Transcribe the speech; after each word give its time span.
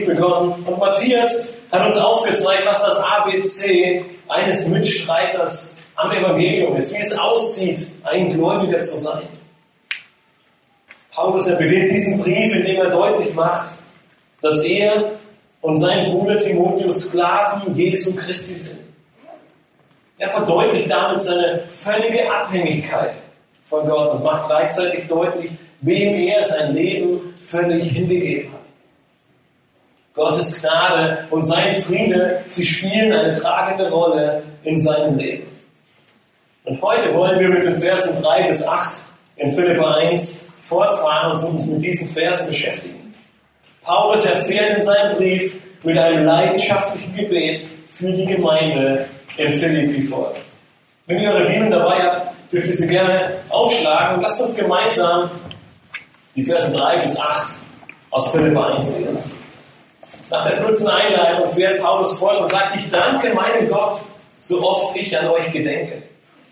Philipperbrief 0.00 0.06
begonnen 0.06 0.52
und 0.66 0.78
Matthias 0.78 1.48
hat 1.70 1.86
uns 1.86 1.96
aufgezeigt, 1.96 2.66
was 2.66 2.82
das 2.82 2.98
ABC 2.98 4.04
eines 4.28 4.68
Mitstreiters 4.68 5.76
am 5.96 6.10
Evangelium 6.10 6.76
ist, 6.76 6.92
wie 6.92 7.00
es 7.00 7.16
aussieht, 7.16 7.86
ein 8.04 8.32
Gläubiger 8.32 8.82
zu 8.82 8.98
sein. 8.98 9.22
Paulus, 11.12 11.46
er 11.46 11.56
beginnt 11.56 11.90
diesen 11.90 12.20
Brief, 12.20 12.54
indem 12.54 12.76
er 12.76 12.90
deutlich 12.90 13.34
macht, 13.34 13.72
dass 14.40 14.64
er 14.64 15.12
und 15.60 15.74
sein 15.78 16.10
Bruder 16.10 16.36
Timotheus 16.42 17.02
Sklaven 17.02 17.76
Jesu 17.76 18.14
Christi 18.14 18.54
sind. 18.54 18.80
Er 20.18 20.30
verdeutlicht 20.30 20.90
damit 20.90 21.22
seine 21.22 21.62
völlige 21.82 22.30
Abhängigkeit 22.30 23.16
von 23.68 23.86
Gott 23.86 24.14
und 24.14 24.24
macht 24.24 24.48
gleichzeitig 24.48 25.06
deutlich, 25.08 25.50
wem 25.82 26.14
er 26.14 26.42
sein 26.42 26.74
Leben 26.74 27.34
völlig 27.46 27.90
hingegeben 27.90 28.52
hat. 28.52 28.59
Gottes 30.20 30.60
Gnade 30.60 31.24
und 31.30 31.42
sein 31.42 31.82
Friede, 31.82 32.42
sie 32.48 32.66
spielen 32.66 33.10
eine 33.10 33.40
tragende 33.40 33.90
Rolle 33.90 34.42
in 34.64 34.78
seinem 34.78 35.16
Leben. 35.16 35.46
Und 36.64 36.82
heute 36.82 37.14
wollen 37.14 37.40
wir 37.40 37.48
mit 37.48 37.64
den 37.64 37.80
Versen 37.80 38.22
3 38.22 38.48
bis 38.48 38.68
8 38.68 39.00
in 39.36 39.54
Philippa 39.54 39.94
1 39.94 40.44
fortfahren 40.66 41.32
und 41.32 41.54
uns 41.54 41.64
mit 41.64 41.82
diesen 41.82 42.06
Versen 42.08 42.48
beschäftigen. 42.48 43.14
Paulus 43.82 44.26
erfährt 44.26 44.76
in 44.76 44.82
seinem 44.82 45.16
Brief 45.16 45.54
mit 45.82 45.96
einem 45.96 46.26
leidenschaftlichen 46.26 47.16
Gebet 47.16 47.64
für 47.94 48.12
die 48.12 48.26
Gemeinde 48.26 49.06
in 49.38 49.58
Philippi 49.58 50.02
fort. 50.02 50.36
Wenn 51.06 51.18
ihr 51.18 51.30
eure 51.30 51.46
Bibeln 51.46 51.70
dabei 51.70 52.02
habt, 52.02 52.52
dürft 52.52 52.66
ihr 52.66 52.74
sie 52.74 52.88
gerne 52.88 53.36
aufschlagen 53.48 54.16
und 54.16 54.22
lasst 54.22 54.42
uns 54.42 54.54
gemeinsam 54.54 55.30
die 56.36 56.42
Verse 56.42 56.70
3 56.70 56.98
bis 56.98 57.18
8 57.18 57.54
aus 58.10 58.30
Philippa 58.32 58.74
1 58.74 58.98
lesen. 58.98 59.39
Nach 60.30 60.48
der 60.48 60.62
kurzen 60.62 60.88
Einleitung 60.88 61.52
fährt 61.54 61.80
Paulus 61.80 62.16
fort 62.16 62.40
und 62.40 62.48
sagt, 62.48 62.76
ich 62.76 62.88
danke 62.90 63.34
meinem 63.34 63.68
Gott, 63.68 64.00
so 64.40 64.62
oft 64.62 64.96
ich 64.96 65.16
an 65.18 65.26
euch 65.28 65.50
gedenke, 65.52 66.02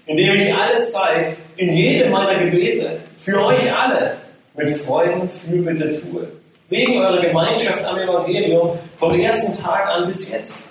indem 0.06 0.34
ich 0.34 0.52
alle 0.52 0.80
Zeit 0.80 1.36
in 1.56 1.72
jedem 1.74 2.10
meiner 2.10 2.42
Gebete 2.42 2.98
für 3.20 3.44
euch 3.44 3.72
alle 3.72 4.16
mit 4.54 4.76
Freuden 4.78 5.28
Fürbitte 5.28 6.00
tue, 6.00 6.28
wegen 6.68 6.98
eurer 6.98 7.20
Gemeinschaft 7.20 7.84
am 7.84 7.96
Evangelium 7.98 8.76
vom 8.98 9.18
ersten 9.18 9.56
Tag 9.62 9.86
an 9.86 10.08
bis 10.08 10.28
jetzt, 10.28 10.64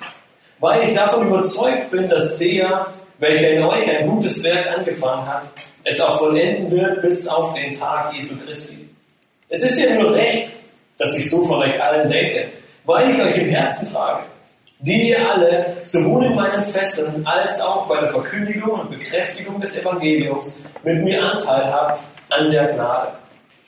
weil 0.60 0.90
ich 0.90 0.94
davon 0.94 1.28
überzeugt 1.28 1.90
bin, 1.90 2.10
dass 2.10 2.38
der, 2.38 2.88
welcher 3.20 3.52
in 3.52 3.64
euch 3.64 3.90
ein 3.90 4.08
gutes 4.10 4.44
Werk 4.44 4.68
angefangen 4.78 5.26
hat, 5.26 5.44
es 5.86 6.02
auch 6.02 6.20
vollenden 6.20 6.70
wird 6.70 7.02
bis 7.02 7.26
auf 7.30 7.54
den 7.54 7.72
Tag 7.72 8.14
Jesu 8.14 8.36
Christi. 8.46 8.90
Es 9.48 9.64
ist 9.64 9.80
ja 9.80 9.96
nur 9.96 10.14
recht, 10.14 10.52
dass 10.98 11.18
ich 11.18 11.30
so 11.30 11.46
von 11.46 11.62
euch 11.62 11.82
allen 11.82 12.10
denke, 12.10 12.48
weil 12.88 13.12
ich 13.12 13.22
euch 13.22 13.38
im 13.38 13.50
Herzen 13.50 13.92
trage, 13.92 14.24
die 14.80 15.10
ihr 15.10 15.30
alle 15.30 15.78
sowohl 15.84 16.26
in 16.26 16.36
meinen 16.36 16.64
Fesseln 16.72 17.28
als 17.28 17.60
auch 17.60 17.86
bei 17.88 18.00
der 18.00 18.12
Verkündigung 18.12 18.80
und 18.80 18.90
Bekräftigung 18.90 19.60
des 19.60 19.76
Evangeliums 19.78 20.62
mit 20.84 21.04
mir 21.04 21.22
Anteil 21.22 21.66
habt 21.66 22.02
an 22.30 22.50
der 22.50 22.68
Gnade. 22.68 23.12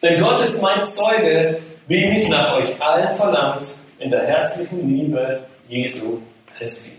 Denn 0.01 0.21
Gott 0.21 0.41
ist 0.41 0.61
mein 0.61 0.85
Zeuge, 0.85 1.59
wie 1.87 2.05
mich 2.05 2.29
nach 2.29 2.55
euch 2.55 2.81
allen 2.81 3.15
verlangt 3.17 3.75
in 3.99 4.09
der 4.09 4.25
herzlichen 4.25 4.87
Liebe 4.87 5.41
Jesu 5.67 6.21
Christi. 6.57 6.91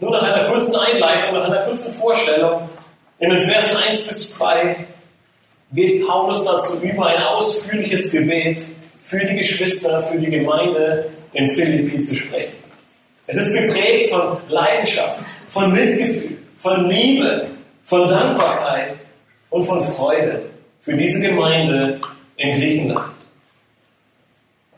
Nur 0.00 0.10
nach 0.10 0.22
einer 0.22 0.48
kurzen 0.48 0.74
Einleitung, 0.74 1.36
nach 1.36 1.44
einer 1.44 1.62
kurzen 1.62 1.94
Vorstellung, 1.94 2.68
in 3.20 3.30
den 3.30 3.48
Versen 3.48 3.76
1 3.76 4.08
bis 4.08 4.34
2 4.34 4.76
geht 5.72 6.06
Paulus 6.06 6.44
dazu 6.44 6.78
über, 6.80 7.06
ein 7.06 7.22
ausführliches 7.22 8.10
Gebet 8.10 8.62
für 9.08 9.24
die 9.24 9.36
Geschwister, 9.36 10.02
für 10.04 10.18
die 10.18 10.30
Gemeinde 10.30 11.08
in 11.32 11.48
Philippi 11.50 12.00
zu 12.00 12.14
sprechen. 12.14 12.54
Es 13.28 13.36
ist 13.36 13.54
geprägt 13.54 14.10
von 14.10 14.36
Leidenschaft, 14.48 15.20
von 15.48 15.72
Mitgefühl, 15.72 16.38
von 16.60 16.88
Liebe, 16.88 17.48
von 17.84 18.08
Dankbarkeit 18.08 18.94
und 19.50 19.64
von 19.64 19.88
Freude 19.92 20.42
für 20.80 20.96
diese 20.96 21.20
Gemeinde 21.20 22.00
in 22.36 22.58
Griechenland. 22.58 23.12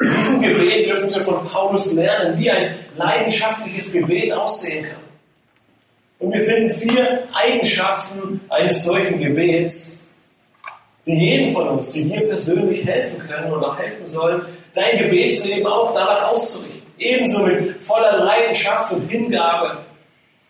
In 0.00 0.16
diesem 0.16 0.42
Gebet 0.42 0.86
dürfen 0.86 1.14
wir 1.14 1.24
von 1.24 1.46
Paulus 1.46 1.92
lernen, 1.92 2.38
wie 2.38 2.50
ein 2.50 2.74
leidenschaftliches 2.96 3.92
Gebet 3.92 4.32
aussehen 4.32 4.84
kann. 4.84 5.02
Und 6.20 6.32
wir 6.32 6.42
finden 6.42 6.70
vier 6.70 7.22
Eigenschaften 7.32 8.40
eines 8.48 8.84
solchen 8.84 9.20
Gebets, 9.20 9.97
die 11.08 11.14
jedem 11.14 11.54
von 11.54 11.68
uns, 11.68 11.92
die 11.92 12.04
dir 12.04 12.20
persönlich 12.28 12.84
helfen 12.84 13.18
können 13.26 13.50
und 13.50 13.64
auch 13.64 13.78
helfen 13.78 14.04
sollen, 14.04 14.42
dein 14.74 14.98
Gebetsleben 14.98 15.66
auch 15.66 15.94
danach 15.94 16.32
auszurichten. 16.32 16.82
Ebenso 16.98 17.46
mit 17.46 17.76
voller 17.82 18.24
Leidenschaft 18.24 18.92
und 18.92 19.08
Hingabe 19.08 19.78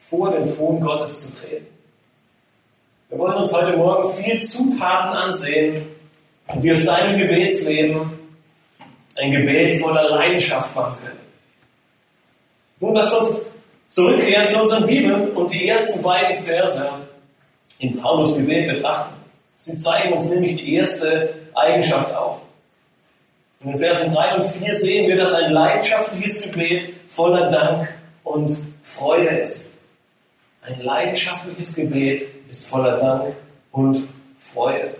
vor 0.00 0.32
den 0.32 0.52
Thron 0.56 0.80
Gottes 0.80 1.22
zu 1.22 1.40
treten. 1.40 1.66
Wir 3.08 3.18
wollen 3.18 3.36
uns 3.36 3.52
heute 3.52 3.76
Morgen 3.76 4.12
vier 4.20 4.42
Zutaten 4.42 5.16
ansehen, 5.16 5.86
die 6.56 6.72
aus 6.72 6.84
deinem 6.84 7.18
Gebetsleben 7.18 8.10
ein 9.14 9.30
Gebet 9.30 9.80
voller 9.80 10.10
Leidenschaft 10.10 10.74
machen 10.74 11.04
können. 11.04 11.20
Nun 12.80 12.94
lass 12.94 13.14
uns 13.14 13.42
zurückkehren 13.90 14.46
zu 14.48 14.60
unseren 14.60 14.86
Bibeln 14.86 15.30
und 15.30 15.52
die 15.52 15.68
ersten 15.68 16.02
beiden 16.02 16.42
Verse 16.44 16.88
in 17.78 17.96
Paulus 18.00 18.36
Gebet 18.36 18.74
betrachten. 18.74 19.17
Sie 19.58 19.76
zeigen 19.76 20.12
uns 20.12 20.26
nämlich 20.30 20.56
die 20.56 20.74
erste 20.74 21.34
Eigenschaft 21.54 22.14
auf. 22.14 22.40
In 23.60 23.72
den 23.72 23.78
Versen 23.78 24.14
3 24.14 24.36
und 24.36 24.50
4 24.52 24.76
sehen 24.76 25.08
wir, 25.08 25.16
dass 25.16 25.34
ein 25.34 25.52
leidenschaftliches 25.52 26.42
Gebet 26.42 26.94
voller 27.08 27.50
Dank 27.50 27.88
und 28.22 28.56
Freude 28.84 29.38
ist. 29.38 29.66
Ein 30.62 30.80
leidenschaftliches 30.80 31.74
Gebet 31.74 32.28
ist 32.48 32.68
voller 32.68 32.98
Dank 32.98 33.34
und 33.72 34.08
Freude. 34.38 34.94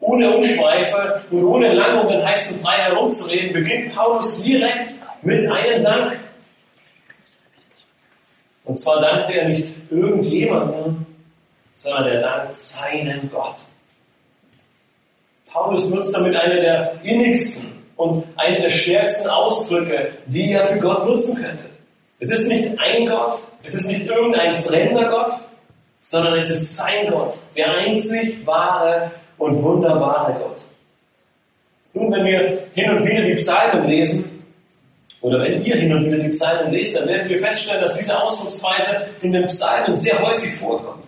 Ohne 0.00 0.36
Umschweife 0.36 1.22
und 1.30 1.44
ohne 1.44 1.72
lange 1.72 2.02
um 2.02 2.08
den 2.08 2.24
heißen 2.24 2.60
Brei 2.60 2.78
herumzureden, 2.78 3.52
beginnt 3.52 3.94
Paulus 3.94 4.42
direkt 4.42 4.94
mit 5.22 5.50
einem 5.50 5.84
Dank. 5.84 6.18
Und 8.64 8.80
zwar 8.80 9.00
dankt 9.00 9.30
er 9.30 9.48
nicht 9.48 9.74
irgendjemandem, 9.90 11.06
sondern 11.76 12.08
er 12.08 12.20
dankt 12.20 12.56
seinem 12.56 13.30
Gott. 13.30 13.56
Paulus 15.50 15.88
nutzt 15.88 16.14
damit 16.14 16.36
eine 16.36 16.60
der 16.60 16.92
innigsten 17.02 17.66
und 17.96 18.24
eine 18.36 18.60
der 18.60 18.68
stärksten 18.68 19.28
Ausdrücke, 19.28 20.12
die 20.26 20.52
er 20.52 20.66
für 20.68 20.78
Gott 20.78 21.06
nutzen 21.06 21.36
könnte. 21.36 21.64
Es 22.18 22.30
ist 22.30 22.48
nicht 22.48 22.78
ein 22.78 23.06
Gott, 23.06 23.38
es 23.66 23.74
ist 23.74 23.86
nicht 23.86 24.06
irgendein 24.06 24.54
fremder 24.62 25.08
Gott, 25.08 25.34
sondern 26.02 26.38
es 26.38 26.50
ist 26.50 26.76
sein 26.76 27.10
Gott, 27.10 27.38
der 27.56 27.70
einzig 27.72 28.46
wahre 28.46 29.10
und 29.38 29.62
wunderbare 29.62 30.34
Gott. 30.34 30.62
Nun, 31.94 32.12
wenn 32.12 32.24
wir 32.24 32.58
hin 32.74 32.90
und 32.90 33.06
wieder 33.06 33.22
die 33.22 33.34
Psalmen 33.34 33.88
lesen, 33.88 34.36
oder 35.22 35.42
wenn 35.42 35.64
ihr 35.64 35.76
hin 35.76 35.92
und 35.92 36.04
wieder 36.04 36.18
die 36.18 36.28
Psalmen 36.28 36.72
lest, 36.72 36.94
dann 36.94 37.08
werden 37.08 37.28
wir 37.28 37.40
feststellen, 37.40 37.82
dass 37.82 37.96
diese 37.96 38.22
Ausdrucksweise 38.22 39.08
in 39.22 39.32
den 39.32 39.46
Psalmen 39.46 39.96
sehr 39.96 40.20
häufig 40.22 40.54
vorkommt. 40.54 41.05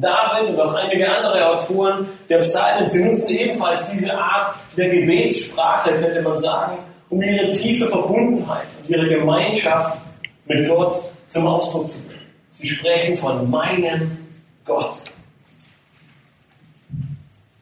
David 0.00 0.50
und 0.50 0.60
auch 0.60 0.74
einige 0.74 1.08
andere 1.10 1.46
Autoren 1.46 2.08
der 2.28 2.38
Psalmen, 2.38 2.88
sie 2.88 3.04
nutzen 3.04 3.28
ebenfalls 3.28 3.84
diese 3.90 4.16
Art 4.16 4.54
der 4.76 4.88
Gebetssprache, 4.88 5.92
könnte 6.00 6.22
man 6.22 6.36
sagen, 6.36 6.78
um 7.10 7.20
ihre 7.22 7.50
tiefe 7.50 7.88
Verbundenheit 7.88 8.66
und 8.80 8.90
ihre 8.90 9.08
Gemeinschaft 9.08 10.00
mit 10.46 10.68
Gott 10.68 11.02
zum 11.28 11.46
Ausdruck 11.46 11.90
zu 11.90 11.98
bringen. 11.98 12.20
Sie 12.52 12.68
sprechen 12.68 13.16
von 13.16 13.50
meinem 13.50 14.18
Gott. 14.64 15.02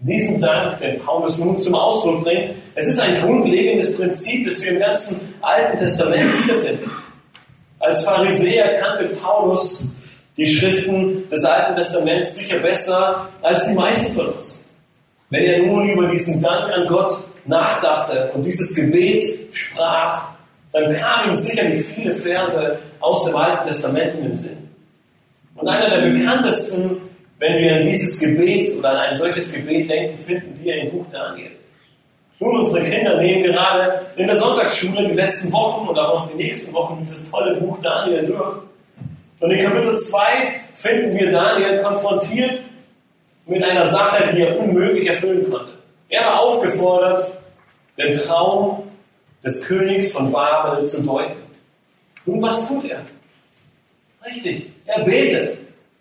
Diesen 0.00 0.40
Dank, 0.40 0.79
den 0.79 1.00
Paulus 1.00 1.38
nun 1.38 1.61
zum 1.61 1.75
Ausdruck 1.75 2.23
bringt, 2.23 2.55
es 2.76 2.87
ist 2.87 3.00
ein 3.00 3.20
grundlegendes 3.20 3.96
Prinzip, 3.96 4.46
das 4.46 4.62
wir 4.62 4.73
im 4.73 4.79
ganzen 4.79 5.35
Alten 5.40 5.79
Testament 5.79 6.44
wiederfinden. 6.44 6.90
Als 7.81 8.05
Pharisäer 8.05 8.79
kannte 8.81 9.06
Paulus 9.17 9.87
die 10.38 10.46
Schriften 10.46 11.29
des 11.29 11.44
Alten 11.44 11.75
Testaments 11.75 12.37
sicher 12.37 12.61
besser 12.61 13.29
als 13.43 13.67
die 13.67 13.75
meisten 13.75 14.14
von 14.14 14.26
uns. 14.29 14.64
Wenn 15.31 15.43
er 15.43 15.67
nun 15.67 15.90
über 15.90 16.08
diesen 16.08 16.40
Dank 16.40 16.73
an 16.73 16.87
Gott 16.87 17.12
nachdachte 17.44 18.31
und 18.35 18.44
dieses 18.44 18.75
Gebet 18.75 19.25
sprach, 19.52 20.29
dann 20.73 20.94
kamen 20.96 21.31
ihm 21.31 21.37
sicherlich 21.37 21.85
viele 21.87 22.14
Verse 22.14 22.79
aus 23.00 23.25
dem 23.25 23.35
Alten 23.35 23.67
Testament 23.67 24.14
in 24.14 24.23
den 24.23 24.35
Sinn. 24.35 24.70
Und 25.56 25.67
einer 25.67 25.90
der 25.90 26.08
bekanntesten, 26.08 26.99
wenn 27.40 27.58
wir 27.58 27.76
an 27.76 27.87
dieses 27.87 28.19
Gebet 28.20 28.76
oder 28.79 28.90
an 28.90 28.96
ein 28.99 29.17
solches 29.17 29.52
Gebet 29.52 29.90
denken, 29.90 30.19
finden 30.25 30.58
wir 30.62 30.82
im 30.82 30.90
Buch 30.90 31.06
Daniel. 31.11 31.50
Nun, 32.38 32.58
unsere 32.58 32.85
Kinder 32.85 33.20
nehmen 33.20 33.43
gerade 33.43 34.02
in 34.14 34.29
der 34.29 34.37
Sonntagsschule 34.37 35.08
die 35.08 35.14
letzten 35.14 35.52
Wochen 35.52 35.88
und 35.88 35.99
auch 35.99 36.14
noch 36.14 36.31
die 36.31 36.37
nächsten 36.37 36.73
Wochen 36.73 36.99
dieses 37.00 37.29
tolle 37.29 37.56
Buch 37.56 37.79
Daniel 37.82 38.25
durch. 38.25 38.68
Und 39.40 39.50
in 39.50 39.64
Kapitel 39.64 39.99
2 39.99 40.61
finden 40.76 41.17
wir 41.17 41.31
Daniel 41.31 41.82
konfrontiert 41.82 42.61
mit 43.46 43.62
einer 43.62 43.85
Sache, 43.85 44.32
die 44.35 44.43
er 44.43 44.58
unmöglich 44.58 45.08
erfüllen 45.08 45.50
konnte. 45.50 45.73
Er 46.08 46.23
war 46.23 46.40
aufgefordert, 46.40 47.31
den 47.96 48.12
Traum 48.14 48.90
des 49.44 49.64
Königs 49.64 50.12
von 50.12 50.31
Babel 50.32 50.87
zu 50.87 51.02
deuten. 51.02 51.37
Nun, 52.26 52.43
was 52.43 52.67
tut 52.67 52.90
er? 52.90 53.00
Richtig, 54.25 54.67
er 54.87 55.05
betet. 55.05 55.58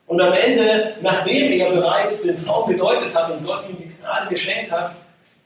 Und 0.07 0.21
am 0.21 0.33
Ende, 0.33 0.93
nachdem 1.01 1.51
er 1.53 1.71
bereits 1.71 2.21
den 2.21 2.43
Traum 2.43 2.69
gedeutet 2.69 3.13
hat 3.13 3.29
und 3.31 3.45
Gott 3.45 3.63
ihm 3.69 3.77
die 3.77 3.91
Gnade 3.99 4.27
geschenkt 4.29 4.71
hat, 4.71 4.93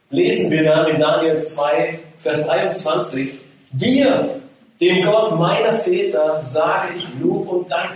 lesen 0.09 0.51
wir 0.51 0.63
dann 0.63 0.87
in 0.87 0.99
Daniel 0.99 1.39
2, 1.39 1.99
Vers 2.21 2.45
23, 2.45 3.33
dir, 3.71 4.40
dem 4.81 5.05
Gott 5.05 5.37
meiner 5.37 5.73
Väter, 5.73 6.41
sage 6.43 6.95
ich 6.97 7.07
Lob 7.21 7.47
und 7.47 7.69
Dank, 7.69 7.91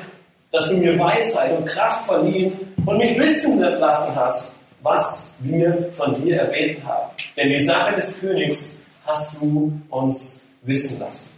dass 0.52 0.70
du 0.70 0.78
mir 0.78 0.98
Weisheit 0.98 1.58
und 1.58 1.66
Kraft 1.66 2.06
verliehen 2.06 2.54
und 2.86 2.98
mich 2.98 3.18
wissen 3.18 3.60
lassen 3.60 4.16
hast, 4.16 4.56
was 4.84 5.32
wir 5.40 5.92
von 5.98 6.14
dir 6.22 6.42
erbeten 6.42 6.88
haben. 6.88 7.10
Denn 7.36 7.50
die 7.50 7.60
Sache 7.60 7.96
des 7.96 8.18
Königs 8.20 8.78
hast 9.06 9.42
du 9.42 9.74
uns 9.90 10.40
wissen 10.62 11.00
lassen. 11.00 11.30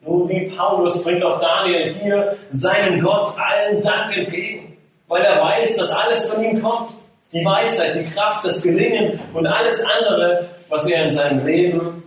Nun, 0.00 0.26
wie 0.30 0.46
Paulus 0.48 1.02
bringt 1.02 1.22
auch 1.22 1.38
Daniel 1.38 1.94
hier 2.02 2.36
seinem 2.50 3.02
Gott 3.02 3.34
allen 3.38 3.82
Dank 3.82 4.16
entgegen, 4.16 4.78
weil 5.08 5.22
er 5.22 5.42
weiß, 5.42 5.76
dass 5.76 5.90
alles 5.90 6.26
von 6.26 6.42
ihm 6.42 6.62
kommt. 6.62 6.90
Die 7.32 7.44
Weisheit, 7.44 7.94
die 7.94 8.10
Kraft, 8.10 8.46
das 8.46 8.62
Gelingen 8.62 9.20
und 9.34 9.46
alles 9.46 9.84
andere, 9.84 10.48
was 10.70 10.86
er 10.86 11.04
in 11.04 11.10
seinem 11.10 11.46
Leben 11.46 12.02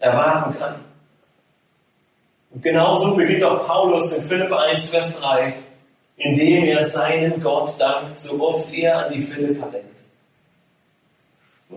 erwarten 0.00 0.58
kann. 0.58 0.87
Und 2.58 2.64
genauso 2.64 3.14
beginnt 3.14 3.44
auch 3.44 3.68
Paulus 3.68 4.10
in 4.10 4.24
Philipp 4.24 4.52
1, 4.52 4.90
Vers 4.90 5.20
3, 5.20 5.54
indem 6.16 6.64
er 6.64 6.84
seinem 6.84 7.40
Gott 7.40 7.72
dankt, 7.78 8.16
so 8.16 8.42
oft 8.42 8.74
er 8.74 9.06
an 9.06 9.12
die 9.12 9.22
Philippa 9.22 9.68
denkt. 9.68 9.86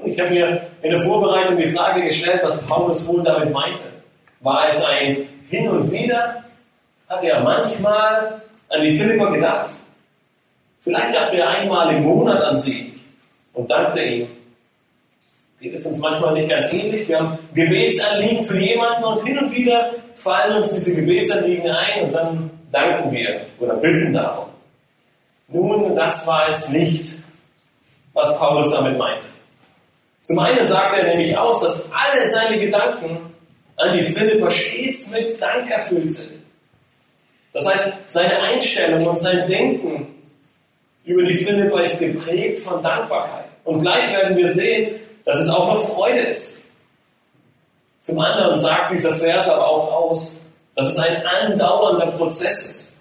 Ich 0.06 0.19
habe 0.19 0.31
mir 0.31 0.62
in 0.81 0.89
der 0.89 1.01
Vorbereitung 1.01 1.57
die 1.57 1.69
Frage 1.69 2.01
gestellt, 2.01 2.42
was 2.42 2.60
Paulus 2.66 3.07
wohl 3.07 3.22
damit 3.22 3.54
meinte. 3.54 3.83
War 4.39 4.69
es 4.69 4.83
ein 4.89 5.28
hin 5.51 5.69
und 5.69 5.92
wieder 5.92 6.44
hat 7.07 7.24
er 7.24 7.44
manchmal 7.44 8.42
an 8.69 8.81
die 8.81 8.98
Philipper 8.98 9.33
gedacht. 9.33 9.75
Vielleicht 10.80 11.13
dachte 11.13 11.38
er 11.38 11.50
einmal 11.50 11.95
im 11.95 12.01
Monat 12.01 12.42
an 12.42 12.56
sie 12.56 13.00
und 13.54 13.69
dankte 13.69 14.01
ihm. 14.01 14.28
Geht 15.62 15.75
es 15.75 15.86
uns 15.86 16.00
manchmal 16.00 16.34
nicht 16.34 16.50
ganz 16.50 16.74
ähnlich? 16.74 17.08
Wir 17.08 17.19
haben 17.19 17.38
Gebetsanliegen 17.54 18.46
für 18.46 18.58
jemanden 18.58 19.04
und 19.04 19.24
hin 19.24 19.38
und 19.38 19.56
wieder 19.56 19.92
fallen 20.16 20.58
uns 20.58 20.74
diese 20.74 20.96
Gebetsanliegen 20.96 21.69
ein 21.69 22.06
und 22.06 22.13
dann 22.13 22.50
danken 22.72 23.12
wir 23.12 23.42
oder 23.60 23.75
bitten 23.75 24.12
darum. 24.12 24.48
Nun, 25.50 25.96
das 25.96 26.25
war 26.25 26.50
es 26.50 26.68
nicht, 26.69 27.13
was 28.13 28.36
Paulus 28.40 28.72
damit 28.72 28.98
meinte. 28.98 29.22
Zum 30.24 30.40
einen 30.40 30.66
sagt 30.66 30.98
er 30.98 31.10
nämlich 31.10 31.38
aus, 31.38 31.62
dass 31.62 31.88
alle 31.92 32.25
seine 32.25 32.60
Gedanken 32.60 33.19
an 33.75 33.98
die 34.00 34.04
Philipper 34.06 34.50
stets 34.50 35.12
mit 35.12 35.40
Dank 35.40 35.69
erfüllt 35.69 36.12
sind. 36.12 36.42
Das 37.54 37.68
heißt, 37.68 37.94
seine 38.07 38.40
Einstellung 38.42 39.06
und 39.06 39.19
sein 39.19 39.48
Denken 39.48 40.07
über 41.06 41.22
die 41.22 41.38
Philipper 41.38 41.84
ist 41.84 42.00
geprägt 42.00 42.64
von 42.64 42.81
Dankbarkeit. 42.81 43.46
Und 43.64 43.81
gleich 43.81 44.12
werden 44.12 44.36
wir 44.36 44.48
sehen, 44.48 44.96
dass 45.25 45.39
es 45.39 45.50
auch 45.50 45.73
noch 45.73 45.94
Freude 45.94 46.19
ist. 46.19 46.56
Zum 48.00 48.19
anderen 48.19 48.57
sagt 48.57 48.91
dieser 48.91 49.15
Vers 49.15 49.47
aber 49.47 49.68
auch 49.68 49.91
aus, 49.91 50.38
dass 50.75 50.89
es 50.89 50.97
ein 50.97 51.25
andauernder 51.25 52.07
Prozess 52.07 52.69
ist. 52.69 52.94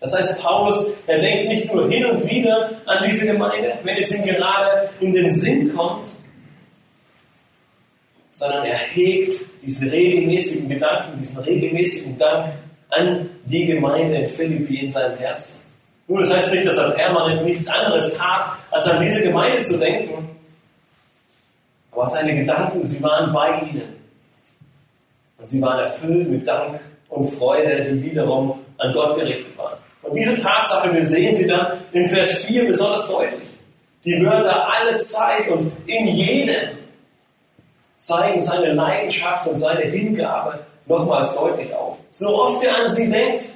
Das 0.00 0.14
heißt, 0.14 0.40
Paulus, 0.40 0.86
er 1.06 1.18
denkt 1.18 1.48
nicht 1.48 1.72
nur 1.72 1.88
hin 1.88 2.06
und 2.06 2.28
wieder 2.28 2.70
an 2.86 3.08
diese 3.08 3.26
Gemeinde, 3.26 3.74
wenn 3.82 3.96
es 3.96 4.12
ihm 4.12 4.22
gerade 4.24 4.88
in 5.00 5.12
den 5.12 5.30
Sinn 5.32 5.74
kommt, 5.74 6.08
sondern 8.30 8.64
er 8.64 8.76
hegt 8.76 9.34
diesen 9.62 9.88
regelmäßigen 9.88 10.68
Gedanken, 10.68 11.18
diesen 11.20 11.38
regelmäßigen 11.38 12.16
Dank 12.16 12.54
an 12.90 13.28
die 13.44 13.66
Gemeinde 13.66 14.18
in 14.18 14.28
Philippi 14.28 14.80
in 14.80 14.88
seinem 14.88 15.18
Herzen. 15.18 15.60
Nun, 16.06 16.22
das 16.22 16.32
heißt 16.32 16.52
nicht, 16.52 16.66
dass 16.66 16.78
er 16.78 16.90
permanent 16.92 17.44
nichts 17.44 17.68
anderes 17.68 18.14
tat, 18.16 18.56
als 18.70 18.86
an 18.86 19.04
diese 19.04 19.22
Gemeinde 19.22 19.62
zu 19.62 19.76
denken. 19.76 20.27
Aber 21.98 22.06
seine 22.06 22.32
Gedanken, 22.32 22.86
sie 22.86 23.02
waren 23.02 23.32
bei 23.32 23.58
ihnen. 23.58 23.96
Und 25.36 25.48
sie 25.48 25.60
waren 25.60 25.80
erfüllt 25.80 26.28
mit 26.28 26.46
Dank 26.46 26.78
und 27.08 27.28
Freude, 27.30 27.82
die 27.82 28.00
wiederum 28.00 28.60
an 28.76 28.92
Gott 28.92 29.16
gerichtet 29.16 29.58
waren. 29.58 29.78
Und 30.02 30.14
diese 30.14 30.40
Tatsache, 30.40 30.94
wir 30.94 31.04
sehen 31.04 31.34
sie 31.34 31.48
dann 31.48 31.72
in 31.90 32.08
Vers 32.08 32.44
4 32.44 32.68
besonders 32.68 33.08
deutlich. 33.08 33.48
Die 34.04 34.24
Wörter 34.24 34.72
alle 34.72 35.00
Zeit 35.00 35.48
und 35.48 35.72
in 35.86 36.06
jedem 36.06 36.68
zeigen 37.96 38.40
seine 38.42 38.74
Leidenschaft 38.74 39.48
und 39.48 39.56
seine 39.56 39.80
Hingabe 39.80 40.60
nochmals 40.86 41.34
deutlich 41.34 41.74
auf. 41.74 41.96
So 42.12 42.28
oft 42.28 42.62
er 42.62 42.76
an 42.76 42.92
sie 42.92 43.10
denkt, 43.10 43.50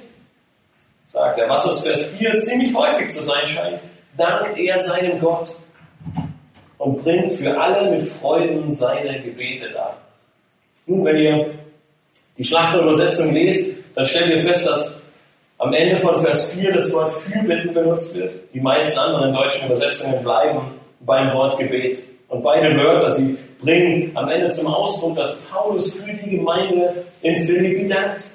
sagt 1.05 1.39
er, 1.39 1.47
was 1.47 1.63
aus 1.63 1.85
Vers 1.85 2.07
4 2.17 2.39
ziemlich 2.39 2.75
häufig 2.75 3.09
zu 3.09 3.23
sein 3.23 3.47
scheint, 3.47 3.79
dankt 4.17 4.57
er 4.57 4.77
seinem 4.79 5.17
Gott 5.21 5.55
und 6.83 7.01
bringt 7.01 7.31
für 7.33 7.57
alle 7.57 7.91
mit 7.91 8.03
Freuden 8.03 8.69
seine 8.69 9.21
Gebete 9.21 9.69
dar. 9.73 9.97
Nun, 10.85 11.05
wenn 11.05 11.17
ihr 11.17 11.45
die 12.37 12.43
Schlachterübersetzung 12.43 13.33
lest, 13.33 13.69
dann 13.95 14.05
stellt 14.05 14.29
ihr 14.31 14.43
fest, 14.43 14.65
dass 14.65 14.93
am 15.59 15.73
Ende 15.73 15.97
von 15.97 16.21
Vers 16.21 16.51
4 16.51 16.73
das 16.73 16.91
Wort 16.91 17.13
Fürbitten 17.21 17.73
benutzt 17.73 18.13
wird. 18.15 18.33
Die 18.53 18.59
meisten 18.59 18.99
anderen 18.99 19.31
deutschen 19.31 19.65
Übersetzungen 19.67 20.21
bleiben 20.23 20.59
beim 20.99 21.33
Wort 21.33 21.57
Gebet. 21.57 22.03
Und 22.27 22.43
beide 22.43 22.75
Wörter, 22.75 23.11
sie 23.11 23.37
bringen 23.61 24.11
am 24.15 24.27
Ende 24.27 24.49
zum 24.49 24.67
Ausdruck, 24.67 25.15
dass 25.15 25.37
Paulus 25.43 25.93
für 25.93 26.11
die 26.11 26.31
Gemeinde 26.31 27.05
in 27.21 27.45
Philippi 27.45 27.87
dankt. 27.87 28.29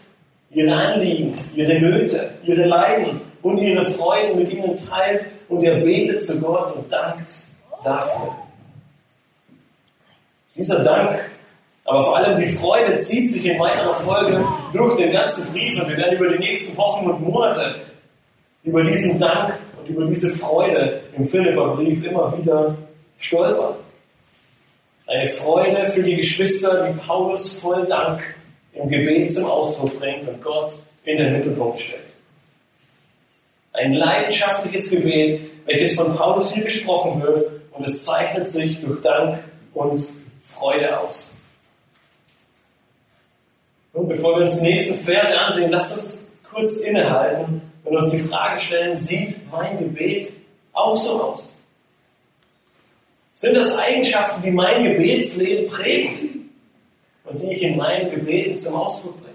Ihre 0.50 0.72
Anliegen, 0.75 1.34
ihre 1.54 1.78
Nöte, 1.78 2.30
ihre 2.44 2.64
Leiden 2.64 3.20
und 3.42 3.58
ihre 3.58 3.84
Freuden 3.84 4.38
mit 4.38 4.50
ihnen 4.50 4.75
teilt 4.88 5.26
und 5.50 5.62
er 5.62 5.80
betet 5.80 6.22
zu 6.22 6.40
Gott 6.40 6.75
und 6.75 6.90
dankt 6.90 7.42
dafür. 7.84 8.47
Dieser 10.58 10.82
Dank, 10.82 11.20
aber 11.84 12.02
vor 12.02 12.16
allem 12.16 12.40
die 12.40 12.52
Freude 12.52 12.96
zieht 12.96 13.30
sich 13.30 13.46
in 13.46 13.60
weiterer 13.60 13.94
Folge 14.00 14.44
durch 14.72 14.96
den 14.96 15.12
ganzen 15.12 15.52
Brief 15.52 15.80
und 15.80 15.88
wir 15.88 15.96
werden 15.96 16.18
über 16.18 16.32
die 16.32 16.38
nächsten 16.38 16.76
Wochen 16.76 17.08
und 17.08 17.22
Monate 17.22 17.76
über 18.64 18.82
diesen 18.82 19.20
Dank 19.20 19.54
und 19.78 19.88
über 19.88 20.04
diese 20.06 20.34
Freude 20.34 21.00
im 21.16 21.24
Philipperbrief 21.28 22.04
immer 22.04 22.36
wieder 22.36 22.76
stolpern. 23.18 23.76
Eine 25.06 25.30
Freude 25.30 25.92
für 25.92 26.02
die 26.02 26.16
Geschwister, 26.16 26.88
die 26.88 26.98
Paulus 26.98 27.52
voll 27.52 27.86
Dank 27.86 28.20
im 28.74 28.88
Gebet 28.88 29.32
zum 29.32 29.44
Ausdruck 29.44 29.96
bringt 30.00 30.26
und 30.26 30.42
Gott 30.42 30.72
in 31.04 31.18
den 31.18 31.34
Mittelpunkt 31.34 31.78
stellt. 31.78 32.02
Ein 33.74 33.94
leidenschaftliches 33.94 34.90
Gebet, 34.90 35.40
welches 35.66 35.94
von 35.94 36.16
Paulus 36.16 36.52
hier 36.52 36.64
gesprochen 36.64 37.22
wird 37.22 37.48
und 37.70 37.86
es 37.86 38.04
zeichnet 38.04 38.48
sich 38.48 38.80
durch 38.80 39.00
Dank 39.02 39.38
und 39.72 40.17
Freude 40.58 40.98
aus. 40.98 41.26
Nun, 43.92 44.08
bevor 44.08 44.36
wir 44.36 44.42
uns 44.42 44.58
die 44.58 44.66
nächsten 44.66 44.98
Verse 44.98 45.38
ansehen, 45.38 45.70
lasst 45.70 45.94
uns 45.94 46.28
kurz 46.50 46.80
innehalten 46.80 47.62
und 47.84 47.96
uns 47.96 48.10
die 48.10 48.20
Frage 48.20 48.60
stellen, 48.60 48.96
sieht 48.96 49.50
mein 49.50 49.78
Gebet 49.78 50.30
auch 50.72 50.96
so 50.96 51.22
aus? 51.22 51.52
Sind 53.34 53.54
das 53.54 53.76
Eigenschaften, 53.76 54.42
die 54.42 54.50
mein 54.50 54.82
Gebetsleben 54.84 55.70
prägen 55.70 56.50
und 57.24 57.40
die 57.40 57.52
ich 57.52 57.62
in 57.62 57.76
meinen 57.76 58.10
Gebeten 58.10 58.58
zum 58.58 58.74
Ausdruck 58.74 59.16
bringe? 59.20 59.34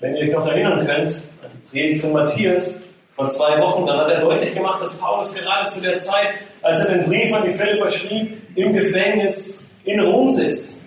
Wenn 0.00 0.14
ihr 0.14 0.22
euch 0.22 0.32
noch 0.32 0.46
erinnern 0.46 0.86
könnt 0.86 1.22
an 1.42 1.50
die 1.52 1.70
Predigt 1.70 2.00
von 2.00 2.12
Matthias 2.12 2.76
vor 3.18 3.28
zwei 3.30 3.60
Wochen, 3.60 3.84
dann 3.84 3.98
hat 3.98 4.10
er 4.10 4.20
deutlich 4.20 4.54
gemacht, 4.54 4.80
dass 4.80 4.94
Paulus 4.94 5.34
gerade 5.34 5.68
zu 5.68 5.80
der 5.80 5.98
Zeit, 5.98 6.28
als 6.62 6.78
er 6.78 6.94
den 6.94 7.04
Brief 7.06 7.34
an 7.34 7.42
die 7.42 7.52
Philipper 7.52 7.90
schrieb, 7.90 8.40
im 8.56 8.72
Gefängnis 8.72 9.58
in 9.84 9.98
Rom 9.98 10.30
sitzt. 10.30 10.78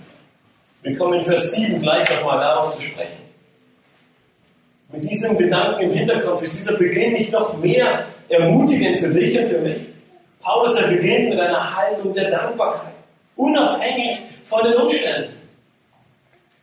Wir 0.81 0.97
kommen 0.97 1.19
in 1.19 1.25
Vers 1.25 1.51
7 1.51 1.81
gleich 1.81 2.09
nochmal 2.09 2.39
darauf 2.39 2.73
zu 2.73 2.81
sprechen. 2.83 3.17
Mit 4.93 5.11
diesem 5.11 5.37
Gedanken 5.37 5.81
im 5.81 5.91
Hinterkopf 5.91 6.41
ist 6.43 6.57
dieser 6.57 6.77
Beginn 6.77 7.13
nicht 7.13 7.33
noch 7.33 7.57
mehr 7.57 8.05
ermutigend 8.29 9.01
für 9.01 9.09
dich 9.09 9.37
und 9.37 9.47
für 9.47 9.59
mich. 9.59 9.81
Paulus, 10.39 10.75
er 10.77 10.87
beginnt 10.87 11.31
mit 11.31 11.39
einer 11.39 11.75
Haltung 11.75 12.13
der 12.13 12.31
Dankbarkeit, 12.31 12.93
unabhängig 13.35 14.19
von 14.45 14.63
den 14.63 14.75
Umständen. 14.75 15.33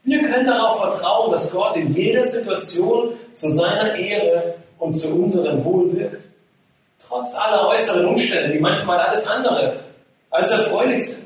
Wir 0.04 0.22
können 0.22 0.46
darauf 0.46 0.80
vertrauen, 0.80 1.30
dass 1.30 1.50
Gott 1.50 1.76
in 1.76 1.94
jeder 1.94 2.24
Situation 2.24 3.10
zu 3.34 3.50
seiner 3.50 3.94
Ehre 3.94 4.54
und 4.78 4.94
zu 4.94 5.08
unserem 5.08 5.64
Wohl 5.64 5.96
wirkt. 5.96 6.24
Trotz 7.06 7.34
aller 7.36 7.68
äußeren 7.68 8.06
Umstände, 8.06 8.52
die 8.52 8.58
manchmal 8.58 8.98
alles 8.98 9.26
andere 9.26 9.80
als 10.30 10.50
erfreulich 10.50 11.08
sind. 11.08 11.22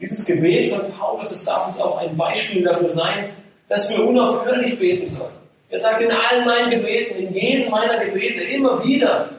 Dieses 0.00 0.24
Gebet 0.24 0.72
von 0.72 0.92
Paulus, 0.92 1.30
es 1.30 1.44
darf 1.44 1.66
uns 1.66 1.80
auch 1.80 1.98
ein 1.98 2.16
Beispiel 2.16 2.62
dafür 2.62 2.88
sein, 2.88 3.30
dass 3.68 3.90
wir 3.90 4.06
unaufhörlich 4.06 4.78
beten 4.78 5.06
sollen. 5.06 5.32
Er 5.70 5.78
sagt, 5.80 6.02
in 6.02 6.10
allen 6.10 6.44
meinen 6.44 6.70
Gebeten, 6.70 7.16
in 7.16 7.34
jedem 7.34 7.70
meiner 7.70 8.04
Gebete, 8.04 8.42
immer 8.42 8.84
wieder 8.84 9.30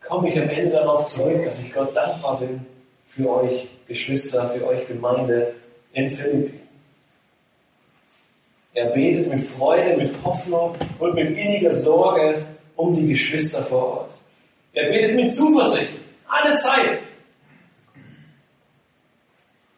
komme 0.00 0.28
ich 0.28 0.38
am 0.38 0.48
Ende 0.48 0.70
darauf 0.70 1.06
zurück, 1.06 1.44
dass 1.44 1.58
ich 1.58 1.72
Gott 1.72 1.94
dankbar 1.96 2.38
bin 2.38 2.64
für 3.08 3.42
euch 3.42 3.68
Geschwister, 3.88 4.50
für 4.50 4.66
euch 4.66 4.86
Gemeinde 4.86 5.54
in 5.92 6.08
Philippi. 6.08 6.63
Er 8.74 8.86
betet 8.86 9.32
mit 9.32 9.46
Freude, 9.46 9.96
mit 9.96 10.12
Hoffnung 10.24 10.74
und 10.98 11.14
mit 11.14 11.30
inniger 11.38 11.70
Sorge 11.70 12.44
um 12.74 12.94
die 12.96 13.06
Geschwister 13.06 13.62
vor 13.62 14.00
Ort. 14.00 14.10
Er 14.72 14.88
betet 14.88 15.14
mit 15.14 15.32
Zuversicht, 15.32 15.92
alle 16.26 16.56
Zeit. 16.56 16.98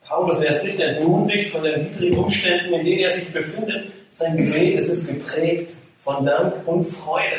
Paulus, 0.03 0.38
er 0.41 0.50
ist 0.50 0.65
nicht 0.65 0.81
entmutigt 0.81 1.50
von 1.50 1.62
den 1.62 1.91
widrigen 1.91 2.19
Umständen, 2.19 2.73
in 2.73 2.87
denen 2.87 3.00
er 3.00 3.11
sich 3.11 3.31
befindet. 3.31 3.93
Sein 4.12 4.35
Gebet 4.37 4.79
es 4.79 4.88
ist 4.88 5.07
geprägt 5.07 5.73
von 6.03 6.25
Dank 6.25 6.67
und 6.67 6.85
Freude, 6.85 7.37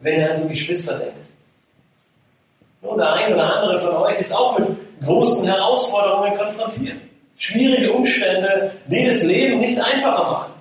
wenn 0.00 0.20
er 0.20 0.34
an 0.36 0.42
die 0.42 0.50
Geschwister 0.50 0.98
denkt. 0.98 1.14
Nun, 2.82 2.98
der 2.98 3.12
ein 3.12 3.34
oder 3.34 3.56
andere 3.56 3.80
von 3.80 3.96
euch 4.02 4.20
ist 4.20 4.32
auch 4.32 4.56
mit 4.56 4.68
großen 5.04 5.48
Herausforderungen 5.48 6.36
konfrontiert. 6.36 6.98
Schwierige 7.36 7.92
Umstände, 7.92 8.70
die 8.86 9.06
das 9.06 9.22
Leben 9.22 9.60
nicht 9.60 9.80
einfacher 9.80 10.30
machen. 10.30 10.55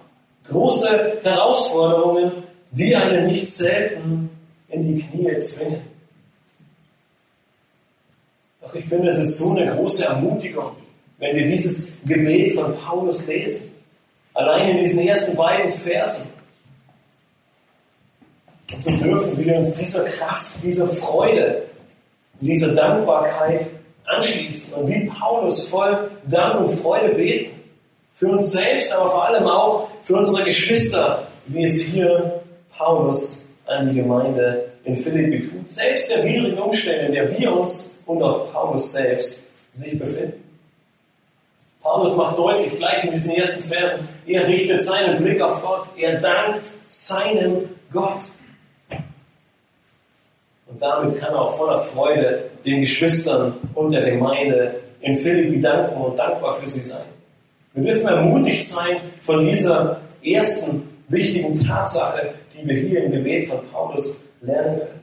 Große 0.50 1.22
Herausforderungen, 1.24 2.32
die 2.72 2.96
einen 2.96 3.28
nicht 3.28 3.50
selten 3.50 4.30
in 4.70 4.96
die 4.96 5.02
Knie 5.02 5.40
zwingen. 5.40 5.82
Doch 8.62 8.74
ich 8.74 8.86
finde, 8.86 9.10
es 9.10 9.18
ist 9.18 9.38
so 9.38 9.52
eine 9.52 9.74
große 9.76 10.06
Ermutigung, 10.06 10.72
wenn 11.20 11.36
wir 11.36 11.46
dieses 11.46 11.94
Gebet 12.06 12.56
von 12.56 12.76
Paulus 12.78 13.26
lesen. 13.28 13.72
Allein 14.34 14.78
in 14.78 14.84
diesen 14.84 15.00
ersten 15.00 15.36
beiden 15.38 15.72
Versen. 15.74 16.26
Und 18.74 18.84
so 18.84 18.92
dürfen 18.92 19.46
wir 19.46 19.56
uns 19.56 19.76
dieser 19.76 20.04
Kraft, 20.04 20.52
dieser 20.64 20.88
Freude, 20.90 21.64
dieser 22.42 22.74
Dankbarkeit 22.74 23.68
anschließen 24.06 24.74
und 24.74 24.88
wie 24.88 25.06
Paulus 25.06 25.68
voll 25.68 26.12
Dank 26.28 26.68
und 26.68 26.80
Freude 26.80 27.16
beten. 27.16 27.60
Für 28.16 28.28
uns 28.28 28.52
selbst, 28.52 28.92
aber 28.92 29.10
vor 29.12 29.28
allem 29.28 29.46
auch 29.46 29.90
für 30.06 30.16
unsere 30.16 30.44
Geschwister, 30.44 31.28
wie 31.48 31.64
es 31.64 31.82
hier 31.82 32.42
Paulus 32.78 33.40
an 33.66 33.92
die 33.92 34.00
Gemeinde 34.00 34.66
in 34.84 34.96
Philippi 34.96 35.50
tut. 35.50 35.70
Selbst 35.70 36.12
der 36.12 36.24
widrigen 36.24 36.60
Umstände, 36.60 37.08
in 37.08 37.12
der 37.12 37.38
wir 37.38 37.52
uns 37.52 37.90
und 38.06 38.22
auch 38.22 38.52
Paulus 38.54 38.94
selbst 38.94 39.40
sich 39.74 39.98
befinden. 39.98 40.44
Paulus 41.82 42.16
macht 42.16 42.38
deutlich, 42.38 42.76
gleich 42.78 43.04
in 43.04 43.12
diesen 43.12 43.32
ersten 43.32 43.64
Versen, 43.64 44.08
er 44.28 44.48
richtet 44.48 44.84
seinen 44.84 45.22
Blick 45.22 45.42
auf 45.42 45.62
Gott, 45.62 45.88
er 45.98 46.20
dankt 46.20 46.66
seinem 46.88 47.70
Gott. 47.92 48.26
Und 50.68 50.82
damit 50.82 51.20
kann 51.20 51.34
er 51.34 51.42
auch 51.42 51.58
voller 51.58 51.84
Freude 51.86 52.50
den 52.64 52.82
Geschwistern 52.82 53.54
und 53.74 53.92
der 53.92 54.10
Gemeinde 54.10 54.82
in 55.02 55.18
Philippi 55.20 55.62
danken 55.62 56.02
und 56.02 56.18
dankbar 56.18 56.56
für 56.56 56.68
sie 56.68 56.82
sein. 56.82 57.15
Wir 57.76 57.94
dürfen 57.94 58.08
ermutigt 58.08 58.66
sein 58.66 59.02
von 59.26 59.46
dieser 59.46 60.00
ersten 60.24 60.88
wichtigen 61.10 61.62
Tatsache, 61.66 62.34
die 62.54 62.66
wir 62.66 62.76
hier 62.76 63.04
im 63.04 63.12
Gebet 63.12 63.50
von 63.50 63.60
Paulus 63.70 64.16
lernen 64.42 64.80
können. 64.80 65.02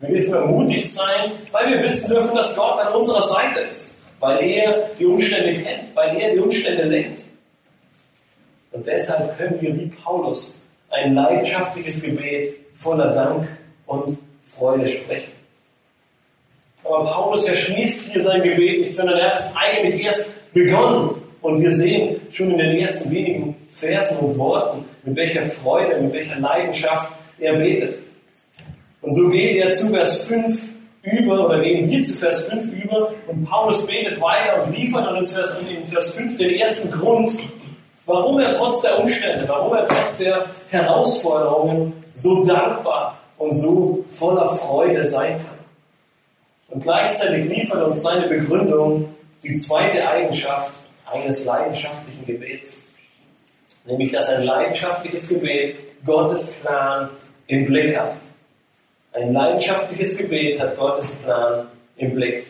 Wir 0.00 0.20
dürfen 0.20 0.34
ermutigt 0.34 0.90
sein, 0.90 1.32
weil 1.50 1.70
wir 1.72 1.82
wissen 1.82 2.14
dürfen, 2.14 2.36
dass 2.36 2.54
Gott 2.54 2.78
an 2.78 2.94
unserer 2.94 3.22
Seite 3.22 3.60
ist, 3.60 3.96
weil 4.20 4.44
er 4.44 4.90
die 4.98 5.06
Umstände 5.06 5.62
kennt, 5.62 5.96
weil 5.96 6.14
er 6.18 6.34
die 6.34 6.40
Umstände 6.40 6.84
lenkt. 6.84 7.24
Und 8.72 8.86
deshalb 8.86 9.36
können 9.38 9.58
wir 9.62 9.74
wie 9.76 9.86
Paulus 9.86 10.54
ein 10.90 11.14
leidenschaftliches 11.14 12.02
Gebet 12.02 12.54
voller 12.74 13.14
Dank 13.14 13.48
und 13.86 14.18
Freude 14.44 14.86
sprechen. 14.86 15.32
Aber 16.84 17.04
Paulus 17.06 17.44
erschließt 17.44 18.12
hier 18.12 18.22
sein 18.22 18.42
Gebet 18.42 18.80
nicht, 18.80 18.94
sondern 18.94 19.18
er 19.18 19.32
hat 19.32 19.40
es 19.40 19.52
eigentlich 19.56 20.04
erst 20.04 20.28
begonnen. 20.52 21.10
Und 21.40 21.62
wir 21.62 21.70
sehen 21.70 22.20
schon 22.32 22.50
in 22.50 22.58
den 22.58 22.78
ersten 22.78 23.10
wenigen 23.10 23.56
Versen 23.72 24.18
und 24.18 24.36
Worten, 24.38 24.84
mit 25.04 25.16
welcher 25.16 25.48
Freude, 25.50 26.00
mit 26.00 26.12
welcher 26.12 26.40
Leidenschaft 26.40 27.12
er 27.38 27.54
betet. 27.54 27.98
Und 29.00 29.12
so 29.14 29.28
geht 29.28 29.56
er 29.56 29.72
zu 29.72 29.88
Vers 29.90 30.24
5 30.24 30.60
über, 31.02 31.46
oder 31.46 31.62
gehen 31.62 31.88
wir 31.88 32.02
zu 32.02 32.14
Vers 32.14 32.46
5 32.46 32.84
über, 32.84 33.12
und 33.28 33.44
Paulus 33.44 33.86
betet 33.86 34.20
weiter 34.20 34.64
und 34.64 34.76
liefert 34.76 35.16
uns 35.16 35.36
in 35.36 35.86
Vers 35.86 36.10
5 36.10 36.36
den 36.36 36.50
ersten 36.56 36.90
Grund, 36.90 37.38
warum 38.04 38.40
er 38.40 38.54
trotz 38.56 38.82
der 38.82 38.98
Umstände, 38.98 39.44
warum 39.46 39.74
er 39.76 39.86
trotz 39.86 40.18
der 40.18 40.46
Herausforderungen 40.70 41.92
so 42.14 42.44
dankbar 42.44 43.16
und 43.38 43.52
so 43.54 44.04
voller 44.12 44.56
Freude 44.56 45.04
sein 45.04 45.36
kann. 45.38 45.58
Und 46.70 46.82
gleichzeitig 46.82 47.48
liefert 47.48 47.82
uns 47.84 48.02
seine 48.02 48.26
Begründung 48.26 49.08
die 49.42 49.54
zweite 49.54 50.08
Eigenschaft 50.08 50.72
eines 51.06 51.44
leidenschaftlichen 51.44 52.26
Gebets. 52.26 52.76
Nämlich, 53.84 54.12
dass 54.12 54.28
ein 54.28 54.42
leidenschaftliches 54.42 55.28
Gebet 55.28 55.76
Gottes 56.04 56.50
Plan 56.50 57.08
im 57.46 57.66
Blick 57.66 57.98
hat. 57.98 58.16
Ein 59.12 59.32
leidenschaftliches 59.32 60.16
Gebet 60.16 60.60
hat 60.60 60.76
Gottes 60.76 61.14
Plan 61.16 61.66
im 61.96 62.14
Blick. 62.14 62.46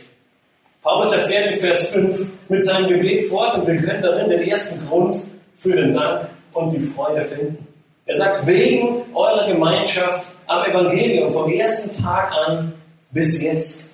Paulus 0.82 1.12
erfährt 1.12 1.52
in 1.52 1.60
Vers 1.60 1.88
5 1.88 2.26
mit 2.48 2.64
seinem 2.64 2.88
Gebet 2.88 3.28
fort 3.28 3.56
und 3.56 3.66
wir 3.66 3.76
können 3.76 4.02
darin 4.02 4.30
den 4.30 4.42
ersten 4.42 4.86
Grund 4.86 5.20
für 5.58 5.76
den 5.76 5.94
Dank 5.94 6.28
und 6.52 6.72
die 6.72 6.80
Freude 6.80 7.22
finden. 7.22 7.66
Er 8.06 8.16
sagt, 8.16 8.46
wegen 8.46 9.02
eurer 9.14 9.46
Gemeinschaft 9.46 10.32
am 10.46 10.64
Evangelium 10.64 11.32
vom 11.32 11.52
ersten 11.52 12.02
Tag 12.02 12.32
an 12.32 12.72
bis 13.10 13.40
jetzt. 13.40 13.87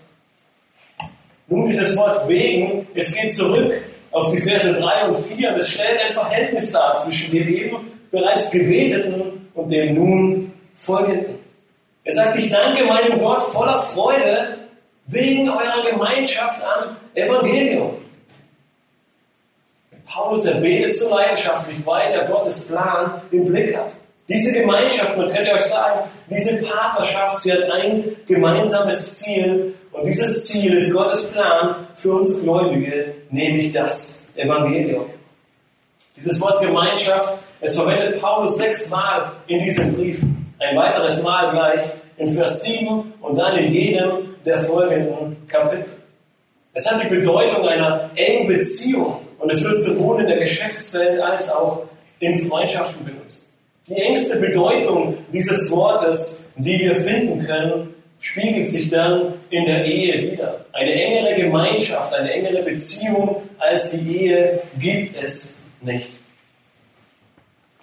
Nun, 1.54 1.70
dieses 1.70 1.96
Wort 1.96 2.28
wegen, 2.28 2.84
es 2.94 3.14
geht 3.14 3.32
zurück 3.32 3.72
auf 4.10 4.32
die 4.32 4.40
Verse 4.40 4.72
3 4.72 5.04
und 5.04 5.24
4 5.26 5.50
und 5.50 5.60
es 5.60 5.70
stellt 5.70 6.00
ein 6.00 6.12
Verhältnis 6.12 6.72
dar 6.72 6.96
zwischen 6.96 7.30
dem 7.30 7.48
eben 7.48 7.76
bereits 8.10 8.50
gebeteten 8.50 9.48
und 9.54 9.70
dem 9.70 9.94
nun 9.94 10.52
folgenden. 10.74 11.38
Er 12.02 12.12
sagt, 12.12 12.36
ich 12.38 12.50
danke 12.50 12.84
meinem 12.84 13.20
Gott 13.20 13.42
voller 13.52 13.84
Freude 13.84 14.58
wegen 15.06 15.48
eurer 15.48 15.88
Gemeinschaft 15.88 16.60
am 16.60 16.96
Evangelium. 17.14 17.98
Paulus 20.06 20.46
erbetet 20.46 20.96
so 20.96 21.08
leidenschaftlich, 21.08 21.76
weil 21.84 22.12
er 22.12 22.24
Gottes 22.26 22.62
Plan 22.62 23.22
im 23.30 23.46
Blick 23.46 23.76
hat. 23.76 23.92
Diese 24.28 24.52
Gemeinschaft, 24.52 25.16
man 25.16 25.32
könnte 25.32 25.52
euch 25.52 25.66
sagen, 25.66 26.00
diese 26.28 26.56
Partnerschaft, 26.64 27.38
sie 27.40 27.52
hat 27.52 27.70
ein 27.70 28.04
gemeinsames 28.26 29.20
Ziel 29.20 29.74
und 29.94 30.06
dieses 30.06 30.46
Ziel 30.46 30.74
ist 30.74 30.92
Gottes 30.92 31.24
Plan 31.28 31.76
für 31.94 32.14
uns 32.16 32.40
Gläubige, 32.42 33.14
nämlich 33.30 33.72
das 33.72 34.26
Evangelium. 34.34 35.06
Dieses 36.16 36.40
Wort 36.40 36.60
Gemeinschaft, 36.60 37.38
es 37.60 37.76
verwendet 37.76 38.20
Paulus 38.20 38.56
sechsmal 38.56 39.32
in 39.46 39.62
diesem 39.64 39.94
Brief. 39.94 40.20
Ein 40.58 40.76
weiteres 40.76 41.22
Mal 41.22 41.50
gleich 41.50 41.80
in 42.16 42.34
Vers 42.34 42.64
7 42.64 43.12
und 43.20 43.36
dann 43.36 43.56
in 43.56 43.72
jedem 43.72 44.34
der 44.44 44.64
folgenden 44.64 45.36
Kapitel. 45.48 45.86
Es 46.72 46.90
hat 46.90 47.02
die 47.02 47.08
Bedeutung 47.08 47.68
einer 47.68 48.10
engen 48.16 48.48
Beziehung 48.48 49.20
und 49.38 49.50
es 49.52 49.62
wird 49.62 49.80
sowohl 49.80 50.20
in 50.22 50.26
der 50.26 50.38
Geschäftswelt 50.38 51.20
als 51.20 51.48
auch 51.50 51.84
in 52.18 52.48
Freundschaften 52.48 53.04
benutzt. 53.04 53.44
Die 53.86 53.94
engste 53.94 54.40
Bedeutung 54.40 55.16
dieses 55.32 55.70
Wortes, 55.70 56.42
die 56.56 56.78
wir 56.80 56.96
finden 56.96 57.46
können, 57.46 57.93
spiegelt 58.24 58.68
sich 58.70 58.88
dann 58.88 59.34
in 59.50 59.66
der 59.66 59.84
Ehe 59.84 60.32
wieder. 60.32 60.64
Eine 60.72 60.92
engere 60.92 61.34
Gemeinschaft, 61.34 62.14
eine 62.14 62.32
engere 62.32 62.62
Beziehung 62.62 63.42
als 63.58 63.90
die 63.90 64.16
Ehe 64.16 64.62
gibt 64.80 65.22
es 65.22 65.54
nicht. 65.82 66.08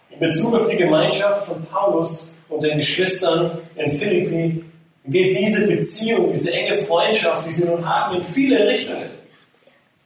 In 0.10 0.20
Bezug 0.20 0.56
auf 0.56 0.68
die 0.68 0.78
Gemeinschaft 0.78 1.46
von 1.46 1.64
Paulus 1.66 2.28
und 2.50 2.64
den 2.64 2.80
Geschwistern 2.80 3.60
in 3.76 4.00
Philippi 4.00 4.64
geht 5.06 5.38
diese 5.38 5.68
Beziehung, 5.68 6.34
diese 6.34 6.52
enge 6.52 6.86
Freundschaft, 6.86 7.48
die 7.48 7.54
sie 7.54 7.66
nun 7.66 7.88
haben, 7.88 8.18
in 8.18 8.24
viele 8.34 8.68
Richtungen. 8.68 9.12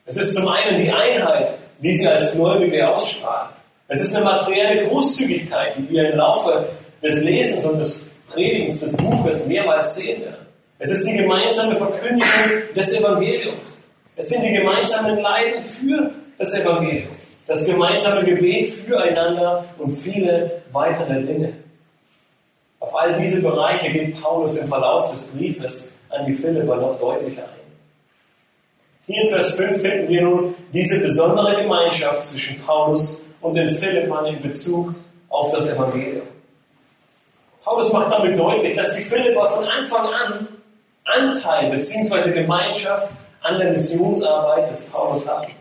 Es 0.06 0.18
ist 0.18 0.36
zum 0.36 0.50
einen 0.50 0.84
die 0.84 0.92
Einheit, 0.92 1.48
die 1.80 1.96
sie 1.96 2.08
als 2.08 2.34
Gläubige 2.34 2.94
ausstrahlen. 2.94 3.52
Es 3.88 4.02
ist 4.02 4.14
eine 4.14 4.26
materielle 4.26 4.86
Großzügigkeit, 4.86 5.78
die 5.78 5.90
wir 5.90 6.12
im 6.12 6.18
Laufe 6.18 6.68
des 7.02 7.22
Lesens 7.22 7.64
und 7.64 7.80
des 7.80 8.04
Predigens, 8.36 8.82
des 8.82 8.92
Buches 8.98 9.48
mehrmals 9.48 9.96
sehen 9.96 10.22
werden. 10.22 10.46
Es 10.78 10.92
ist 10.92 11.08
die 11.08 11.16
gemeinsame 11.16 11.78
Verkündigung 11.78 12.76
des 12.76 12.94
Evangeliums. 12.94 13.82
Es 14.18 14.28
sind 14.28 14.44
die 14.44 14.52
gemeinsamen 14.52 15.22
Leiden 15.22 15.64
für 15.64 16.12
das 16.38 16.54
Evangelium, 16.54 17.12
das 17.48 17.66
gemeinsame 17.66 18.26
Gebet 18.26 18.74
füreinander 18.74 19.64
und 19.78 19.96
viele 19.98 20.62
weitere 20.74 21.22
Dinge. 21.24 21.54
Auf 22.80 22.94
all 22.94 23.20
diese 23.20 23.40
Bereiche 23.40 23.90
geht 23.90 24.22
Paulus 24.22 24.58
im 24.58 24.68
Verlauf 24.68 25.12
des 25.12 25.22
Briefes 25.24 25.92
an 26.10 26.26
die 26.26 26.34
Philipper 26.34 26.76
noch 26.76 27.00
deutlicher 27.00 27.44
ein. 27.44 27.56
Hier 29.08 29.24
in 29.24 29.30
Vers 29.30 29.52
5 29.52 29.82
finden 29.82 30.10
wir 30.10 30.22
nun 30.24 30.56
diese 30.74 31.00
besondere 31.00 31.62
Gemeinschaft 31.62 32.26
zwischen 32.26 32.60
Paulus 32.62 33.22
und 33.40 33.56
den 33.56 33.78
Philippern 33.78 34.26
in 34.26 34.42
Bezug 34.42 34.94
auf 35.30 35.52
das 35.54 35.70
Evangelium. 35.70 36.35
Paulus 37.66 37.92
macht 37.92 38.12
damit 38.12 38.38
deutlich, 38.38 38.76
dass 38.76 38.96
die 38.96 39.02
Philipper 39.02 39.50
von 39.50 39.66
Anfang 39.66 40.06
an 40.06 40.48
Anteil 41.04 41.72
bzw. 41.72 42.32
Gemeinschaft 42.32 43.10
an 43.42 43.58
der 43.58 43.72
Missionsarbeit 43.72 44.70
des 44.70 44.86
Paulus 44.86 45.28
hatten. 45.28 45.52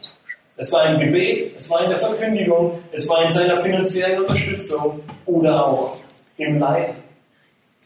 Es 0.59 0.71
war 0.71 0.87
im 0.87 1.01
Gebet, 1.01 1.55
es 1.57 1.69
war 1.71 1.83
in 1.83 1.91
der 1.91 1.99
Verkündigung, 1.99 2.79
es 2.93 3.09
war 3.09 3.25
in 3.25 3.31
seiner 3.31 3.57
finanziellen 3.57 4.21
Unterstützung 4.21 5.01
oder 5.25 5.67
auch 5.67 5.97
im 6.37 6.59
Leiden. 6.59 6.95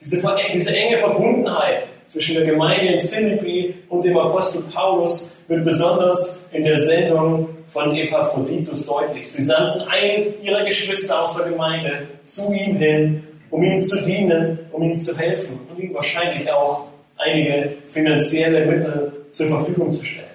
Diese, 0.00 0.20
diese 0.52 0.76
enge 0.76 0.98
Verbundenheit 0.98 1.84
zwischen 2.08 2.34
der 2.34 2.44
Gemeinde 2.44 2.94
in 2.94 3.08
Philippi 3.08 3.74
und 3.88 4.04
dem 4.04 4.18
Apostel 4.18 4.62
Paulus 4.74 5.30
wird 5.46 5.64
besonders 5.64 6.40
in 6.50 6.64
der 6.64 6.78
Sendung 6.78 7.48
von 7.72 7.94
Epaphroditus 7.94 8.84
deutlich. 8.84 9.30
Sie 9.30 9.44
sandten 9.44 9.82
einen 9.82 10.42
ihrer 10.42 10.64
Geschwister 10.64 11.22
aus 11.22 11.36
der 11.36 11.46
Gemeinde 11.50 12.08
zu 12.24 12.52
ihm 12.52 12.76
hin, 12.76 13.27
um 13.50 13.62
ihm 13.62 13.82
zu 13.82 14.00
dienen, 14.02 14.58
um 14.72 14.82
ihm 14.82 15.00
zu 15.00 15.16
helfen 15.16 15.58
und 15.70 15.78
ihm 15.78 15.94
wahrscheinlich 15.94 16.50
auch 16.50 16.88
einige 17.16 17.74
finanzielle 17.88 18.66
Mittel 18.66 19.12
zur 19.30 19.48
Verfügung 19.48 19.92
zu 19.92 20.04
stellen. 20.04 20.28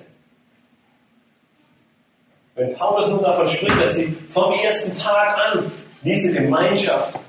Wenn 2.55 2.74
Paulus 2.75 3.10
nun 3.10 3.24
davon 3.24 3.48
spricht, 3.48 3.82
dass 3.82 3.96
sie 3.96 4.15
vom 4.32 4.53
ersten 4.53 4.98
Tag 4.98 5.38
an 5.39 5.72
diese 6.03 6.34
Gemeinschaft 6.34 7.20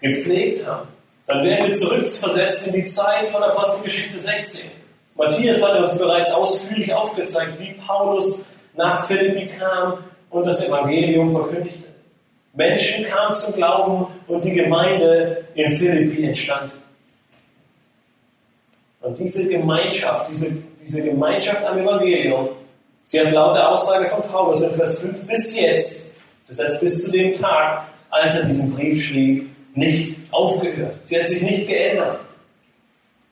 gepflegt 0.00 0.66
haben, 0.66 0.88
dann 1.26 1.44
werden 1.44 1.68
wir 1.68 1.74
zurückversetzt 1.74 2.66
in 2.66 2.74
die 2.74 2.84
Zeit 2.84 3.26
von 3.26 3.42
Apostelgeschichte 3.42 4.18
16. 4.18 4.70
Matthias 5.16 5.62
hat 5.62 5.78
uns 5.80 5.98
bereits 5.98 6.30
ausführlich 6.32 6.92
aufgezeigt, 6.92 7.58
wie 7.58 7.72
Paulus 7.72 8.38
nach 8.74 9.06
Philippi 9.06 9.46
kam 9.46 9.98
und 10.30 10.46
das 10.46 10.62
Evangelium 10.62 11.32
verkündigte. 11.32 11.88
Menschen 12.52 13.06
kamen 13.06 13.34
zum 13.36 13.54
Glauben 13.54 14.06
und 14.28 14.44
die 14.44 14.52
Gemeinde 14.52 15.44
in 15.54 15.76
Philippi 15.76 16.24
entstand. 16.24 16.72
Und 19.00 19.18
diese 19.18 19.46
Gemeinschaft, 19.46 20.30
diese, 20.30 20.50
diese 20.84 21.02
Gemeinschaft 21.02 21.64
am 21.64 21.78
Evangelium, 21.78 22.48
sie 23.04 23.20
hat 23.20 23.30
laut 23.32 23.54
der 23.54 23.70
Aussage 23.70 24.08
von 24.08 24.22
Paulus 24.22 24.62
in 24.62 24.70
Vers 24.70 24.98
5 24.98 25.26
bis 25.26 25.56
jetzt, 25.56 26.10
das 26.48 26.58
heißt 26.58 26.80
bis 26.80 27.04
zu 27.04 27.10
dem 27.10 27.32
Tag, 27.32 27.86
als 28.10 28.36
er 28.36 28.46
diesen 28.46 28.72
Brief 28.74 29.04
schrieb, 29.04 29.48
nicht 29.74 30.16
aufgehört. 30.30 30.96
Sie 31.04 31.18
hat 31.18 31.28
sich 31.28 31.42
nicht 31.42 31.68
geändert. 31.68 32.18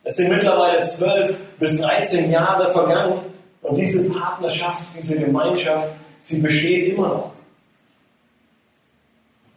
Es 0.05 0.17
sind 0.17 0.29
mittlerweile 0.29 0.83
12 0.83 1.37
bis 1.59 1.81
13 1.81 2.31
Jahre 2.31 2.71
vergangen 2.73 3.21
und 3.63 3.77
diese 3.77 4.09
Partnerschaft, 4.11 4.83
diese 4.97 5.17
Gemeinschaft, 5.17 5.89
sie 6.21 6.39
besteht 6.39 6.93
immer 6.93 7.09
noch. 7.09 7.33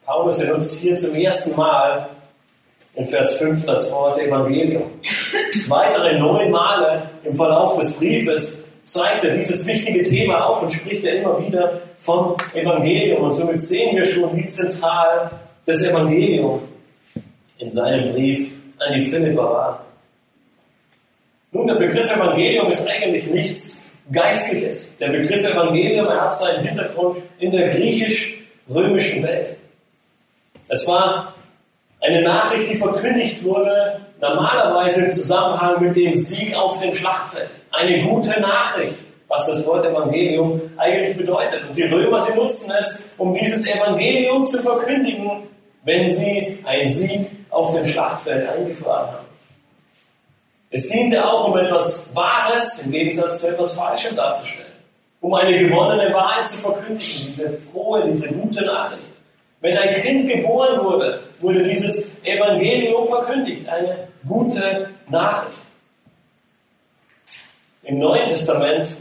Paulus 0.07 0.39
benutzt 0.39 0.79
hier 0.79 0.95
zum 0.95 1.13
ersten 1.15 1.53
Mal 1.57 2.07
in 2.95 3.05
Vers 3.07 3.39
5 3.39 3.65
das 3.65 3.91
Wort 3.91 4.17
Evangelium. 4.17 4.83
Weitere 5.67 6.17
neun 6.17 6.49
Male 6.49 7.09
im 7.25 7.35
Verlauf 7.35 7.77
des 7.77 7.91
Briefes 7.91 8.63
zeigt 8.85 9.25
er 9.25 9.35
dieses 9.35 9.67
wichtige 9.67 10.03
Thema 10.03 10.45
auf 10.45 10.63
und 10.63 10.71
spricht 10.71 11.03
er 11.03 11.17
immer 11.17 11.45
wieder 11.45 11.81
vom 12.03 12.37
Evangelium. 12.53 13.23
Und 13.23 13.33
somit 13.33 13.61
sehen 13.61 13.97
wir 13.97 14.05
schon, 14.05 14.33
wie 14.37 14.47
zentral 14.47 15.29
das 15.65 15.81
Evangelium 15.81 16.61
in 17.57 17.69
seinem 17.69 18.13
Brief 18.13 18.49
an 18.79 18.93
die 18.93 19.09
Philipper 19.11 19.43
war. 19.43 19.85
Nun, 21.51 21.67
der 21.67 21.75
Begriff 21.75 22.09
Evangelium 22.15 22.71
ist 22.71 22.87
eigentlich 22.87 23.27
nichts 23.27 23.81
Geistliches. 24.09 24.97
Der 24.99 25.09
Begriff 25.09 25.43
Evangelium, 25.43 26.07
er 26.07 26.21
hat 26.21 26.33
seinen 26.33 26.65
Hintergrund 26.65 27.17
in 27.39 27.51
der 27.51 27.67
griechisch-römischen 27.71 29.21
Welt. 29.23 29.56
Es 30.69 30.87
war 30.87 31.33
eine 32.01 32.21
Nachricht, 32.21 32.71
die 32.71 32.77
verkündigt 32.77 33.43
wurde, 33.43 34.01
normalerweise 34.19 35.05
im 35.05 35.11
Zusammenhang 35.11 35.81
mit 35.81 35.95
dem 35.95 36.15
Sieg 36.15 36.55
auf 36.55 36.79
dem 36.79 36.93
Schlachtfeld. 36.93 37.49
Eine 37.71 38.03
gute 38.03 38.39
Nachricht, 38.39 38.97
was 39.27 39.45
das 39.45 39.65
Wort 39.65 39.85
Evangelium 39.85 40.61
eigentlich 40.77 41.17
bedeutet. 41.17 41.61
Und 41.67 41.77
die 41.77 41.83
Römer, 41.83 42.21
sie 42.21 42.33
nutzten 42.33 42.71
es, 42.71 43.01
um 43.17 43.33
dieses 43.33 43.67
Evangelium 43.67 44.45
zu 44.45 44.61
verkündigen, 44.61 45.43
wenn 45.83 46.11
sie 46.11 46.59
einen 46.65 46.87
Sieg 46.87 47.27
auf 47.49 47.73
dem 47.73 47.85
Schlachtfeld 47.85 48.49
eingefahren 48.49 49.07
haben. 49.07 49.27
Es 50.69 50.89
diente 50.89 51.25
auch, 51.25 51.47
um 51.47 51.57
etwas 51.57 52.05
Wahres 52.13 52.79
im 52.79 52.91
Gegensatz 52.91 53.39
zu 53.39 53.47
etwas 53.47 53.73
Falschem 53.73 54.15
darzustellen. 54.15 54.67
Um 55.21 55.33
eine 55.33 55.57
gewonnene 55.57 56.13
Wahrheit 56.13 56.49
zu 56.49 56.57
verkündigen, 56.57 57.27
diese 57.27 57.57
frohe, 57.71 58.05
diese 58.11 58.27
gute 58.27 58.65
Nachricht. 58.65 59.06
Wenn 59.61 59.77
ein 59.77 60.01
Kind 60.01 60.29
geboren 60.29 60.83
wurde, 60.83 61.19
wurde 61.39 61.63
dieses 61.63 62.23
Evangelium 62.23 63.07
verkündigt, 63.07 63.67
eine 63.67 64.07
gute 64.27 64.89
Nachricht. 65.09 65.57
Im 67.83 67.99
Neuen 67.99 68.25
Testament 68.25 68.97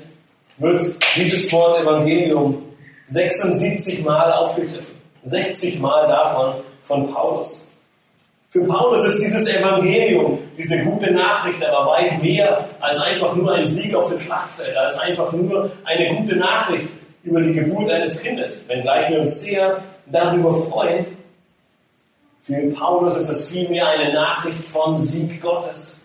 wird 0.58 0.80
dieses 1.16 1.52
Wort 1.52 1.82
Evangelium 1.82 2.62
76 3.08 4.04
Mal 4.04 4.32
aufgegriffen. 4.32 4.94
60 5.24 5.80
Mal 5.80 6.06
davon 6.06 6.54
von 6.84 7.12
Paulus. 7.12 7.66
Für 8.48 8.62
Paulus 8.62 9.04
ist 9.04 9.20
dieses 9.20 9.48
Evangelium, 9.48 10.38
diese 10.56 10.78
gute 10.78 11.10
Nachricht 11.10 11.62
aber 11.62 11.90
weit 11.90 12.22
mehr 12.22 12.66
als 12.80 12.98
einfach 13.00 13.34
nur 13.34 13.52
ein 13.52 13.66
Sieg 13.66 13.94
auf 13.94 14.08
dem 14.08 14.18
Schlachtfeld, 14.18 14.74
als 14.76 14.96
einfach 14.98 15.30
nur 15.32 15.70
eine 15.84 16.16
gute 16.16 16.36
Nachricht 16.36 16.88
über 17.24 17.42
die 17.42 17.52
Geburt 17.52 17.90
eines 17.90 18.18
Kindes, 18.18 18.66
wenngleich 18.68 19.10
wir 19.10 19.20
uns 19.20 19.40
sehr 19.40 19.82
darüber 20.06 20.62
freuen. 20.66 21.06
Für 22.42 22.70
Paulus 22.70 23.16
ist 23.16 23.28
es 23.28 23.48
vielmehr 23.48 23.88
eine 23.88 24.12
Nachricht 24.12 24.64
vom 24.72 24.98
Sieg 24.98 25.40
Gottes. 25.40 26.00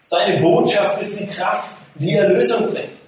Seine 0.00 0.40
Botschaft 0.40 1.02
ist 1.02 1.20
die 1.20 1.26
Kraft, 1.26 1.76
die 1.96 2.14
Erlösung 2.14 2.66
bringt 2.70 2.98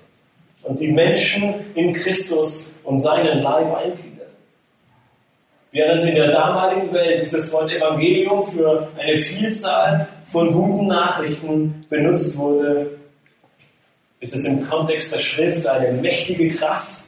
und 0.62 0.78
die 0.78 0.88
Menschen 0.88 1.54
in 1.74 1.94
Christus 1.94 2.64
und 2.84 3.00
seinen 3.00 3.42
Leib 3.42 3.74
eingliedert. 3.74 4.12
Während 5.70 6.04
in 6.06 6.14
der 6.14 6.32
damaligen 6.32 6.92
Welt 6.92 7.22
dieses 7.24 7.50
Wort 7.50 7.70
Evangelium 7.70 8.52
für 8.52 8.88
eine 8.98 9.22
Vielzahl 9.22 10.06
von 10.30 10.52
guten 10.52 10.88
Nachrichten 10.88 11.86
benutzt 11.88 12.36
wurde, 12.36 12.98
ist 14.20 14.34
es 14.34 14.44
im 14.44 14.68
Kontext 14.68 15.12
der 15.12 15.18
Schrift 15.18 15.66
eine 15.66 15.92
mächtige 15.92 16.50
Kraft. 16.50 17.02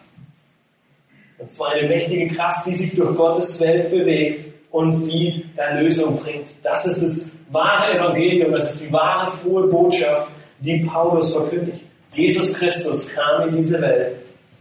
Und 1.44 1.50
zwar 1.50 1.72
eine 1.72 1.86
mächtige 1.88 2.34
Kraft, 2.34 2.64
die 2.64 2.74
sich 2.74 2.94
durch 2.94 3.14
Gottes 3.14 3.60
Welt 3.60 3.90
bewegt 3.90 4.50
und 4.70 5.06
die 5.06 5.44
Erlösung 5.56 6.16
bringt. 6.16 6.48
Das 6.62 6.86
ist 6.86 7.02
das 7.02 7.26
wahre 7.50 7.92
Evangelium, 7.92 8.52
das 8.52 8.72
ist 8.72 8.82
die 8.82 8.90
wahre 8.90 9.30
frohe 9.30 9.66
Botschaft, 9.66 10.28
die 10.60 10.78
Paulus 10.78 11.34
verkündigt. 11.34 11.82
Jesus 12.14 12.54
Christus 12.54 13.06
kam 13.10 13.50
in 13.50 13.58
diese 13.58 13.78
Welt, 13.82 14.12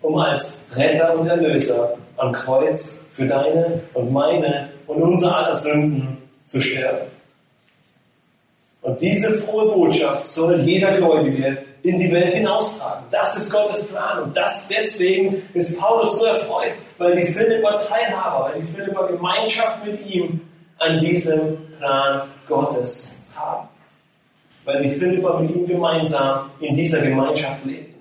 um 0.01 0.17
als 0.17 0.59
Retter 0.75 1.17
und 1.17 1.25
Erlöser 1.25 1.97
am 2.17 2.33
Kreuz 2.33 2.99
für 3.13 3.27
deine 3.27 3.79
und 3.93 4.11
meine 4.11 4.67
und 4.85 5.01
unsere 5.01 5.33
aller 5.33 5.55
Sünden 5.55 6.17
zu 6.43 6.59
sterben. 6.59 7.07
Und 8.81 8.99
diese 8.99 9.31
frohe 9.37 9.71
Botschaft 9.71 10.27
soll 10.27 10.59
jeder 10.59 10.97
Gläubige 10.97 11.59
in 11.83 11.99
die 11.99 12.11
Welt 12.11 12.33
hinaustragen. 12.33 13.05
Das 13.11 13.37
ist 13.37 13.51
Gottes 13.51 13.85
Plan. 13.87 14.23
Und 14.23 14.37
das 14.37 14.67
deswegen 14.69 15.43
ist 15.53 15.77
Paulus 15.77 16.15
so 16.15 16.25
erfreut, 16.25 16.71
weil 16.97 17.15
die 17.15 17.33
Philipper 17.33 17.75
Teilhaber, 17.87 18.51
weil 18.51 18.61
die 18.61 18.67
Philipper 18.73 19.07
Gemeinschaft 19.07 19.85
mit 19.85 20.05
ihm 20.07 20.41
an 20.79 20.99
diesem 20.99 21.57
Plan 21.77 22.21
Gottes 22.47 23.13
haben. 23.35 23.67
Weil 24.63 24.83
die 24.83 24.91
Philipper 24.91 25.39
mit 25.39 25.53
ihm 25.53 25.67
gemeinsam 25.67 26.49
in 26.61 26.73
dieser 26.73 27.01
Gemeinschaft 27.01 27.65
leben. 27.65 27.93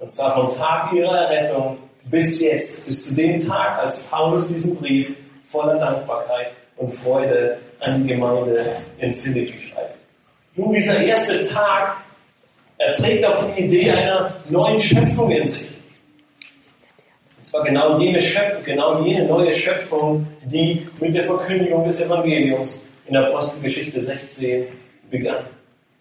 Und 0.00 0.10
zwar 0.10 0.34
vom 0.34 0.50
Tag 0.58 0.92
ihrer 0.92 1.28
Errettung 1.28 1.78
bis 2.06 2.40
jetzt, 2.40 2.84
bis 2.84 3.06
zu 3.06 3.14
dem 3.14 3.40
Tag, 3.40 3.78
als 3.78 4.02
Paulus 4.02 4.48
diesen 4.48 4.76
Brief 4.76 5.14
voller 5.50 5.78
Dankbarkeit 5.78 6.52
und 6.76 6.92
Freude 6.92 7.58
an 7.80 8.02
die 8.02 8.14
Gemeinde 8.14 8.76
in 8.98 9.14
Philippi 9.14 9.56
schreibt. 9.56 10.00
Nun, 10.56 10.72
dieser 10.72 11.00
erste 11.00 11.48
Tag, 11.48 11.96
er 12.86 12.92
trägt 12.92 13.24
auch 13.24 13.44
die 13.54 13.62
Idee 13.62 13.90
einer 13.90 14.34
neuen 14.50 14.78
Schöpfung 14.78 15.30
in 15.30 15.46
sich. 15.46 15.68
Und 17.38 17.46
zwar 17.46 17.64
genau 17.64 17.98
jene, 17.98 18.20
Schöpfung, 18.20 18.64
genau 18.64 19.02
jene 19.02 19.24
neue 19.24 19.52
Schöpfung, 19.52 20.26
die 20.44 20.86
mit 21.00 21.14
der 21.14 21.24
Verkündigung 21.24 21.86
des 21.86 22.00
Evangeliums 22.00 22.84
in 23.06 23.16
Apostelgeschichte 23.16 24.00
16 24.00 24.66
begann. 25.10 25.44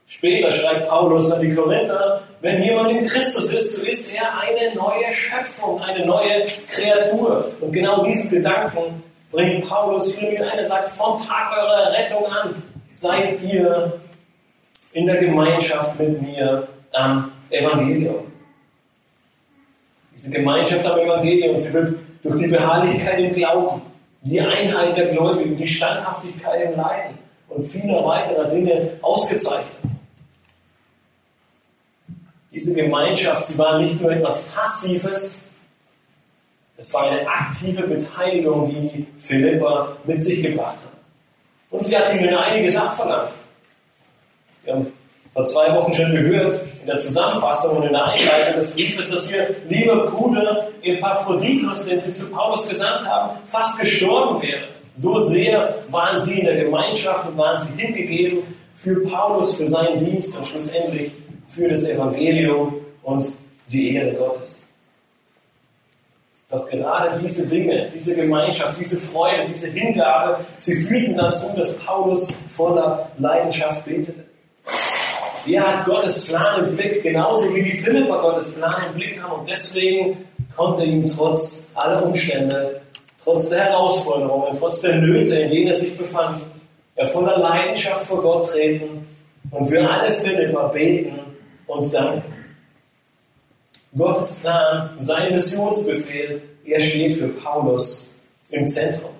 Später 0.07 0.51
schreibt 0.51 0.89
Paulus 0.89 1.31
an 1.31 1.41
die 1.41 1.55
Korinther, 1.55 2.21
wenn 2.41 2.61
jemand 2.61 2.91
in 2.91 3.07
Christus 3.07 3.51
ist, 3.51 3.75
so 3.75 3.81
ist 3.83 4.13
er 4.13 4.37
eine 4.37 4.75
neue 4.75 5.13
Schöpfung, 5.13 5.81
eine 5.81 6.05
neue 6.05 6.45
Kreatur. 6.69 7.51
Und 7.61 7.71
genau 7.71 8.03
diesen 8.03 8.29
Gedanken 8.29 9.01
bringt 9.31 9.67
Paulus 9.67 10.13
hier 10.13 10.31
mit 10.31 10.41
ein. 10.41 10.59
Er 10.59 10.65
sagt, 10.65 10.89
vom 10.89 11.17
Tag 11.25 11.57
eurer 11.57 11.93
Rettung 11.93 12.25
an 12.25 12.61
seid 12.91 13.41
ihr 13.41 13.99
in 14.93 15.07
der 15.07 15.17
Gemeinschaft 15.17 15.99
mit 15.99 16.21
mir 16.21 16.67
am 16.93 17.31
Evangelium. 17.49 18.31
Diese 20.15 20.29
Gemeinschaft 20.29 20.85
am 20.85 20.99
Evangelium, 20.99 21.57
sie 21.57 21.73
wird 21.73 21.99
durch 22.23 22.39
die 22.39 22.47
Beharrlichkeit 22.47 23.19
im 23.19 23.33
Glauben, 23.33 23.81
die 24.21 24.39
Einheit 24.39 24.95
der 24.95 25.07
Gläubigen, 25.07 25.57
die 25.57 25.67
Standhaftigkeit 25.67 26.71
im 26.71 26.77
Leiden 26.77 27.17
und 27.49 27.69
viele 27.69 27.93
weitere 28.03 28.49
Dinge 28.49 28.91
ausgezeichnet. 29.01 29.73
Diese 32.51 32.73
Gemeinschaft, 32.73 33.45
sie 33.45 33.57
war 33.57 33.79
nicht 33.79 33.99
nur 33.99 34.11
etwas 34.11 34.43
Passives, 34.43 35.39
es 36.77 36.93
war 36.93 37.09
eine 37.09 37.27
aktive 37.27 37.83
Beteiligung, 37.83 38.69
die 38.69 39.05
Philippa 39.19 39.95
mit 40.05 40.23
sich 40.23 40.41
gebracht 40.41 40.75
hat. 40.75 40.93
Und 41.69 41.83
sie 41.83 41.97
hat 41.97 42.13
ihnen 42.13 42.35
einiges 42.35 42.75
abverlangt. 42.75 43.31
Wir 44.63 44.73
haben 44.73 44.93
vor 45.33 45.45
zwei 45.45 45.73
Wochen 45.75 45.93
schon 45.93 46.11
gehört, 46.11 46.59
in 46.81 46.85
der 46.85 46.99
Zusammenfassung 46.99 47.77
und 47.77 47.83
in 47.83 47.93
der 47.93 48.05
Einleitung 48.05 48.55
des 48.55 48.71
Briefes, 48.71 49.09
dass 49.09 49.31
ihr 49.31 49.55
lieber 49.67 50.05
Bruder 50.07 50.67
Epaphroditus, 50.83 51.85
den 51.85 51.99
sie 51.99 52.13
zu 52.13 52.29
Paulus 52.29 52.67
gesandt 52.67 53.05
haben, 53.05 53.37
fast 53.51 53.79
gestorben 53.79 54.41
wäre. 54.41 54.65
So 54.95 55.21
sehr 55.21 55.75
waren 55.89 56.19
sie 56.19 56.39
in 56.39 56.45
der 56.45 56.63
Gemeinschaft 56.63 57.27
und 57.27 57.37
waren 57.37 57.57
sie 57.57 57.81
hingegeben 57.81 58.43
für 58.75 59.01
Paulus, 59.07 59.55
für 59.55 59.67
seinen 59.67 60.05
Dienst 60.05 60.37
und 60.37 60.45
schlussendlich 60.45 61.11
für 61.47 61.67
das 61.67 61.83
Evangelium 61.83 62.75
und 63.01 63.25
die 63.69 63.95
Ehre 63.95 64.13
Gottes. 64.13 64.61
Doch 66.51 66.69
gerade 66.69 67.19
diese 67.19 67.47
Dinge, 67.47 67.91
diese 67.95 68.13
Gemeinschaft, 68.13 68.79
diese 68.79 68.97
Freude, 68.97 69.47
diese 69.49 69.69
Hingabe, 69.69 70.45
sie 70.57 70.83
führten 70.83 71.15
dazu, 71.15 71.47
dass 71.57 71.75
Paulus 71.77 72.27
voller 72.55 73.09
Leidenschaft 73.17 73.83
betete. 73.85 74.22
Er 75.45 75.67
hat 75.67 75.85
Gottes 75.85 76.27
Plan 76.27 76.65
im 76.65 76.75
Blick, 76.75 77.03
genauso 77.03 77.53
wie 77.53 77.63
die 77.63 77.77
Philipper 77.77 78.21
Gottes 78.21 78.53
Plan 78.53 78.75
im 78.87 78.93
Blick 78.95 79.21
haben 79.21 79.41
und 79.41 79.49
deswegen 79.49 80.25
konnte 80.55 80.83
ihm 80.83 81.05
trotz 81.05 81.67
aller 81.73 82.05
Umstände, 82.05 82.81
trotz 83.21 83.49
der 83.49 83.65
Herausforderungen, 83.65 84.57
trotz 84.57 84.79
der 84.81 84.95
Nöte, 84.97 85.35
in 85.35 85.49
denen 85.49 85.67
er 85.67 85.75
sich 85.75 85.97
befand, 85.97 86.41
er 86.95 87.07
voller 87.07 87.37
Leidenschaft 87.37 88.05
vor 88.05 88.21
Gott 88.21 88.49
treten 88.51 89.05
und 89.51 89.67
für 89.67 89.89
alle 89.89 90.13
Philipper 90.13 90.69
beten 90.69 91.19
und 91.67 91.93
danken. 91.93 92.33
Gottes 93.97 94.33
Plan, 94.35 94.91
sein 94.99 95.35
Missionsbefehl, 95.35 96.41
er 96.65 96.81
steht 96.81 97.17
für 97.17 97.27
Paulus 97.27 98.09
im 98.49 98.67
Zentrum. 98.67 99.11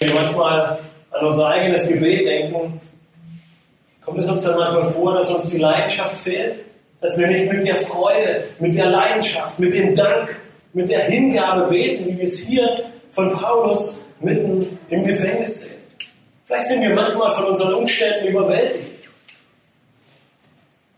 Manchmal 0.00 0.78
an 1.10 1.26
unser 1.26 1.48
eigenes 1.48 1.88
Gebet 1.88 2.26
denken, 2.26 2.80
kommt 4.04 4.18
es 4.18 4.28
uns 4.28 4.42
dann 4.42 4.58
manchmal 4.58 4.90
vor, 4.92 5.14
dass 5.14 5.30
uns 5.30 5.50
die 5.50 5.58
Leidenschaft 5.58 6.16
fehlt, 6.18 6.56
dass 7.00 7.18
wir 7.18 7.26
nicht 7.26 7.52
mit 7.52 7.66
der 7.66 7.76
Freude, 7.76 8.44
mit 8.58 8.76
der 8.76 8.86
Leidenschaft, 8.86 9.58
mit 9.58 9.74
dem 9.74 9.94
Dank, 9.94 10.36
mit 10.72 10.88
der 10.88 11.04
Hingabe 11.04 11.68
beten, 11.68 12.06
wie 12.06 12.18
wir 12.18 12.24
es 12.24 12.38
hier 12.38 12.84
von 13.10 13.32
Paulus 13.32 13.98
mitten 14.20 14.78
im 14.88 15.04
Gefängnis 15.04 15.62
sehen. 15.62 15.80
Vielleicht 16.46 16.66
sind 16.66 16.82
wir 16.82 16.94
manchmal 16.94 17.34
von 17.34 17.46
unseren 17.46 17.74
Umständen 17.74 18.28
überwältigt. 18.28 19.08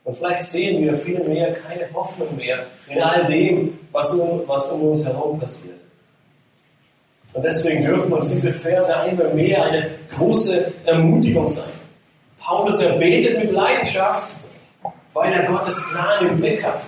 Und 0.04 0.16
vielleicht 0.16 0.44
sehen 0.44 0.82
wir 0.82 0.98
vielmehr 0.98 1.52
keine 1.52 1.92
Hoffnung 1.94 2.36
mehr 2.36 2.66
in 2.88 3.00
all 3.00 3.24
dem, 3.26 3.78
was 3.92 4.12
um, 4.14 4.42
was 4.46 4.66
um 4.66 4.82
uns 4.82 5.04
herum 5.04 5.38
passiert. 5.38 5.81
Und 7.34 7.44
deswegen 7.44 7.84
dürfen 7.84 8.12
uns 8.12 8.30
diese 8.30 8.52
Verse 8.52 8.94
einmal 8.94 9.28
mehr 9.34 9.64
eine 9.64 9.90
große 10.16 10.72
Ermutigung 10.84 11.48
sein. 11.48 11.70
Paulus, 12.38 12.80
er 12.80 12.92
betet 12.92 13.38
mit 13.38 13.52
Leidenschaft, 13.52 14.34
weil 15.14 15.32
er 15.32 15.44
Gottes 15.44 15.82
Plan 15.90 16.26
im 16.26 16.38
Blick 16.38 16.62
hat. 16.64 16.84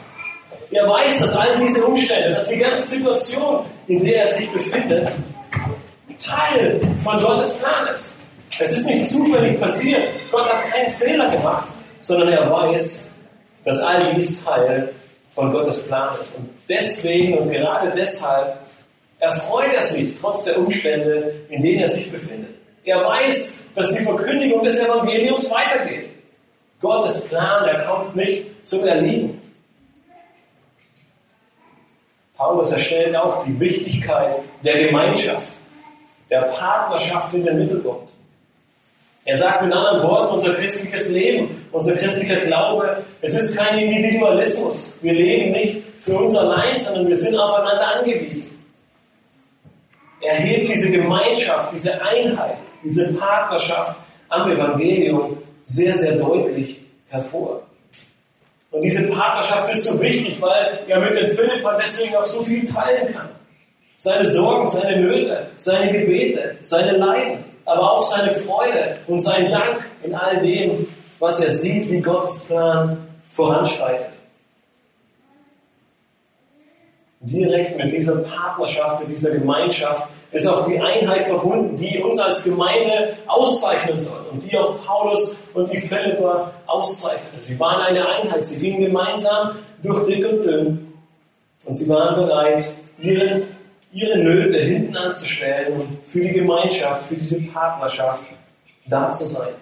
Er 0.71 0.89
weiß, 0.89 1.21
dass 1.21 1.37
all 1.37 1.57
diese 1.61 1.85
Umstände, 1.85 2.35
dass 2.35 2.49
die 2.49 2.59
ganze 2.59 2.83
Situation, 2.83 3.65
in 3.87 4.05
der 4.05 4.23
er 4.23 4.27
sich 4.27 4.51
befindet, 4.51 5.09
Teil 6.19 6.81
von 7.03 7.23
Gottes 7.23 7.55
Plan 7.55 7.87
ist. 7.95 8.15
Es 8.59 8.73
ist 8.73 8.87
nicht 8.87 9.07
zufällig 9.07 9.61
passiert. 9.61 10.03
Gott 10.31 10.45
hat 10.45 10.71
keinen 10.71 10.93
Fehler 10.95 11.29
gemacht 11.31 11.67
sondern 12.07 12.29
er 12.29 12.51
weiß, 12.51 13.09
dass 13.65 13.81
all 13.81 14.15
dies 14.15 14.43
Teil 14.45 14.93
von 15.35 15.53
Gottes 15.53 15.83
Plan 15.87 16.11
ist. 16.21 16.35
Und 16.37 16.49
deswegen 16.69 17.39
und 17.39 17.51
gerade 17.51 17.93
deshalb 17.97 18.59
erfreut 19.25 19.73
er 19.75 19.87
sich 19.87 20.15
trotz 20.21 20.45
der 20.45 20.59
Umstände, 20.59 21.35
in 21.49 21.63
denen 21.63 21.81
er 21.81 21.89
sich 21.89 22.11
befindet. 22.11 22.51
Er 22.85 23.03
weiß, 23.03 23.55
dass 23.75 23.93
die 23.93 24.05
Verkündigung 24.05 24.63
des 24.63 24.79
Evangeliums 24.79 25.51
weitergeht. 25.51 26.11
Gottes 26.81 27.21
Plan, 27.23 27.67
er 27.67 27.81
kommt 27.85 28.15
nicht 28.15 28.45
zum 28.67 28.87
Erliegen. 28.87 29.41
Paulus 32.37 32.71
erstellt 32.71 33.17
auch 33.17 33.45
die 33.45 33.59
Wichtigkeit 33.59 34.37
der 34.63 34.87
Gemeinschaft, 34.87 35.49
der 36.31 36.43
Partnerschaft 36.43 37.33
in 37.33 37.45
den 37.45 37.59
Mittelpunkt. 37.59 38.11
Er 39.25 39.39
sagt 39.39 39.63
mit 39.63 39.73
anderen 39.73 40.03
Worten, 40.03 40.35
unser 40.35 40.53
christliches 40.53 41.09
Leben, 41.09 41.67
unser 41.73 41.97
christlicher 41.97 42.41
Glaube, 42.41 43.03
es 43.23 43.33
ist 43.33 43.57
kein 43.57 43.79
Individualismus. 43.79 44.93
Wir 45.01 45.15
leben 45.15 45.53
nicht 45.53 45.83
für 46.03 46.17
uns 46.17 46.35
allein, 46.35 46.79
sondern 46.79 47.09
wir 47.09 47.17
sind 47.17 47.35
aufeinander 47.35 48.01
angewiesen. 48.01 48.44
Er 50.25 50.37
hebt 50.37 50.73
diese 50.73 50.91
Gemeinschaft, 50.91 51.73
diese 51.75 52.01
Einheit, 52.03 52.57
diese 52.83 53.13
Partnerschaft 53.15 53.97
am 54.29 54.51
Evangelium 54.51 55.39
sehr, 55.67 55.95
sehr 55.95 56.13
deutlich 56.13 56.81
hervor. 57.09 57.63
Und 58.71 58.83
diese 58.83 59.05
Partnerschaft 59.05 59.73
ist 59.73 59.85
so 59.85 60.01
wichtig, 60.01 60.41
weil 60.41 60.81
er 60.89 61.01
mit 61.01 61.17
den 61.17 61.37
Philippern 61.37 61.81
deswegen 61.85 62.17
auch 62.17 62.27
so 62.27 62.43
viel 62.43 62.65
teilen 62.65 63.13
kann. 63.13 63.29
Seine 63.97 64.29
Sorgen, 64.31 64.67
seine 64.67 65.01
Nöte, 65.01 65.47
seine 65.57 65.93
Gebete, 65.93 66.57
seine 66.63 66.97
Leiden 66.97 67.45
aber 67.65 67.93
auch 67.93 68.03
seine 68.03 68.35
Freude 68.35 68.99
und 69.07 69.21
sein 69.21 69.51
Dank 69.51 69.85
in 70.03 70.15
all 70.15 70.39
dem, 70.39 70.87
was 71.19 71.41
er 71.41 71.51
sieht, 71.51 71.91
wie 71.91 72.01
Gottes 72.01 72.41
Plan 72.41 72.99
voranschreitet. 73.31 74.13
Direkt 77.21 77.79
mit 77.79 77.93
dieser 77.93 78.17
Partnerschaft, 78.17 79.01
mit 79.01 79.17
dieser 79.17 79.31
Gemeinschaft 79.31 80.09
ist 80.35 80.47
auch 80.47 80.67
die 80.67 80.81
Einheit 80.81 81.27
verbunden, 81.27 81.77
die 81.77 81.99
uns 82.03 82.19
als 82.19 82.43
Gemeinde 82.43 83.17
auszeichnen 83.27 83.99
soll 83.99 84.21
und 84.33 84.43
die 84.43 84.59
auch 84.59 84.85
Paulus 84.85 85.37
und 85.55 85.73
die 85.73 85.81
Philipper 85.81 86.53
auszeichneten. 86.67 87.41
Sie 87.41 87.59
waren 87.59 87.81
eine 87.81 88.07
Einheit, 88.09 88.45
sie 88.45 88.59
gingen 88.59 88.81
gemeinsam 88.81 89.57
durch 89.83 90.07
dick 90.07 90.27
und 90.29 90.43
dünn 90.43 90.93
und 91.65 91.75
sie 91.77 91.89
waren 91.89 92.17
bereit, 92.17 92.65
ihren 93.01 93.45
ihre 93.95 94.19
Nöte 94.19 94.59
hinten 94.59 94.97
anzustellen 94.97 95.81
und 95.81 96.05
für 96.05 96.21
die 96.21 96.33
Gemeinschaft, 96.33 97.07
für 97.07 97.15
diese 97.15 97.41
Partnerschaft 97.43 98.25
da 98.87 99.13
zu 99.13 99.27
sein. 99.27 99.55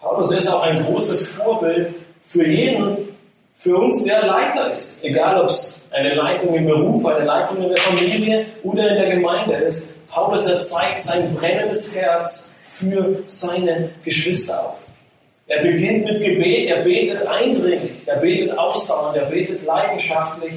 Paulus 0.00 0.30
ist 0.30 0.46
auch 0.46 0.62
ein 0.62 0.84
großes 0.84 1.28
Vorbild 1.28 1.92
für 2.26 2.46
jeden, 2.46 2.98
für 3.56 3.76
uns, 3.76 4.04
der 4.04 4.24
Leiter 4.26 4.76
ist. 4.76 5.02
Egal, 5.02 5.42
ob 5.42 5.50
es 5.50 5.83
eine 5.94 6.14
Leitung 6.14 6.54
im 6.54 6.66
Beruf, 6.66 7.06
eine 7.06 7.24
Leitung 7.24 7.62
in 7.62 7.68
der 7.68 7.78
Familie 7.78 8.46
oder 8.64 8.88
in 8.90 8.96
der 8.96 9.16
Gemeinde 9.16 9.54
ist. 9.54 10.08
Paulus 10.08 10.46
er 10.46 10.60
zeigt 10.60 11.02
sein 11.02 11.34
brennendes 11.34 11.94
Herz 11.94 12.54
für 12.68 13.22
seine 13.26 13.90
Geschwister 14.04 14.70
auf. 14.70 14.78
Er 15.46 15.62
beginnt 15.62 16.04
mit 16.04 16.20
Gebet, 16.20 16.68
er 16.68 16.82
betet 16.82 17.26
eindringlich, 17.26 17.92
er 18.06 18.16
betet 18.16 18.58
ausdauernd, 18.58 19.16
er 19.16 19.26
betet 19.26 19.64
leidenschaftlich 19.64 20.54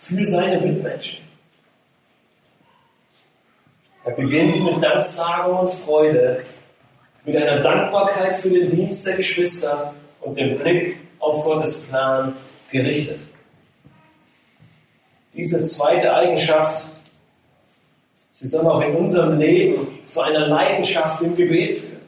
für 0.00 0.24
seine 0.24 0.60
Mitmenschen. 0.60 1.18
Er 4.04 4.12
beginnt 4.12 4.64
mit 4.64 4.82
Danksagung 4.82 5.58
und 5.58 5.74
Freude, 5.74 6.44
mit 7.24 7.36
einer 7.36 7.60
Dankbarkeit 7.60 8.36
für 8.40 8.48
den 8.48 8.70
Dienst 8.70 9.04
der 9.06 9.16
Geschwister 9.16 9.92
und 10.20 10.38
dem 10.38 10.58
Blick 10.58 10.96
auf 11.18 11.44
Gottes 11.44 11.78
Plan 11.78 12.32
gerichtet. 12.70 13.20
Diese 15.38 15.62
zweite 15.62 16.12
Eigenschaft, 16.12 16.84
sie 18.32 18.48
soll 18.48 18.66
auch 18.66 18.80
in 18.80 18.96
unserem 18.96 19.38
Leben 19.38 19.86
zu 20.04 20.20
einer 20.20 20.48
Leidenschaft 20.48 21.22
im 21.22 21.36
Gebet 21.36 21.78
führen, 21.78 22.00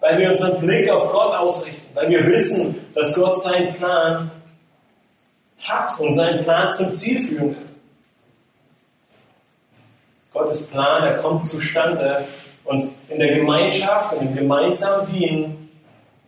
weil 0.00 0.18
wir 0.18 0.28
unseren 0.28 0.60
Blick 0.60 0.90
auf 0.90 1.10
Gott 1.10 1.34
ausrichten, 1.34 1.88
weil 1.94 2.10
wir 2.10 2.26
wissen, 2.26 2.76
dass 2.94 3.14
Gott 3.14 3.38
seinen 3.38 3.72
Plan 3.76 4.30
hat 5.66 5.98
und 5.98 6.16
seinen 6.16 6.44
Plan 6.44 6.70
zum 6.74 6.92
Ziel 6.92 7.26
führen 7.26 7.56
wird. 7.56 7.66
Gottes 10.34 10.66
Plan, 10.66 11.02
er 11.04 11.16
kommt 11.16 11.46
zustande 11.46 12.26
und 12.64 12.90
in 13.08 13.18
der 13.18 13.36
Gemeinschaft 13.36 14.12
und 14.12 14.26
im 14.26 14.36
gemeinsamen 14.36 15.10
Dienen 15.10 15.70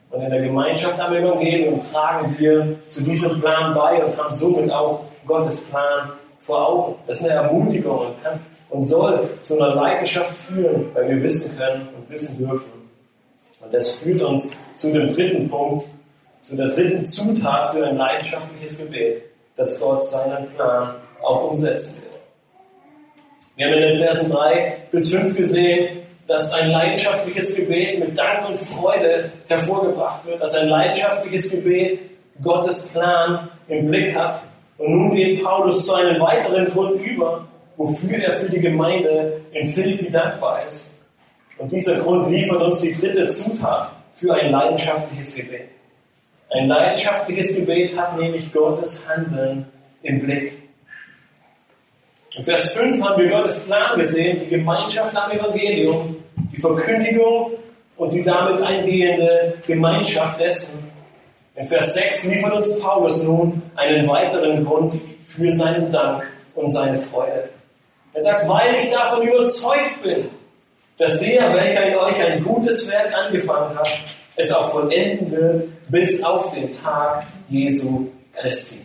und 0.08 0.22
in 0.22 0.30
der 0.30 0.40
Gemeinschaft 0.40 0.98
am 0.98 1.14
Evangelium 1.14 1.78
tragen 1.92 2.34
wir 2.38 2.78
zu 2.88 3.02
diesem 3.02 3.38
Plan 3.38 3.74
bei 3.74 4.02
und 4.02 4.16
haben 4.16 4.32
somit 4.32 4.72
auch 4.72 5.04
Gottes 5.26 5.61
Plan 5.64 6.12
vor 6.48 6.66
Augen. 6.66 6.94
Das 7.06 7.18
ist 7.18 7.24
eine 7.24 7.34
Ermutigung 7.34 7.98
und, 7.98 8.24
kann, 8.24 8.40
und 8.70 8.82
soll 8.82 9.28
zu 9.42 9.61
einer 9.61 9.74
Leidenschaft 9.74 10.34
führen, 10.48 10.87
weil 10.94 11.08
wir 11.08 11.22
wissen 11.22 11.56
können 11.58 11.88
und 11.94 12.11
wissen 12.11 12.38
dürfen. 12.38 12.72
Und 13.61 13.74
das 13.74 13.92
führt 13.92 14.22
uns 14.22 14.50
zu 14.74 14.90
dem 14.90 15.06
dritten 15.08 15.48
Punkt, 15.48 15.87
zu 16.42 16.56
der 16.56 16.68
dritten 16.68 17.04
Zutat 17.04 17.74
für 17.74 17.87
ein 17.87 17.98
leidenschaftliches 17.98 18.78
Gebet, 18.78 19.22
dass 19.56 19.78
Gott 19.78 20.02
seinen 20.04 20.48
Plan 20.54 20.94
auch 21.22 21.50
umsetzen 21.50 21.96
wird. 22.02 22.08
Wir 23.56 23.66
haben 23.66 23.74
in 23.74 23.80
den 23.80 23.98
Versen 23.98 24.30
3 24.30 24.76
bis 24.90 25.11
5 25.11 25.37
gesehen, 25.37 25.88
dass 26.26 26.54
ein 26.54 26.70
leidenschaftliches 26.70 27.54
Gebet 27.54 27.98
mit 27.98 28.16
Dank 28.16 28.48
und 28.48 28.56
Freude 28.56 29.30
hervorgebracht 29.48 30.24
wird, 30.24 30.40
dass 30.40 30.54
ein 30.54 30.68
leidenschaftliches 30.68 31.50
Gebet 31.50 31.98
Gottes 32.42 32.84
Plan 32.88 33.48
im 33.66 33.88
Blick 33.88 34.14
hat. 34.14 34.40
Und 34.79 34.91
nun 34.91 35.14
geht 35.14 35.43
Paulus 35.43 35.85
zu 35.85 35.95
einem 35.95 36.21
weiteren 36.21 36.67
Grund 36.67 37.03
über, 37.05 37.47
wofür 37.77 38.19
er 38.19 38.35
für 38.35 38.49
die 38.49 38.61
Gemeinde 38.61 39.41
in 39.53 39.73
Philippi 39.73 40.11
dankbar 40.11 40.64
ist. 40.67 40.91
Und 41.59 41.73
dieser 41.73 41.97
Grund 41.97 42.31
liefert 42.31 42.62
uns 42.62 42.81
die 42.81 42.93
dritte 42.93 43.27
Zutat 43.27 43.91
für 44.14 44.33
ein 44.35 44.53
leidenschaftliches 44.53 45.35
Gebet. 45.35 45.71
Ein 46.51 46.69
leidenschaftliches 46.69 47.55
Gebet 47.55 47.97
hat 47.99 48.17
nämlich 48.17 48.53
Gottes 48.53 49.03
Handeln 49.09 49.67
im 50.03 50.21
Blick. 50.21 50.55
In 52.37 52.45
Vers 52.45 52.73
5 52.73 53.03
haben 53.03 53.21
wir 53.21 53.31
Gottes 53.31 53.59
Plan 53.61 53.99
gesehen, 53.99 54.41
die 54.45 54.51
Gemeinschaft 54.51 55.17
am 55.17 55.31
Evangelium, 55.33 56.17
die 56.53 56.61
Verkündigung 56.61 57.51
und 57.97 58.12
die 58.12 58.23
damit 58.23 58.62
eingehende 58.62 59.55
Gemeinschaft 59.67 60.41
dessen. 60.41 60.88
In 61.59 61.66
Vers 61.66 61.94
6 61.94 62.25
liefert 62.25 62.53
uns 62.53 62.79
Paulus 62.79 63.21
nun 63.21 63.61
einen 63.75 64.09
weiteren 64.09 64.64
Grund 64.64 64.94
für 65.27 65.53
seinen 65.53 65.90
Dank 65.90 66.25
und 66.55 66.68
seine 66.68 67.01
Freude. 67.01 67.49
Er 68.14 68.23
sagt, 68.23 68.49
weil 68.49 68.77
ich 68.81 68.92
davon 68.92 69.27
überzeugt 69.27 70.01
bin, 70.01 70.29
dass 70.99 71.18
der, 71.18 71.53
welcher 71.53 71.88
in 71.88 71.97
euch 71.97 72.16
ein 72.23 72.44
gutes 72.44 72.88
Werk 72.88 73.12
angefangen 73.12 73.77
hat, 73.77 73.88
es 74.37 74.53
auch 74.53 74.71
vollenden 74.71 75.33
wird 75.33 75.68
bis 75.88 76.23
auf 76.23 76.55
den 76.55 76.71
Tag 76.81 77.27
Jesu 77.49 78.07
Christi. 78.37 78.79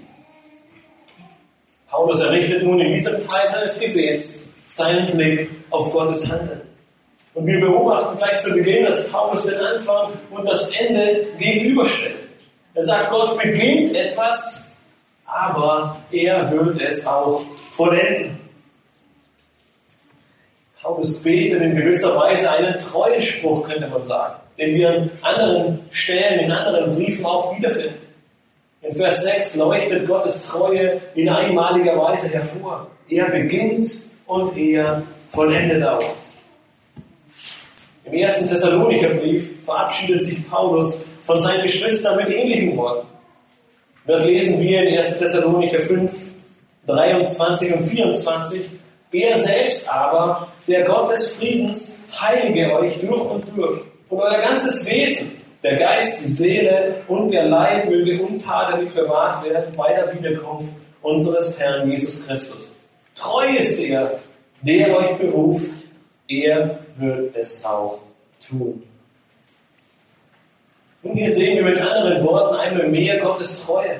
Paulus 1.91 2.21
errichtet 2.21 2.63
nun 2.63 2.79
in 2.79 2.93
diesem 2.93 3.27
Teil 3.27 3.51
seines 3.51 3.79
Gebets 3.79 4.39
seinen 4.67 5.15
Blick 5.15 5.47
auf 5.69 5.91
Gottes 5.93 6.27
Handeln. 6.27 6.61
Und 7.35 7.45
wir 7.45 7.59
beobachten 7.59 8.17
gleich 8.17 8.39
zu 8.39 8.51
Beginn, 8.51 8.85
dass 8.85 9.07
Paulus 9.09 9.45
den 9.45 9.59
Anfang 9.59 10.13
und 10.31 10.49
das 10.49 10.71
Ende 10.71 11.27
gegenüberstellt. 11.37 12.22
Er 12.75 12.83
sagt, 12.83 13.09
Gott 13.11 13.39
beginnt 13.41 13.95
etwas, 13.95 14.71
aber 15.25 15.97
er 16.11 16.51
wird 16.51 16.81
es 16.81 17.05
auch 17.05 17.43
vollenden. 17.75 18.39
Paulus 20.81 21.21
betet 21.21 21.61
in 21.61 21.75
gewisser 21.75 22.15
Weise 22.15 22.49
einen 22.49 22.77
Treuenspruch, 22.77 23.67
könnte 23.67 23.87
man 23.87 24.01
sagen, 24.01 24.35
den 24.57 24.75
wir 24.75 24.89
an 24.89 25.11
anderen 25.21 25.79
Stellen, 25.91 26.41
in 26.41 26.51
anderen 26.51 26.95
Briefen 26.95 27.25
auch 27.25 27.55
wiederfinden. 27.55 28.03
In 28.81 28.93
Vers 28.95 29.23
6 29.23 29.55
leuchtet 29.55 30.05
Gottes 30.05 30.45
Treue 30.45 30.99
in 31.15 31.29
einmaliger 31.29 31.97
Weise 31.97 32.27
hervor. 32.27 32.87
Er 33.07 33.29
beginnt 33.29 33.89
und 34.25 34.57
er 34.57 35.03
vollendet 35.29 35.87
auch. 35.87 36.15
Im 38.03 38.13
ersten 38.13 38.47
Thessalonicher 38.47 39.09
Brief 39.09 39.63
verabschiedet 39.63 40.23
sich 40.23 40.49
Paulus 40.49 40.97
von 41.25 41.39
seinen 41.39 41.63
Geschwistern 41.63 42.17
mit 42.17 42.29
ähnlichen 42.29 42.77
Worten. 42.77 43.07
Dort 44.05 44.25
lesen 44.25 44.59
wir 44.59 44.83
in 44.83 44.97
1. 44.97 45.19
Thessalonicher 45.19 45.79
5, 45.81 46.11
23 46.87 47.73
und 47.73 47.89
24, 47.89 48.61
er 49.13 49.39
selbst 49.39 49.87
aber, 49.87 50.47
der 50.67 50.83
Gott 50.83 51.11
des 51.11 51.33
Friedens, 51.33 51.99
heilige 52.19 52.73
euch 52.73 52.99
durch 52.99 53.21
und 53.21 53.45
durch 53.55 53.81
und 54.09 54.19
euer 54.19 54.41
ganzes 54.41 54.85
Wesen, 54.89 55.31
der 55.61 55.77
Geist, 55.77 56.25
die 56.25 56.31
Seele 56.31 56.95
und 57.07 57.31
der 57.31 57.45
Leib 57.45 57.89
möge 57.89 58.21
untadelig 58.21 58.93
bewahrt 58.93 59.45
werden 59.45 59.73
bei 59.77 59.93
der 59.93 60.13
Wiederkunft 60.13 60.73
unseres 61.01 61.57
Herrn 61.57 61.89
Jesus 61.89 62.25
Christus. 62.25 62.71
Treu 63.15 63.45
ist 63.57 63.79
er, 63.79 64.19
der 64.61 64.97
euch 64.97 65.15
beruft, 65.17 65.69
er 66.27 66.79
wird 66.97 67.35
es 67.35 67.63
auch 67.63 67.99
tun. 68.45 68.83
Und 71.03 71.17
hier 71.17 71.31
sehen 71.31 71.57
wir 71.57 71.63
mit 71.63 71.81
anderen 71.81 72.23
Worten 72.25 72.55
einmal 72.55 72.87
mehr 72.87 73.19
Gottes 73.19 73.63
Treue 73.63 73.97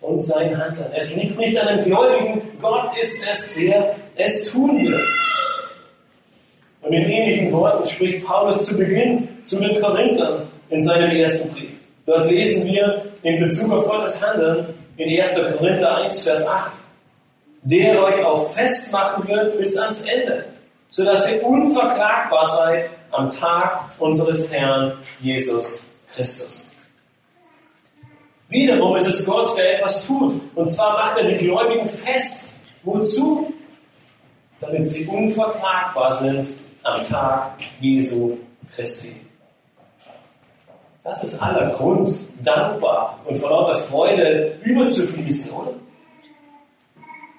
und 0.00 0.20
sein 0.20 0.56
Handeln. 0.58 0.92
Es 0.92 1.14
liegt 1.14 1.38
nicht 1.38 1.56
an 1.56 1.76
den 1.76 1.84
Gläubigen, 1.84 2.42
Gott 2.60 2.90
ist 3.00 3.24
es, 3.32 3.54
der 3.54 3.94
es 4.16 4.50
tun 4.50 4.86
wird. 4.86 5.02
Und 6.82 6.92
in 6.92 7.04
ähnlichen 7.04 7.52
Worten 7.52 7.88
spricht 7.88 8.24
Paulus 8.24 8.66
zu 8.66 8.76
Beginn 8.76 9.28
zu 9.44 9.58
den 9.60 9.80
Korinthern 9.80 10.42
in 10.68 10.82
seinem 10.82 11.10
ersten 11.10 11.48
Brief. 11.50 11.70
Dort 12.06 12.30
lesen 12.30 12.66
wir 12.66 13.02
in 13.22 13.40
Bezug 13.40 13.72
auf 13.72 13.86
Gottes 13.86 14.20
Handeln 14.20 14.66
in 14.96 15.18
1. 15.18 15.34
Korinther 15.56 15.96
1, 15.98 16.22
Vers 16.22 16.46
8, 16.46 16.72
der 17.62 18.02
euch 18.02 18.22
auch 18.24 18.52
festmachen 18.52 19.26
wird 19.28 19.58
bis 19.58 19.78
ans 19.78 20.02
Ende, 20.02 20.44
sodass 20.88 21.30
ihr 21.30 21.42
unverklagbar 21.42 22.46
seid 22.48 22.90
am 23.14 23.30
Tag 23.30 23.90
unseres 23.98 24.50
Herrn 24.52 24.92
Jesus 25.20 25.82
Christus. 26.14 26.66
Wiederum 28.48 28.96
ist 28.96 29.06
es 29.06 29.24
Gott, 29.24 29.56
der 29.56 29.78
etwas 29.78 30.06
tut. 30.06 30.40
Und 30.54 30.68
zwar 30.70 30.92
macht 30.94 31.18
er 31.18 31.24
die 31.24 31.36
Gläubigen 31.36 31.88
fest. 31.88 32.50
Wozu? 32.82 33.52
Damit 34.60 34.86
sie 34.86 35.06
unvertragbar 35.06 36.18
sind 36.18 36.48
am 36.82 37.02
Tag 37.04 37.52
Jesu 37.80 38.36
Christi. 38.74 39.14
Das 41.02 41.22
ist 41.22 41.40
aller 41.42 41.70
Grund, 41.70 42.18
dankbar 42.42 43.18
und 43.26 43.36
vor 43.38 43.50
lauter 43.50 43.78
Freude 43.80 44.58
überzufließen, 44.62 45.50
oder? 45.50 45.72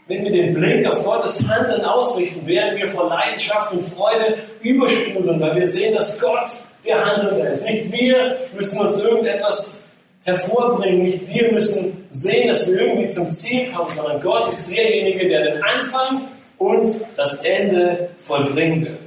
Wenn 0.07 0.23
wir 0.23 0.31
den 0.31 0.53
Blick 0.53 0.85
auf 0.85 1.03
Gottes 1.03 1.41
Handeln 1.47 1.83
ausrichten, 1.83 2.45
werden 2.45 2.77
wir 2.77 2.89
vor 2.89 3.09
Leidenschaft 3.09 3.73
und 3.73 3.87
Freude 3.89 4.37
übersprudeln, 4.61 5.41
weil 5.41 5.55
wir 5.55 5.67
sehen, 5.67 5.95
dass 5.95 6.19
Gott 6.19 6.51
der 6.85 7.03
Handelnde 7.03 7.47
ist. 7.49 7.65
Nicht 7.65 7.91
wir 7.91 8.37
müssen 8.55 8.79
uns 8.79 8.97
irgendetwas 8.97 9.79
hervorbringen, 10.23 11.03
nicht 11.03 11.27
wir 11.27 11.51
müssen 11.51 12.07
sehen, 12.11 12.49
dass 12.49 12.67
wir 12.67 12.81
irgendwie 12.81 13.07
zum 13.07 13.31
Ziel 13.31 13.71
kommen, 13.71 13.91
sondern 13.91 14.21
Gott 14.21 14.47
ist 14.49 14.69
derjenige, 14.69 15.27
der 15.27 15.53
den 15.53 15.63
Anfang 15.63 16.27
und 16.59 16.95
das 17.17 17.43
Ende 17.43 18.09
vollbringen 18.21 18.85
wird. 18.85 18.99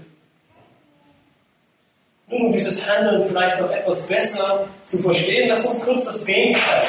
Nun, 2.26 2.46
um 2.46 2.52
dieses 2.52 2.87
Handeln 2.87 3.26
vielleicht 3.28 3.61
noch 3.61 3.70
etwas 3.70 4.06
besser 4.06 4.66
zu 4.84 4.98
verstehen, 4.98 5.48
lass 5.48 5.64
uns 5.64 5.80
kurz 5.80 6.04
das 6.06 6.24
Gegenteil 6.24 6.82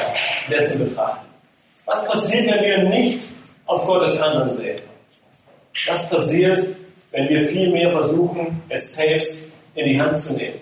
dessen 0.50 0.88
betrachten. 0.88 1.26
Was 1.86 2.04
passiert, 2.06 2.46
wenn 2.46 2.62
wir 2.62 2.82
nicht 2.90 3.22
auf 3.70 3.86
Gottes 3.86 4.20
Handeln 4.20 4.50
sehen? 4.50 4.80
Was 5.86 6.10
passiert, 6.10 6.58
wenn 7.12 7.28
wir 7.28 7.48
vielmehr 7.48 7.90
versuchen, 7.92 8.62
es 8.68 8.94
selbst 8.96 9.44
in 9.76 9.86
die 9.86 10.00
Hand 10.00 10.18
zu 10.18 10.32
nehmen? 10.34 10.58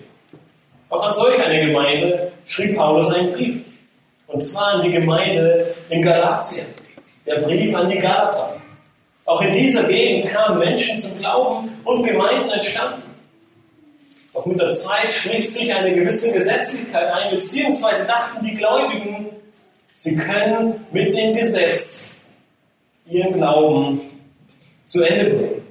Auch 0.89 1.03
an 1.03 1.13
solch 1.13 1.39
eine 1.43 1.65
Gemeinde 1.65 2.31
schrieb 2.45 2.77
Paulus 2.77 3.11
einen 3.13 3.33
Brief. 3.33 3.61
Und 4.27 4.43
zwar 4.43 4.73
an 4.73 4.83
die 4.83 4.91
Gemeinde 4.91 5.73
in 5.89 6.03
Galatien. 6.03 6.67
Der 7.25 7.39
Brief 7.39 7.75
an 7.75 7.89
die 7.89 7.97
Galater. 7.97 8.55
Auch 9.25 9.41
in 9.41 9.53
dieser 9.53 9.83
Gegend 9.83 10.31
kamen 10.31 10.59
Menschen 10.59 10.97
zum 10.99 11.17
Glauben 11.17 11.69
und 11.83 12.03
Gemeinden 12.03 12.49
entstanden. 12.49 13.03
Doch 14.33 14.45
mit 14.45 14.59
der 14.59 14.71
Zeit 14.71 15.11
schlief 15.11 15.51
sich 15.51 15.73
eine 15.73 15.93
gewisse 15.93 16.31
Gesetzlichkeit 16.31 17.11
ein, 17.11 17.35
beziehungsweise 17.35 18.05
dachten 18.05 18.45
die 18.45 18.53
Gläubigen, 18.53 19.27
sie 19.95 20.15
können 20.15 20.85
mit 20.91 21.15
dem 21.15 21.35
Gesetz 21.35 22.18
ihren 23.09 23.33
Glauben 23.33 24.01
zu 24.85 25.01
Ende 25.01 25.31
bringen. 25.31 25.67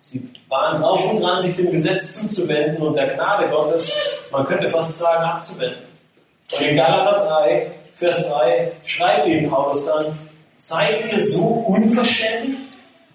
Sie 0.00 0.28
waren 0.48 0.80
drauf 0.80 1.10
und 1.10 1.20
dran, 1.20 1.40
sich 1.40 1.56
dem 1.56 1.70
Gesetz 1.70 2.20
zuzuwenden 2.20 2.82
und 2.82 2.94
der 2.94 3.08
Gnade 3.08 3.48
Gottes, 3.48 3.92
man 4.30 4.44
könnte 4.44 4.68
fast 4.68 4.98
sagen, 4.98 5.24
abzuwenden. 5.24 5.82
Und 6.52 6.60
in 6.60 6.76
Galater 6.76 7.26
3, 7.26 7.70
Vers 7.96 8.28
3 8.28 8.72
schreibt 8.84 9.26
eben 9.26 9.48
Paulus 9.48 9.86
dann, 9.86 10.06
seid 10.58 11.12
ihr 11.12 11.24
so 11.24 11.42
unverständlich? 11.42 12.58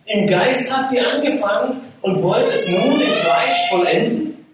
Im 0.05 0.25
Geist 0.25 0.75
habt 0.75 0.91
ihr 0.91 1.07
angefangen 1.07 1.81
und 2.01 2.23
wollt 2.23 2.51
es 2.51 2.67
nun 2.67 2.99
im 2.99 3.11
Fleisch 3.17 3.69
vollenden? 3.69 4.45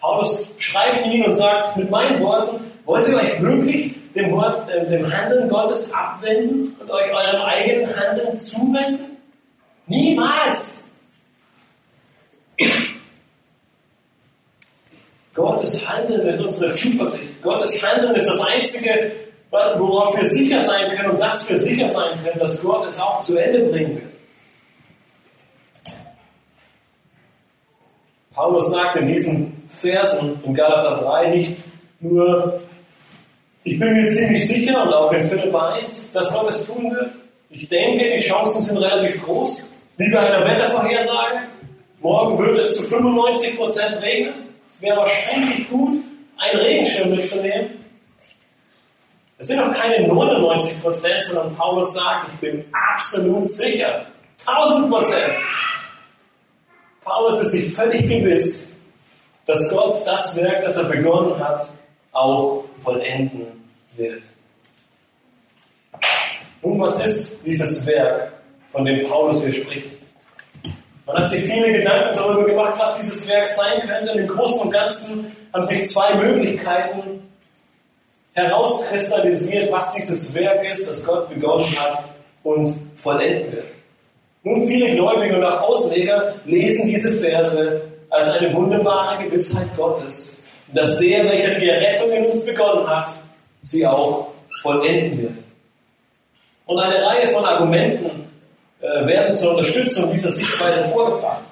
Paulus 0.00 0.44
schreibt 0.58 1.06
ihn 1.06 1.24
und 1.24 1.32
sagt, 1.32 1.78
mit 1.78 1.90
meinen 1.90 2.20
Worten, 2.20 2.62
wollt 2.84 3.08
ihr 3.08 3.16
euch 3.16 3.40
wirklich 3.40 3.94
dem, 4.14 4.30
Wort, 4.32 4.68
äh, 4.70 4.88
dem 4.88 5.12
Handeln 5.12 5.48
Gottes 5.48 5.92
abwenden 5.92 6.76
und 6.80 6.90
euch 6.90 7.12
eurem 7.12 7.42
eigenen 7.42 7.96
Handeln 7.96 8.38
zuwenden? 8.38 9.16
Niemals! 9.86 10.82
Gottes 15.34 15.88
Handeln 15.88 16.28
ist 16.28 16.40
unsere 16.40 16.72
Zuversicht. 16.72 17.42
Gottes 17.42 17.82
Handeln 17.82 18.14
ist 18.14 18.28
das 18.28 18.40
Einzige, 18.40 19.12
worauf 19.50 20.16
wir 20.16 20.26
sicher 20.26 20.62
sein 20.62 20.96
können 20.96 21.10
und 21.10 21.20
dass 21.20 21.48
wir 21.48 21.58
sicher 21.58 21.88
sein 21.88 22.22
können, 22.22 22.38
dass 22.38 22.62
Gott 22.62 22.86
es 22.86 22.98
auch 23.00 23.20
zu 23.20 23.36
Ende 23.36 23.70
bringen 23.70 23.96
wird. 23.96 24.14
Paulus 28.34 28.70
sagt 28.70 28.96
in 28.96 29.08
diesen 29.08 29.68
Versen 29.80 30.40
in 30.44 30.54
Galater 30.54 31.02
3 31.02 31.28
nicht 31.30 31.62
nur, 32.00 32.60
ich 33.64 33.78
bin 33.78 33.94
mir 33.94 34.06
ziemlich 34.06 34.46
sicher 34.46 34.82
und 34.82 34.92
auch 34.92 35.10
in 35.12 35.28
Philippa 35.28 35.74
1, 35.74 36.12
dass 36.12 36.30
Gott 36.30 36.50
es 36.50 36.66
tun 36.66 36.94
wird. 36.94 37.12
Ich 37.48 37.66
denke, 37.68 38.16
die 38.16 38.22
Chancen 38.22 38.60
sind 38.60 38.76
relativ 38.76 39.24
groß. 39.24 39.64
Wie 39.96 40.10
bei 40.10 40.20
einer 40.20 40.44
Wettervorhersage. 40.44 41.38
Morgen 42.00 42.38
wird 42.38 42.58
es 42.58 42.76
zu 42.76 42.82
95% 42.82 44.02
regnen. 44.02 44.34
Es 44.68 44.82
wäre 44.82 44.98
wahrscheinlich 44.98 45.68
gut, 45.70 45.96
einen 46.36 46.60
Regenschirm 46.60 47.10
mitzunehmen. 47.10 47.70
Es 49.38 49.46
sind 49.46 49.56
noch 49.56 49.74
keine 49.74 50.06
99%, 50.08 51.22
sondern 51.22 51.56
Paulus 51.56 51.94
sagt, 51.94 52.28
ich 52.34 52.40
bin 52.40 52.64
absolut 52.72 53.48
sicher. 53.48 54.04
1000%. 54.46 55.14
Paulus 57.02 57.40
ist 57.40 57.52
sich 57.52 57.72
völlig 57.72 58.02
gewiss, 58.02 58.74
dass 59.46 59.70
Gott 59.70 60.06
das 60.06 60.36
Werk, 60.36 60.62
das 60.62 60.76
er 60.76 60.84
begonnen 60.84 61.38
hat, 61.38 61.66
auch 62.12 62.64
vollenden 62.82 63.53
wird. 63.96 64.22
Nun, 66.62 66.80
was 66.80 66.98
ist 67.04 67.38
dieses 67.44 67.86
Werk, 67.86 68.32
von 68.72 68.84
dem 68.84 69.06
Paulus 69.06 69.42
hier 69.42 69.52
spricht? 69.52 69.90
Man 71.06 71.18
hat 71.18 71.28
sich 71.28 71.44
viele 71.44 71.72
Gedanken 71.72 72.16
darüber 72.16 72.44
gemacht, 72.44 72.74
was 72.78 72.98
dieses 72.98 73.28
Werk 73.28 73.46
sein 73.46 73.80
könnte. 73.86 74.12
Und 74.12 74.18
Im 74.20 74.26
Großen 74.26 74.60
und 74.62 74.70
Ganzen 74.70 75.36
haben 75.52 75.66
sich 75.66 75.88
zwei 75.90 76.14
Möglichkeiten 76.14 77.28
herauskristallisiert, 78.32 79.70
was 79.70 79.94
dieses 79.94 80.34
Werk 80.34 80.64
ist, 80.64 80.88
das 80.88 81.04
Gott 81.04 81.28
begonnen 81.28 81.66
hat 81.78 82.04
und 82.42 82.74
vollenden 82.96 83.52
wird. 83.52 83.66
Nun, 84.42 84.66
viele 84.66 84.94
Gläubige 84.94 85.36
und 85.36 85.44
auch 85.44 85.62
Ausleger 85.62 86.34
lesen 86.44 86.88
diese 86.88 87.12
Verse 87.12 87.82
als 88.10 88.28
eine 88.28 88.52
wunderbare 88.52 89.24
Gewissheit 89.24 89.68
Gottes, 89.76 90.42
dass 90.72 90.98
der, 90.98 91.24
welcher 91.24 91.58
die 91.58 91.68
Errettung 91.68 92.12
in 92.12 92.26
uns 92.26 92.44
begonnen 92.44 92.86
hat, 92.86 93.10
sie 93.64 93.86
auch 93.86 94.28
vollenden 94.62 95.22
wird. 95.22 95.38
Und 96.66 96.78
eine 96.78 97.04
Reihe 97.04 97.32
von 97.32 97.44
Argumenten 97.44 98.28
äh, 98.80 99.06
werden 99.06 99.36
zur 99.36 99.50
Unterstützung 99.50 100.12
dieser 100.12 100.30
Sichtweise 100.30 100.84
vorgebracht. 100.84 101.42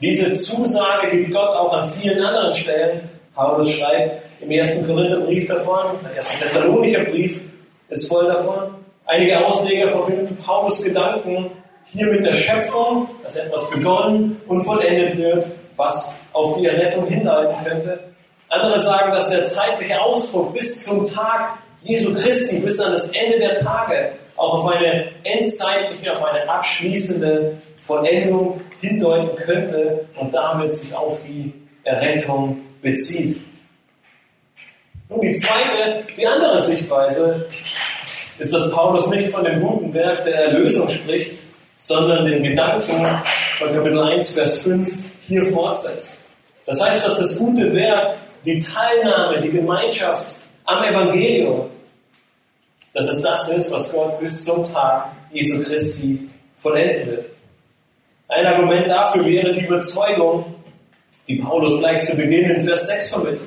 Diese 0.00 0.32
Zusage 0.34 1.10
gibt 1.10 1.32
Gott 1.32 1.56
auch 1.56 1.72
an 1.72 1.92
vielen 1.92 2.22
anderen 2.22 2.52
Stellen. 2.54 3.08
Paulus 3.34 3.70
schreibt 3.70 4.22
im 4.40 4.50
ersten 4.50 4.86
Korintherbrief 4.86 5.46
davon, 5.48 5.98
der 6.04 6.16
erste 6.16 6.42
Thessalonicher 6.42 7.04
Brief 7.04 7.40
ist 7.88 8.08
voll 8.08 8.26
davon. 8.26 8.74
Einige 9.06 9.44
Ausleger 9.44 9.88
verbinden 9.88 10.36
Paulus 10.44 10.82
Gedanken 10.82 11.50
hier 11.92 12.06
mit 12.06 12.24
der 12.24 12.32
Schöpfung, 12.32 13.08
dass 13.22 13.36
etwas 13.36 13.68
begonnen 13.70 14.40
und 14.48 14.62
vollendet 14.62 15.16
wird, 15.18 15.46
was 15.76 16.14
auf 16.32 16.58
die 16.58 16.66
Errettung 16.66 17.06
hinleiten 17.06 17.64
könnte. 17.64 18.00
Andere 18.52 18.78
sagen, 18.78 19.12
dass 19.12 19.30
der 19.30 19.46
zeitliche 19.46 19.98
Ausdruck 19.98 20.52
bis 20.52 20.84
zum 20.84 21.10
Tag 21.10 21.58
Jesu 21.84 22.12
Christi, 22.12 22.58
bis 22.58 22.78
an 22.80 22.92
das 22.92 23.08
Ende 23.08 23.38
der 23.38 23.60
Tage, 23.60 24.12
auch 24.36 24.58
auf 24.58 24.68
eine 24.68 25.08
endzeitliche, 25.24 26.14
auf 26.14 26.22
eine 26.22 26.46
abschließende 26.46 27.56
Vollendung 27.86 28.60
hindeuten 28.82 29.34
könnte 29.36 30.06
und 30.16 30.34
damit 30.34 30.74
sich 30.74 30.94
auf 30.94 31.18
die 31.26 31.54
Errettung 31.84 32.60
bezieht. 32.82 33.40
Nun, 35.08 35.22
die 35.22 35.32
zweite, 35.32 36.04
die 36.14 36.26
andere 36.26 36.60
Sichtweise 36.60 37.46
ist, 38.38 38.52
dass 38.52 38.70
Paulus 38.70 39.06
nicht 39.06 39.30
von 39.30 39.44
dem 39.44 39.62
guten 39.62 39.94
Werk 39.94 40.24
der 40.24 40.34
Erlösung 40.34 40.90
spricht, 40.90 41.40
sondern 41.78 42.26
den 42.26 42.42
Gedanken 42.42 42.82
von 42.82 43.72
Kapitel 43.74 43.98
1, 43.98 44.34
Vers 44.34 44.58
5 44.58 44.92
hier 45.26 45.46
fortsetzt. 45.46 46.18
Das 46.66 46.82
heißt, 46.82 47.06
dass 47.06 47.18
das 47.18 47.38
gute 47.38 47.74
Werk, 47.74 48.16
die 48.44 48.60
Teilnahme, 48.60 49.40
die 49.40 49.50
Gemeinschaft 49.50 50.34
am 50.64 50.82
Evangelium, 50.84 51.70
dass 52.92 53.08
es 53.08 53.20
das 53.20 53.48
ist, 53.48 53.72
was 53.72 53.90
Gott 53.92 54.20
bis 54.20 54.44
zum 54.44 54.70
Tag 54.72 55.12
Jesu 55.32 55.62
Christi 55.62 56.28
vollenden 56.58 57.10
wird. 57.10 57.26
Ein 58.28 58.46
Argument 58.46 58.88
dafür 58.88 59.24
wäre 59.24 59.52
die 59.52 59.66
Überzeugung, 59.66 60.54
die 61.28 61.36
Paulus 61.36 61.78
gleich 61.78 62.02
zu 62.04 62.16
Beginn 62.16 62.50
in 62.50 62.64
Vers 62.64 62.86
6 62.88 63.10
vermittelt. 63.10 63.40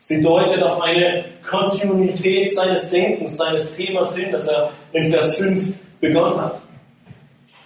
Sie 0.00 0.22
deutet 0.22 0.62
auf 0.62 0.80
eine 0.80 1.24
Kontinuität 1.48 2.52
seines 2.52 2.90
Denkens, 2.90 3.36
seines 3.36 3.74
Themas 3.74 4.14
hin, 4.14 4.30
das 4.30 4.46
er 4.46 4.70
in 4.92 5.10
Vers 5.10 5.36
5 5.36 5.74
begonnen 6.00 6.40
hat. 6.40 6.60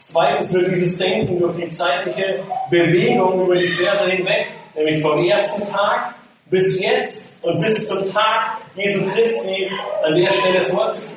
Zweitens 0.00 0.52
wird 0.52 0.72
dieses 0.72 0.98
Denken 0.98 1.38
durch 1.38 1.56
die 1.56 1.68
zeitliche 1.68 2.40
Bewegung 2.70 3.44
über 3.44 3.56
die 3.56 3.62
Verse 3.62 4.10
hinweg, 4.10 4.46
nämlich 4.74 5.02
vom 5.02 5.22
ersten 5.24 5.70
Tag 5.70 6.14
bis 6.52 6.78
jetzt 6.78 7.42
und 7.42 7.62
bis 7.62 7.88
zum 7.88 8.06
Tag 8.12 8.58
Jesu 8.76 9.00
Christi 9.06 9.70
an 10.04 10.14
der 10.14 10.30
Stelle 10.30 10.66
fortgeführt. 10.66 11.10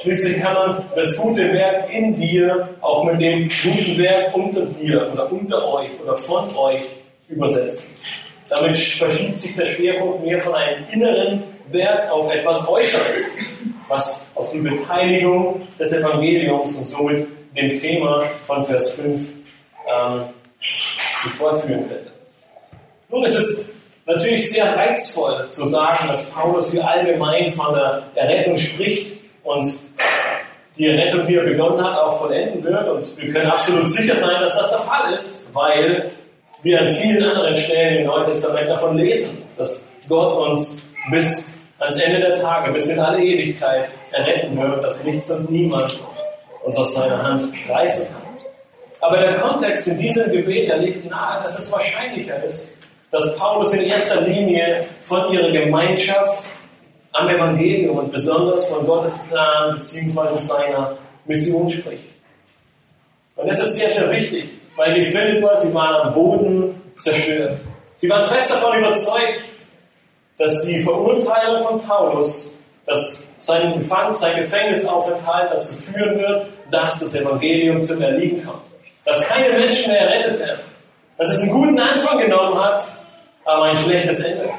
Schließlich 0.00 0.40
kann 0.40 0.54
man 0.54 0.82
das 0.96 1.14
gute 1.18 1.52
Werk 1.52 1.92
in 1.92 2.16
dir 2.16 2.70
auch 2.80 3.04
mit 3.04 3.20
dem 3.20 3.50
guten 3.62 3.98
Werk 3.98 4.34
unter 4.34 4.62
dir 4.62 5.12
oder 5.12 5.30
unter 5.30 5.74
euch 5.74 5.90
oder 6.02 6.16
von 6.16 6.56
euch 6.56 6.82
übersetzen. 7.28 7.94
Damit 8.48 8.78
verschiebt 8.78 9.38
sich 9.38 9.54
der 9.54 9.66
Schwerpunkt 9.66 10.24
mehr 10.24 10.40
von 10.40 10.54
einem 10.54 10.82
inneren 10.90 11.42
Werk 11.70 12.10
auf 12.10 12.32
etwas 12.32 12.66
Äußeres 12.66 13.28
was 13.88 14.24
auf 14.34 14.50
die 14.50 14.58
Beteiligung 14.58 15.68
des 15.78 15.92
Evangeliums 15.92 16.72
und 16.74 16.86
somit 16.86 17.28
dem 17.54 17.78
Thema 17.78 18.24
von 18.46 18.64
Vers 18.64 18.92
5 18.92 19.20
ähm, 19.86 20.22
sich 21.22 21.32
fortführen 21.32 21.86
könnte. 21.86 22.13
Nun, 23.08 23.24
es 23.24 23.34
ist 23.34 23.70
natürlich 24.06 24.50
sehr 24.50 24.76
reizvoll 24.76 25.46
zu 25.50 25.66
sagen, 25.66 26.08
dass 26.08 26.24
Paulus 26.30 26.70
hier 26.70 26.86
allgemein 26.86 27.52
von 27.52 27.74
der 27.74 28.02
Errettung 28.14 28.56
spricht 28.56 29.18
und 29.42 29.78
die 30.76 30.86
Errettung, 30.86 31.26
die 31.26 31.36
er 31.36 31.44
begonnen 31.44 31.84
hat, 31.84 31.96
auch 31.98 32.18
vollenden 32.18 32.62
wird. 32.64 32.88
Und 32.88 33.22
wir 33.22 33.32
können 33.32 33.50
absolut 33.50 33.88
sicher 33.88 34.16
sein, 34.16 34.40
dass 34.40 34.56
das 34.56 34.70
der 34.70 34.80
Fall 34.80 35.12
ist, 35.12 35.46
weil 35.54 36.10
wir 36.62 36.80
an 36.80 36.94
vielen 36.96 37.22
anderen 37.22 37.54
Stellen 37.54 38.00
im 38.00 38.06
Neuen 38.06 38.26
Testament 38.26 38.68
davon 38.68 38.96
lesen, 38.96 39.42
dass 39.56 39.80
Gott 40.08 40.48
uns 40.48 40.78
bis 41.10 41.50
ans 41.78 41.96
Ende 41.96 42.20
der 42.20 42.40
Tage, 42.40 42.72
bis 42.72 42.86
in 42.88 42.98
alle 42.98 43.22
Ewigkeit 43.22 43.88
erretten 44.10 44.56
wird, 44.58 44.82
dass 44.82 45.02
nichts 45.04 45.30
und 45.30 45.50
niemand 45.50 46.00
uns 46.64 46.76
aus 46.76 46.94
seiner 46.94 47.22
Hand 47.22 47.42
reißen 47.68 48.06
kann. 48.06 48.22
Aber 49.00 49.18
der 49.18 49.34
Kontext 49.34 49.86
in 49.86 49.98
diesem 49.98 50.32
Gebet, 50.32 50.68
der 50.68 50.78
legt 50.78 51.08
nahe, 51.08 51.42
dass 51.42 51.58
es 51.58 51.70
wahrscheinlicher 51.70 52.42
ist, 52.42 52.70
dass 53.14 53.36
Paulus 53.36 53.72
in 53.72 53.84
erster 53.84 54.22
Linie 54.22 54.86
von 55.04 55.32
ihrer 55.32 55.52
Gemeinschaft 55.52 56.50
am 57.12 57.28
Evangelium 57.28 57.98
und 57.98 58.10
besonders 58.10 58.64
von 58.64 58.84
Gottes 58.84 59.16
Plan 59.28 59.76
bzw. 59.76 60.36
seiner 60.36 60.96
Mission 61.24 61.70
spricht. 61.70 62.08
Und 63.36 63.48
das 63.48 63.60
ist 63.60 63.76
sehr, 63.76 63.94
sehr 63.94 64.10
wichtig, 64.10 64.46
weil 64.74 64.94
die 64.94 65.12
Philipper, 65.12 65.56
sie 65.58 65.72
waren 65.72 66.08
am 66.08 66.12
Boden 66.12 66.82
zerstört. 66.98 67.58
Sie 67.98 68.08
waren 68.08 68.26
fest 68.26 68.50
davon 68.50 68.80
überzeugt, 68.80 69.44
dass 70.36 70.62
die 70.62 70.82
Verurteilung 70.82 71.62
von 71.62 71.80
Paulus, 71.82 72.50
dass 72.84 73.22
sein 73.38 73.78
Gefang, 73.78 74.12
sein 74.16 74.40
Gefängnisaufenthalt 74.40 75.52
dazu 75.52 75.76
führen 75.76 76.18
wird, 76.18 76.46
dass 76.68 76.98
das 76.98 77.14
Evangelium 77.14 77.80
zum 77.80 78.02
Erliegen 78.02 78.44
kommt. 78.44 78.64
Dass 79.04 79.20
keine 79.20 79.56
Menschen 79.56 79.92
mehr 79.92 80.00
errettet 80.00 80.40
werden. 80.40 80.60
Dass 81.16 81.30
es 81.30 81.42
einen 81.42 81.52
guten 81.52 81.78
Anfang 81.78 82.18
genommen 82.18 82.58
hat, 82.60 82.84
aber 83.44 83.64
ein 83.64 83.76
schlechtes 83.76 84.20
Ende. 84.20 84.50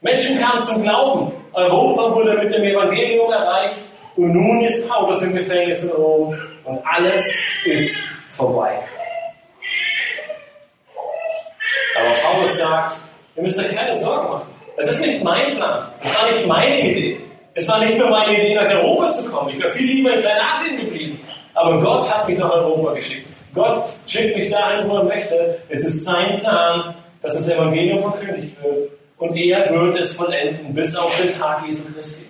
Menschen 0.00 0.40
kamen 0.40 0.62
zum 0.62 0.82
Glauben. 0.82 1.32
Europa 1.52 2.14
wurde 2.14 2.38
mit 2.38 2.54
dem 2.54 2.62
Evangelium 2.62 3.32
erreicht 3.32 3.76
und 4.16 4.32
nun 4.32 4.64
ist 4.64 4.88
Paulus 4.88 5.22
im 5.22 5.34
Gefängnis 5.34 5.82
in 5.82 5.90
Rom 5.90 6.34
und 6.64 6.80
alles 6.84 7.38
ist 7.64 7.96
vorbei. 8.36 8.78
Aber 11.96 12.14
Paulus 12.22 12.58
sagt, 12.58 13.00
ihr 13.36 13.42
müsst 13.42 13.58
euch 13.58 13.74
keine 13.74 13.94
Sorgen 13.96 14.28
machen. 14.28 14.46
Es 14.76 14.90
ist 14.90 15.00
nicht 15.00 15.22
mein 15.22 15.56
Plan. 15.56 15.88
Es 16.02 16.14
war 16.14 16.30
nicht 16.30 16.46
meine 16.46 16.80
Idee. 16.80 17.20
Es 17.54 17.68
war 17.68 17.84
nicht 17.84 17.98
nur 17.98 18.08
meine 18.08 18.38
Idee, 18.38 18.54
nach 18.54 18.70
Europa 18.70 19.10
zu 19.12 19.30
kommen. 19.30 19.50
Ich 19.50 19.58
wäre 19.58 19.70
viel 19.72 19.86
lieber 19.86 20.14
in 20.14 20.20
Kleinasien 20.20 20.78
geblieben. 20.78 21.20
Aber 21.54 21.80
Gott 21.80 22.08
hat 22.08 22.26
mich 22.26 22.38
nach 22.38 22.50
Europa 22.50 22.94
geschickt. 22.94 23.26
Gott 23.54 23.84
schickt 24.06 24.36
mich 24.36 24.50
dahin, 24.50 24.88
wo 24.88 24.98
er 24.98 25.04
möchte. 25.04 25.58
Es 25.68 25.84
ist 25.84 26.04
sein 26.04 26.40
Plan, 26.40 26.94
dass 27.22 27.34
das 27.34 27.48
Evangelium 27.48 28.02
verkündigt 28.02 28.56
wird. 28.62 28.90
Und 29.18 29.36
er 29.36 29.70
wird 29.70 29.98
es 29.98 30.14
vollenden 30.14 30.72
bis 30.72 30.96
auf 30.96 31.14
den 31.20 31.32
Tag 31.38 31.66
Jesu 31.66 31.82
Christi. 31.94 32.22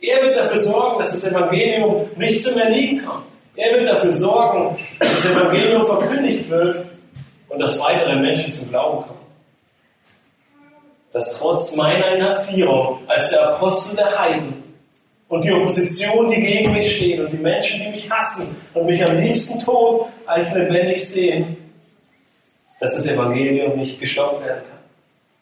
Er 0.00 0.22
wird 0.22 0.36
dafür 0.36 0.60
sorgen, 0.60 0.98
dass 1.00 1.12
das 1.12 1.24
Evangelium 1.24 2.08
nicht 2.16 2.42
zum 2.42 2.56
Erliegen 2.56 3.04
kommt. 3.04 3.24
Er 3.56 3.76
wird 3.76 3.88
dafür 3.88 4.12
sorgen, 4.12 4.78
dass 5.00 5.22
das 5.22 5.32
Evangelium 5.32 5.86
verkündigt 5.86 6.48
wird 6.48 6.86
und 7.48 7.58
dass 7.58 7.78
weitere 7.80 8.16
Menschen 8.16 8.52
zum 8.52 8.68
Glauben 8.70 9.02
kommen. 9.02 9.18
Dass 11.12 11.36
trotz 11.36 11.74
meiner 11.74 12.14
Inhaftierung 12.14 13.00
als 13.08 13.28
der 13.30 13.48
Apostel 13.48 13.96
der 13.96 14.18
Heiden 14.18 14.62
und 15.28 15.44
die 15.44 15.52
Opposition, 15.52 16.30
die 16.30 16.40
gegen 16.40 16.72
mich 16.72 16.96
steht 16.96 17.20
und 17.20 17.30
die 17.30 17.36
Menschen, 17.36 17.82
die 17.82 17.90
mich 17.90 18.10
hassen 18.10 18.56
und 18.72 18.86
mich 18.86 19.04
am 19.04 19.18
liebsten 19.18 19.58
tot 19.60 20.06
als 20.24 20.54
lebendig 20.54 21.06
sehen, 21.06 21.56
dass 22.80 22.94
das 22.94 23.06
Evangelium 23.06 23.76
nicht 23.76 24.00
gestoppt 24.00 24.44
werden 24.44 24.62
kann. 24.68 24.78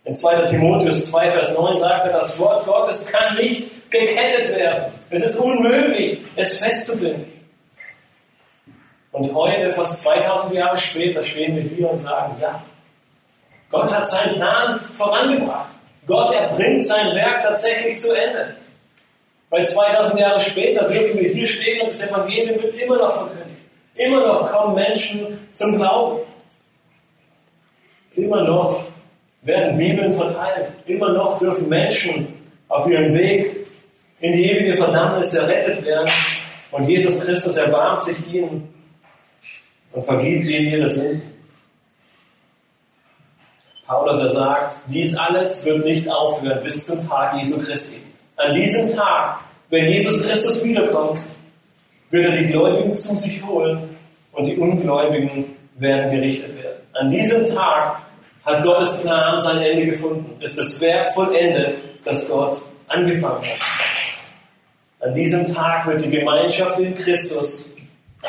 In 0.05 0.16
2. 0.16 0.47
Timotheus 0.47 1.11
2, 1.11 1.32
Vers 1.32 1.53
9 1.53 1.78
sagt 1.78 2.07
er, 2.07 2.12
das 2.12 2.39
Wort 2.39 2.64
Gottes 2.64 3.07
kann 3.07 3.37
nicht 3.37 3.91
gekettet 3.91 4.57
werden. 4.57 4.93
Es 5.11 5.22
ist 5.24 5.37
unmöglich, 5.37 6.18
es 6.37 6.59
festzubinden. 6.59 7.32
Und 9.12 9.34
heute, 9.34 9.72
fast 9.72 10.03
2000 10.03 10.55
Jahre 10.55 10.78
später, 10.78 11.22
stehen 11.22 11.57
wir 11.57 11.62
hier 11.62 11.91
und 11.91 11.99
sagen, 11.99 12.37
ja, 12.41 12.62
Gott 13.70 13.93
hat 13.93 14.09
seinen 14.09 14.34
Plan 14.34 14.78
vorangebracht. 14.97 15.70
Gott, 16.07 16.32
er 16.34 16.49
bringt 16.49 16.84
sein 16.84 17.14
Werk 17.14 17.43
tatsächlich 17.43 17.99
zu 17.99 18.12
Ende. 18.12 18.55
Weil 19.51 19.66
2000 19.66 20.20
Jahre 20.20 20.41
später 20.41 20.89
dürfen 20.89 21.18
wir 21.18 21.30
hier 21.30 21.47
stehen 21.47 21.80
und 21.80 21.91
das 21.91 22.03
Evangelium 22.03 22.62
wird 22.62 22.74
immer 22.74 22.99
noch 22.99 23.16
verkündigt. 23.16 23.61
Immer 23.95 24.26
noch 24.26 24.53
kommen 24.53 24.74
Menschen 24.74 25.49
zum 25.53 25.76
Glauben. 25.76 26.20
Immer 28.16 28.44
noch 28.44 28.84
werden 29.42 29.78
Bibeln 29.78 30.14
verteilt. 30.14 30.68
Immer 30.86 31.12
noch 31.12 31.38
dürfen 31.38 31.68
Menschen 31.68 32.26
auf 32.68 32.86
ihrem 32.88 33.14
Weg 33.14 33.66
in 34.20 34.32
die 34.32 34.50
ewige 34.50 34.76
Verdammnis 34.76 35.34
errettet 35.34 35.84
werden. 35.84 36.10
Und 36.70 36.88
Jesus 36.88 37.20
Christus 37.20 37.56
erbarmt 37.56 38.00
sich 38.00 38.16
ihnen 38.32 38.68
und 39.92 40.04
vergibt 40.04 40.46
ihnen 40.46 40.66
ihre 40.66 40.88
Sünden. 40.88 41.22
Paulus 43.86 44.18
er 44.18 44.30
sagt, 44.30 44.78
dies 44.88 45.16
alles 45.16 45.64
wird 45.64 45.84
nicht 45.84 46.08
aufhören 46.08 46.60
bis 46.64 46.86
zum 46.86 47.08
Tag 47.08 47.36
Jesu 47.36 47.56
Christi. 47.58 47.96
An 48.36 48.52
diesem 48.54 48.96
Tag, 48.96 49.38
wenn 49.70 49.86
Jesus 49.86 50.22
Christus 50.22 50.62
wiederkommt, 50.64 51.20
wird 52.10 52.24
er 52.24 52.36
die 52.36 52.48
Gläubigen 52.48 52.96
zu 52.96 53.14
sich 53.14 53.44
holen 53.44 53.96
und 54.32 54.44
die 54.44 54.56
Ungläubigen 54.56 55.44
werden 55.76 56.10
gerichtet 56.10 56.62
werden. 56.62 56.80
An 56.94 57.10
diesem 57.10 57.54
Tag 57.54 58.00
hat 58.47 58.62
Gottes 58.62 59.01
Plan 59.03 59.40
sein 59.40 59.59
Ende 59.59 59.86
gefunden. 59.86 60.40
Ist 60.40 60.59
das 60.59 60.80
Werk 60.80 61.12
vollendet, 61.14 61.74
das 62.05 62.28
Gott 62.28 62.62
angefangen 62.86 63.42
hat. 63.42 63.61
An 65.01 65.14
diesem 65.14 65.53
Tag 65.53 65.86
wird 65.86 66.05
die 66.05 66.11
Gemeinschaft 66.11 66.78
in 66.78 66.94
Christus 66.97 67.74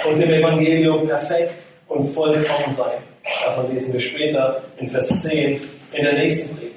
und 0.05 0.19
dem 0.19 0.29
Evangelium 0.29 1.07
perfekt 1.07 1.53
und 1.87 2.09
vollkommen 2.09 2.73
sein. 2.75 2.97
Davon 3.45 3.71
lesen 3.71 3.93
wir 3.93 3.99
später 3.99 4.61
in 4.77 4.87
Vers 4.87 5.07
10 5.07 5.61
in 5.93 6.03
der 6.03 6.13
nächsten 6.13 6.55
Predigt. 6.55 6.75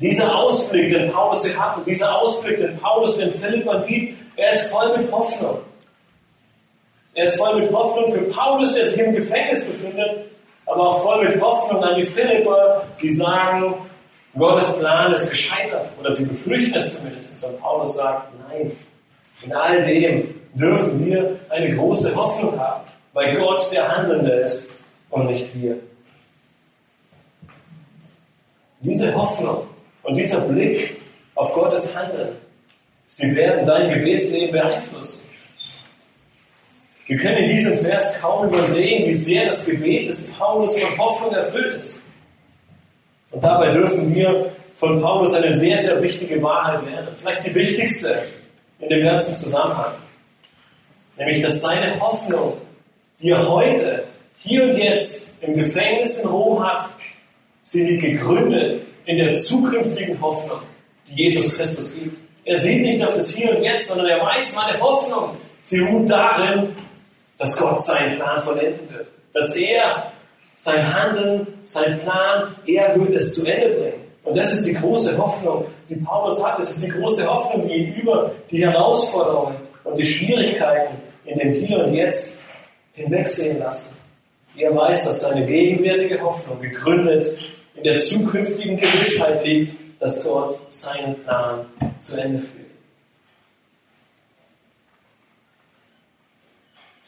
Dieser 0.00 0.34
Ausblick, 0.34 0.92
den 0.92 1.10
Paulus 1.10 1.44
hier 1.44 1.58
hat, 1.58 1.78
und 1.78 1.86
dieser 1.86 2.18
Ausblick, 2.20 2.58
den 2.58 2.76
Paulus 2.78 3.18
den 3.18 3.32
Philippern 3.32 3.86
gibt, 3.86 4.16
er 4.36 4.52
ist 4.52 4.66
voll 4.70 4.96
mit 4.96 5.10
Hoffnung. 5.12 5.58
Er 7.14 7.24
ist 7.24 7.36
voll 7.36 7.60
mit 7.60 7.70
Hoffnung 7.72 8.12
für 8.12 8.22
Paulus, 8.30 8.74
der 8.74 8.86
sich 8.86 8.98
im 8.98 9.14
Gefängnis 9.14 9.64
befindet, 9.64 10.29
aber 10.70 10.88
auch 10.88 11.02
voll 11.02 11.28
mit 11.28 11.40
Hoffnung 11.40 11.82
an 11.82 11.96
die 11.96 12.06
Philipper, 12.06 12.84
die 13.00 13.10
sagen, 13.10 13.74
Gottes 14.38 14.78
Plan 14.78 15.12
ist 15.12 15.28
gescheitert. 15.28 15.88
Oder 15.98 16.14
sie 16.14 16.24
befürchten 16.24 16.74
es 16.74 16.96
zumindest. 16.96 17.44
Und 17.44 17.60
Paulus 17.60 17.96
sagt, 17.96 18.28
nein, 18.48 18.76
in 19.42 19.52
all 19.52 19.84
dem 19.84 20.34
dürfen 20.54 21.04
wir 21.04 21.38
eine 21.48 21.74
große 21.74 22.14
Hoffnung 22.14 22.58
haben, 22.58 22.84
weil 23.12 23.36
Gott 23.36 23.70
der 23.72 23.88
Handelnde 23.88 24.30
ist 24.30 24.70
und 25.10 25.26
nicht 25.26 25.48
wir. 25.54 25.76
Diese 28.80 29.14
Hoffnung 29.14 29.66
und 30.02 30.14
dieser 30.14 30.40
Blick 30.40 31.00
auf 31.34 31.52
Gottes 31.52 31.94
Handeln, 31.94 32.36
sie 33.08 33.34
werden 33.34 33.66
dein 33.66 33.92
Gebetsleben 33.92 34.52
beeinflussen. 34.52 35.29
Wir 37.10 37.18
können 37.18 37.38
in 37.38 37.56
diesem 37.56 37.76
Vers 37.78 38.20
kaum 38.20 38.46
übersehen, 38.46 39.08
wie 39.08 39.14
sehr 39.16 39.46
das 39.46 39.66
Gebet 39.66 40.08
des 40.08 40.30
Paulus 40.30 40.78
von 40.78 40.96
Hoffnung 40.96 41.32
erfüllt 41.32 41.78
ist. 41.78 41.96
Und 43.32 43.42
dabei 43.42 43.72
dürfen 43.72 44.14
wir 44.14 44.52
von 44.76 45.02
Paulus 45.02 45.34
eine 45.34 45.56
sehr, 45.56 45.76
sehr 45.78 46.00
wichtige 46.00 46.40
Wahrheit 46.40 46.86
lernen. 46.88 47.08
Vielleicht 47.16 47.44
die 47.44 47.52
wichtigste 47.52 48.22
in 48.78 48.88
dem 48.90 49.02
ganzen 49.02 49.34
Zusammenhang. 49.34 49.90
Nämlich, 51.18 51.42
dass 51.42 51.60
seine 51.60 51.98
Hoffnung, 51.98 52.58
die 53.20 53.30
er 53.30 53.48
heute, 53.48 54.04
hier 54.38 54.62
und 54.62 54.76
jetzt 54.76 55.34
im 55.40 55.56
Gefängnis 55.56 56.18
in 56.18 56.28
Rom 56.28 56.64
hat, 56.64 56.90
sie 57.64 57.82
liegt 57.82 58.02
gegründet 58.02 58.82
in 59.06 59.16
der 59.16 59.34
zukünftigen 59.34 60.20
Hoffnung, 60.20 60.60
die 61.08 61.24
Jesus 61.24 61.56
Christus 61.56 61.92
gibt. 61.92 62.16
Er 62.44 62.56
sieht 62.56 62.82
nicht 62.82 63.02
auf 63.02 63.14
das 63.14 63.30
Hier 63.30 63.56
und 63.56 63.64
Jetzt, 63.64 63.88
sondern 63.88 64.06
er 64.06 64.24
weiß, 64.24 64.54
meine 64.54 64.80
Hoffnung, 64.80 65.36
sie 65.62 65.80
ruht 65.80 66.08
darin, 66.08 66.68
dass 67.40 67.56
Gott 67.56 67.82
seinen 67.82 68.16
Plan 68.16 68.40
vollenden 68.42 68.88
wird. 68.92 69.08
Dass 69.32 69.56
er 69.56 70.12
sein 70.56 70.94
Handeln, 70.94 71.46
sein 71.64 71.98
Plan, 72.00 72.54
er 72.66 72.94
wird 72.94 73.14
es 73.14 73.34
zu 73.34 73.46
Ende 73.46 73.70
bringen. 73.70 74.04
Und 74.24 74.36
das 74.36 74.52
ist 74.52 74.66
die 74.66 74.74
große 74.74 75.16
Hoffnung, 75.16 75.64
die 75.88 75.94
Paulus 75.96 76.44
hat. 76.44 76.58
Das 76.58 76.70
ist 76.70 76.82
die 76.84 76.88
große 76.88 77.26
Hoffnung, 77.26 77.66
die 77.66 77.74
ihn 77.76 77.94
über 77.94 78.30
die 78.50 78.62
Herausforderungen 78.62 79.56
und 79.84 79.96
die 79.96 80.04
Schwierigkeiten 80.04 80.94
in 81.24 81.38
dem 81.38 81.54
Hier 81.54 81.82
und 81.84 81.94
Jetzt 81.94 82.36
hinwegsehen 82.92 83.58
lassen. 83.58 83.96
Er 84.58 84.76
weiß, 84.76 85.06
dass 85.06 85.22
seine 85.22 85.46
gegenwärtige 85.46 86.20
Hoffnung 86.20 86.60
gegründet 86.60 87.38
in 87.74 87.82
der 87.82 88.00
zukünftigen 88.00 88.76
Gewissheit 88.76 89.42
liegt, 89.42 89.74
dass 89.98 90.22
Gott 90.22 90.58
seinen 90.68 91.14
Plan 91.24 91.64
zu 92.00 92.16
Ende 92.16 92.40
führt. 92.40 92.59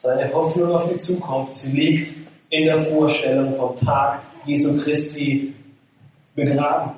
Seine 0.02 0.32
Hoffnung 0.32 0.74
auf 0.74 0.90
die 0.90 0.96
Zukunft, 0.96 1.54
sie 1.54 1.70
liegt 1.70 2.12
in 2.50 2.64
der 2.64 2.82
Vorstellung 2.82 3.54
vom 3.54 3.76
Tag 3.76 4.20
Jesu 4.44 4.76
Christi 4.76 5.54
begraben. 6.34 6.90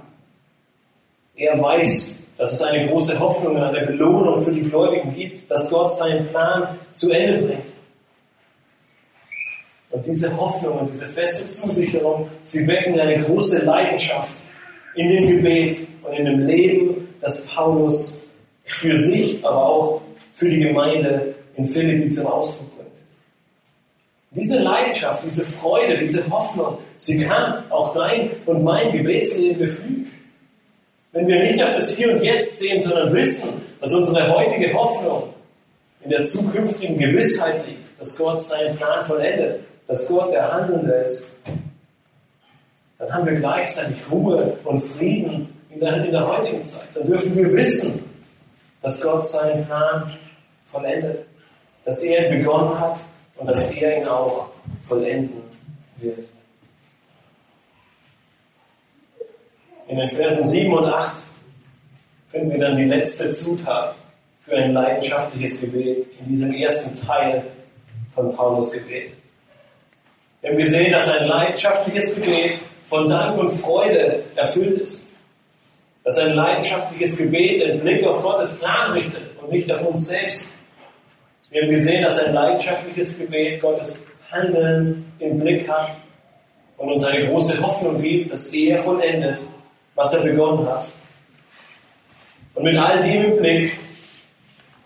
Er 1.36 1.62
weiß, 1.62 2.16
dass 2.38 2.52
es 2.54 2.62
eine 2.62 2.88
große 2.88 3.20
Hoffnung 3.20 3.56
und 3.56 3.62
eine 3.62 3.84
Belohnung 3.84 4.42
für 4.42 4.52
die 4.52 4.62
Gläubigen 4.62 5.14
gibt, 5.14 5.50
dass 5.50 5.68
Gott 5.68 5.94
seinen 5.94 6.26
Plan 6.28 6.78
zu 6.94 7.10
Ende 7.10 7.46
bringt. 7.46 7.72
Und 9.90 10.06
diese 10.06 10.34
Hoffnung 10.34 10.78
und 10.78 10.94
diese 10.94 11.04
feste 11.04 11.46
Zusicherung, 11.46 12.26
sie 12.44 12.66
wecken 12.66 12.98
eine 12.98 13.22
große 13.22 13.66
Leidenschaft 13.66 14.32
in 14.94 15.10
dem 15.10 15.28
Gebet 15.28 15.86
und 16.04 16.14
in 16.14 16.24
dem 16.24 16.46
Leben, 16.46 17.06
das 17.20 17.44
Paulus 17.48 18.18
für 18.64 18.98
sich, 18.98 19.44
aber 19.44 19.62
auch 19.62 20.00
für 20.32 20.48
die 20.48 20.60
Gemeinde 20.60 21.34
in 21.56 21.66
Philippi 21.66 22.08
zum 22.08 22.28
Ausdruck. 22.28 22.73
Diese 24.34 24.58
Leidenschaft, 24.58 25.22
diese 25.24 25.44
Freude, 25.44 25.98
diese 25.98 26.28
Hoffnung, 26.28 26.78
sie 26.98 27.24
kann 27.24 27.62
auch 27.70 27.94
dein 27.94 28.30
und 28.46 28.64
mein 28.64 28.90
Gebetsleben 28.90 29.58
beflügeln. 29.58 30.10
Wenn 31.12 31.28
wir 31.28 31.38
nicht 31.44 31.62
auf 31.62 31.76
das 31.76 31.90
Hier 31.90 32.12
und 32.12 32.22
Jetzt 32.22 32.58
sehen, 32.58 32.80
sondern 32.80 33.14
wissen, 33.14 33.50
dass 33.80 33.92
unsere 33.92 34.28
heutige 34.34 34.74
Hoffnung 34.74 35.34
in 36.02 36.10
der 36.10 36.24
zukünftigen 36.24 36.98
Gewissheit 36.98 37.64
liegt, 37.66 38.00
dass 38.00 38.16
Gott 38.16 38.42
seinen 38.42 38.76
Plan 38.76 39.04
vollendet, 39.06 39.60
dass 39.86 40.08
Gott 40.08 40.32
der 40.32 40.52
Handelnde 40.52 40.92
ist, 40.94 41.28
dann 42.98 43.12
haben 43.12 43.26
wir 43.26 43.34
gleichzeitig 43.34 43.98
Ruhe 44.10 44.56
und 44.64 44.82
Frieden 44.82 45.48
in 45.70 45.78
der, 45.78 46.04
in 46.04 46.10
der 46.10 46.26
heutigen 46.26 46.64
Zeit. 46.64 46.88
Dann 46.94 47.06
dürfen 47.06 47.36
wir 47.36 47.52
wissen, 47.52 48.02
dass 48.82 49.00
Gott 49.00 49.26
seinen 49.26 49.64
Plan 49.66 50.12
vollendet, 50.72 51.24
dass 51.84 52.02
er 52.02 52.32
ihn 52.32 52.38
begonnen 52.40 52.80
hat 52.80 52.98
und 53.36 53.48
dass 53.48 53.70
er 53.70 54.00
ihn 54.00 54.08
auch 54.08 54.50
vollenden 54.86 55.42
wird. 55.98 56.26
In 59.88 59.98
den 59.98 60.08
Versen 60.10 60.44
7 60.44 60.72
und 60.72 60.86
8 60.86 61.12
finden 62.30 62.50
wir 62.50 62.58
dann 62.58 62.76
die 62.76 62.84
letzte 62.84 63.30
Zutat 63.30 63.94
für 64.40 64.56
ein 64.56 64.72
leidenschaftliches 64.72 65.60
Gebet 65.60 66.06
in 66.20 66.28
diesem 66.28 66.52
ersten 66.54 67.00
Teil 67.06 67.44
von 68.14 68.34
Paulus 68.34 68.70
Gebet. 68.70 69.12
Wir 70.40 70.50
haben 70.50 70.58
gesehen, 70.58 70.92
dass 70.92 71.08
ein 71.08 71.26
leidenschaftliches 71.26 72.14
Gebet 72.14 72.60
von 72.86 73.08
Dank 73.08 73.38
und 73.38 73.50
Freude 73.50 74.22
erfüllt 74.36 74.80
ist. 74.82 75.02
Dass 76.04 76.18
ein 76.18 76.34
leidenschaftliches 76.34 77.16
Gebet 77.16 77.62
den 77.62 77.80
Blick 77.80 78.04
auf 78.04 78.22
Gottes 78.22 78.52
Plan 78.58 78.92
richtet 78.92 79.22
und 79.40 79.50
nicht 79.50 79.70
auf 79.72 79.80
uns 79.86 80.06
selbst. 80.06 80.48
Wir 81.54 81.62
haben 81.62 81.70
gesehen, 81.70 82.02
dass 82.02 82.18
ein 82.18 82.34
leidenschaftliches 82.34 83.16
Gebet 83.16 83.60
Gottes 83.60 83.96
Handeln 84.28 85.04
im 85.20 85.38
Blick 85.38 85.68
hat 85.68 85.90
und 86.78 86.90
uns 86.90 87.04
eine 87.04 87.28
große 87.28 87.64
Hoffnung 87.64 88.02
gibt, 88.02 88.32
dass 88.32 88.48
er 88.48 88.82
vollendet, 88.82 89.38
was 89.94 90.12
er 90.14 90.22
begonnen 90.22 90.68
hat. 90.68 90.88
Und 92.56 92.64
mit 92.64 92.76
all 92.76 93.00
dem 93.04 93.24
im 93.26 93.36
Blick 93.36 93.78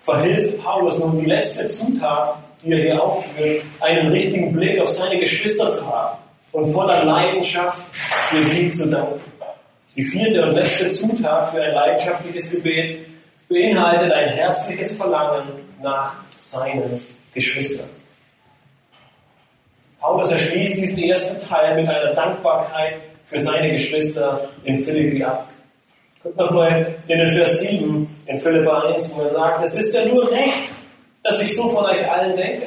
verhilft 0.05 0.62
Paulus 0.62 0.99
nun 0.99 1.19
die 1.19 1.25
letzte 1.25 1.69
Zutat 1.69 2.35
die 2.62 2.73
er 2.73 2.79
hier 2.79 3.03
aufführt, 3.03 3.62
einen 3.81 4.11
richtigen 4.11 4.53
Blick 4.53 4.79
auf 4.79 4.91
seine 4.91 5.19
Geschwister 5.19 5.71
zu 5.71 5.87
haben 5.87 6.19
und 6.53 6.71
voller 6.75 7.03
Leidenschaft 7.03 7.97
für 8.29 8.43
sie 8.43 8.71
zu 8.73 8.91
danken. 8.91 9.21
Die 9.97 10.05
vierte 10.05 10.45
und 10.45 10.55
letzte 10.55 10.91
Zutat 10.91 11.51
für 11.51 11.62
ein 11.62 11.73
leidenschaftliches 11.73 12.51
Gebet 12.51 12.99
beinhaltet 13.49 14.12
ein 14.12 14.29
herzliches 14.31 14.97
Verlangen 14.97 15.45
nach 15.81 16.28
seinen 16.39 17.05
Geschwistern. 17.34 17.89
Paulus 20.01 20.30
erschließt 20.30 20.76
diesen 20.76 21.03
ersten 21.03 21.49
Teil 21.49 21.74
mit 21.74 21.89
einer 21.89 22.14
Dankbarkeit 22.14 22.95
für 23.26 23.41
seine 23.41 23.72
Geschwister 23.72 24.49
in 24.64 24.84
Philippi 24.84 25.24
ab. 25.24 25.49
Guckt 26.22 26.36
nochmal 26.36 26.95
in 27.07 27.18
den 27.18 27.34
Vers 27.36 27.61
7 27.61 28.22
in 28.26 28.41
Philippa 28.41 28.82
1, 28.95 29.14
wo 29.14 29.22
er 29.22 29.30
sagt, 29.30 29.64
es 29.64 29.76
ist 29.76 29.95
ja 29.95 30.05
nur 30.05 30.30
recht, 30.30 30.74
dass 31.22 31.41
ich 31.41 31.55
so 31.55 31.68
von 31.70 31.84
euch 31.84 32.11
allen 32.11 32.34
denke, 32.36 32.66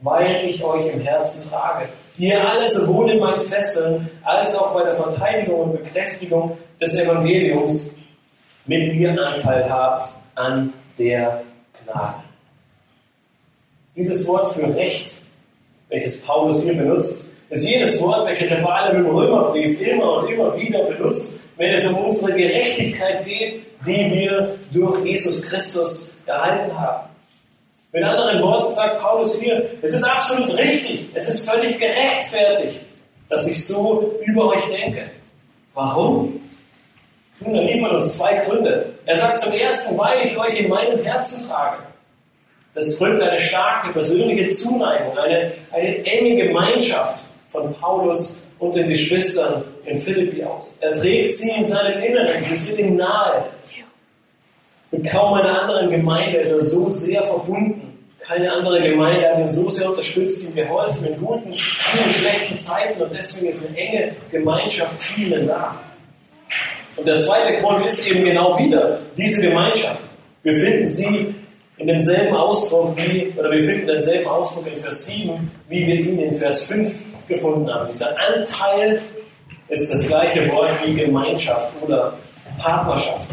weil 0.00 0.44
ich 0.44 0.62
euch 0.62 0.86
im 0.86 1.00
Herzen 1.00 1.48
trage. 1.50 1.88
Die 2.16 2.28
ihr 2.28 2.44
alle 2.44 2.68
sowohl 2.68 3.10
in 3.10 3.20
meinen 3.20 3.42
Fesseln 3.42 4.10
als 4.24 4.54
auch 4.54 4.74
bei 4.74 4.82
der 4.84 4.94
Verteidigung 4.94 5.70
und 5.70 5.82
Bekräftigung 5.82 6.56
des 6.80 6.94
Evangeliums 6.94 7.86
mit 8.66 8.94
mir 8.94 9.10
Anteil 9.10 9.68
habt 9.68 10.10
an 10.34 10.72
der 10.98 11.42
Gnade. 11.84 12.27
Dieses 13.98 14.24
Wort 14.28 14.54
für 14.54 14.72
Recht, 14.76 15.12
welches 15.88 16.20
Paulus 16.20 16.62
hier 16.62 16.74
benutzt, 16.74 17.20
ist 17.50 17.68
jedes 17.68 18.00
Wort, 18.00 18.28
welches 18.28 18.52
er 18.52 18.58
vor 18.58 18.72
allem 18.72 19.04
im 19.04 19.10
Römerbrief 19.10 19.80
immer 19.80 20.18
und 20.18 20.30
immer 20.30 20.56
wieder 20.56 20.84
benutzt, 20.84 21.32
wenn 21.56 21.74
es 21.74 21.84
um 21.88 21.96
unsere 21.96 22.32
Gerechtigkeit 22.32 23.24
geht, 23.24 23.60
die 23.84 24.12
wir 24.14 24.56
durch 24.72 25.04
Jesus 25.04 25.42
Christus 25.42 26.12
erhalten 26.26 26.78
haben. 26.78 27.08
Mit 27.90 28.04
anderen 28.04 28.40
Worten 28.40 28.72
sagt 28.72 29.00
Paulus 29.02 29.36
hier, 29.40 29.68
es 29.82 29.92
ist 29.92 30.04
absolut 30.04 30.56
richtig, 30.56 31.06
es 31.14 31.28
ist 31.28 31.50
völlig 31.50 31.76
gerechtfertigt, 31.76 32.78
dass 33.28 33.48
ich 33.48 33.66
so 33.66 34.14
über 34.24 34.50
euch 34.50 34.64
denke. 34.66 35.10
Warum? 35.74 36.40
Nun, 37.40 37.52
er 37.52 37.64
liefert 37.64 37.94
uns 37.94 38.16
zwei 38.16 38.34
Gründe. 38.34 38.94
Er 39.06 39.16
sagt 39.16 39.40
zum 39.40 39.52
ersten, 39.52 39.98
weil 39.98 40.24
ich 40.24 40.38
euch 40.38 40.56
in 40.56 40.68
meinem 40.68 41.02
Herzen 41.02 41.48
trage. 41.48 41.87
Das 42.74 42.96
drückt 42.96 43.20
eine 43.20 43.38
starke 43.38 43.92
persönliche 43.92 44.50
Zuneigung, 44.50 45.16
eine, 45.18 45.52
eine 45.72 46.04
enge 46.04 46.46
Gemeinschaft 46.46 47.24
von 47.50 47.72
Paulus 47.74 48.36
und 48.58 48.74
den 48.74 48.88
Geschwistern 48.88 49.64
in 49.84 50.00
Philippi 50.02 50.44
aus. 50.44 50.74
Er 50.80 50.92
trägt 50.92 51.34
sie 51.34 51.50
in 51.50 51.64
seinem 51.64 52.02
Inneren, 52.02 52.44
sie 52.44 52.56
sind 52.56 52.78
ihm 52.78 52.96
nahe. 52.96 53.44
Mit 54.90 55.10
kaum 55.10 55.34
einer 55.34 55.62
anderen 55.62 55.90
Gemeinde 55.90 56.38
ist 56.38 56.50
er 56.50 56.62
so 56.62 56.88
sehr 56.90 57.22
verbunden. 57.22 57.84
Keine 58.20 58.52
andere 58.52 58.80
Gemeinde 58.80 59.28
hat 59.28 59.38
ihn 59.38 59.48
so 59.48 59.68
sehr 59.70 59.88
unterstützt, 59.88 60.42
ihm 60.42 60.54
geholfen 60.54 61.06
in 61.06 61.18
guten, 61.18 61.52
in 61.52 61.58
schlechten 61.58 62.58
Zeiten 62.58 63.00
und 63.02 63.12
deswegen 63.12 63.52
ist 63.52 63.62
eine 63.66 63.76
enge 63.76 64.12
Gemeinschaft 64.30 65.00
vielen 65.00 65.46
da. 65.46 65.78
Und 66.96 67.06
der 67.06 67.18
zweite 67.18 67.60
Grund 67.60 67.86
ist 67.86 68.06
eben 68.06 68.24
genau 68.24 68.58
wieder 68.58 68.98
diese 69.16 69.40
Gemeinschaft. 69.40 70.00
Wir 70.42 70.54
finden 70.54 70.88
sie 70.88 71.34
in 71.78 71.86
demselben 71.86 72.34
Ausdruck 72.34 72.96
wie, 72.96 73.32
oder 73.36 73.50
wir 73.50 73.64
finden 73.64 73.86
denselben 73.86 74.26
Ausdruck 74.26 74.66
in 74.66 74.82
Vers 74.82 75.06
7, 75.06 75.50
wie 75.68 75.86
wir 75.86 75.94
ihn 75.94 76.18
in 76.18 76.38
Vers 76.38 76.64
5 76.64 76.92
gefunden 77.28 77.72
haben. 77.72 77.88
Dieser 77.92 78.14
Anteil 78.18 79.00
ist 79.68 79.92
das 79.92 80.06
gleiche 80.06 80.50
Wort 80.52 80.70
wie 80.84 80.94
Gemeinschaft 80.94 81.72
oder 81.82 82.14
Partnerschaft. 82.58 83.30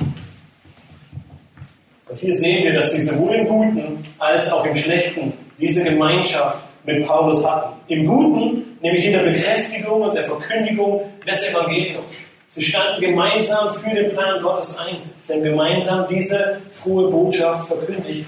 Und 2.07 2.19
hier 2.19 2.35
sehen 2.35 2.65
wir, 2.65 2.73
dass 2.73 2.91
sie 2.91 3.01
sowohl 3.01 3.35
im 3.35 3.47
Guten 3.47 4.05
als 4.19 4.51
auch 4.51 4.65
im 4.65 4.75
Schlechten 4.75 5.33
diese 5.57 5.83
Gemeinschaft 5.83 6.59
mit 6.85 7.05
Paulus 7.07 7.43
hatten. 7.43 7.73
Im 7.87 8.05
Guten, 8.05 8.77
nämlich 8.81 9.05
in 9.05 9.13
der 9.13 9.23
Bekräftigung 9.23 10.01
und 10.01 10.15
der 10.15 10.23
Verkündigung 10.23 11.01
des 11.27 11.47
Evangeliums. 11.47 12.13
Sie 12.55 12.63
standen 12.63 13.01
gemeinsam 13.01 13.73
für 13.73 13.93
den 13.93 14.11
Plan 14.11 14.41
Gottes 14.41 14.77
ein. 14.77 14.95
Sie 15.23 15.33
haben 15.33 15.43
gemeinsam 15.43 16.07
diese 16.07 16.61
frohe 16.71 17.11
Botschaft 17.11 17.67
verkündigt. 17.67 18.25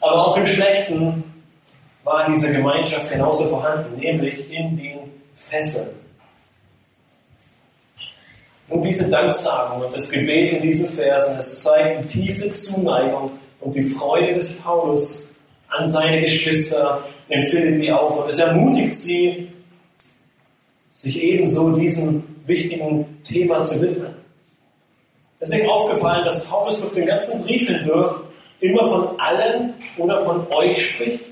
Aber 0.00 0.26
auch 0.26 0.36
im 0.38 0.46
Schlechten 0.46 1.22
war 2.02 2.26
diese 2.32 2.50
Gemeinschaft 2.50 3.10
genauso 3.10 3.46
vorhanden, 3.48 4.00
nämlich 4.00 4.50
in 4.50 4.74
den 4.78 4.98
Fesseln. 5.36 5.88
Und 8.70 8.84
diese 8.84 9.04
Danksagung 9.04 9.82
und 9.84 9.94
das 9.94 10.08
Gebet 10.08 10.54
in 10.54 10.62
diesen 10.62 10.88
Versen, 10.88 11.38
es 11.38 11.62
zeigt 11.62 12.04
die 12.04 12.22
tiefe 12.22 12.50
Zuneigung 12.54 13.32
und 13.60 13.74
die 13.74 13.82
Freude 13.82 14.32
des 14.32 14.50
Paulus 14.56 15.22
an 15.68 15.86
seine 15.86 16.22
Geschwister 16.22 17.02
in 17.28 17.42
Philippi 17.48 17.92
auf. 17.92 18.24
Und 18.24 18.30
es 18.30 18.38
ermutigt 18.38 18.94
sie, 18.94 19.48
sich 20.94 21.22
ebenso 21.22 21.76
diesem 21.76 22.24
wichtigen 22.48 23.22
Thema 23.24 23.62
zu 23.62 23.80
widmen. 23.80 24.14
Deswegen 25.40 25.68
aufgefallen, 25.68 26.24
dass 26.24 26.42
Paulus 26.44 26.80
durch 26.80 26.94
den 26.94 27.06
ganzen 27.06 27.44
Brief 27.44 27.68
hindurch 27.68 28.22
immer 28.60 28.84
von 28.84 29.20
allen 29.20 29.74
oder 29.96 30.24
von 30.24 30.46
euch 30.50 30.84
spricht. 30.84 31.24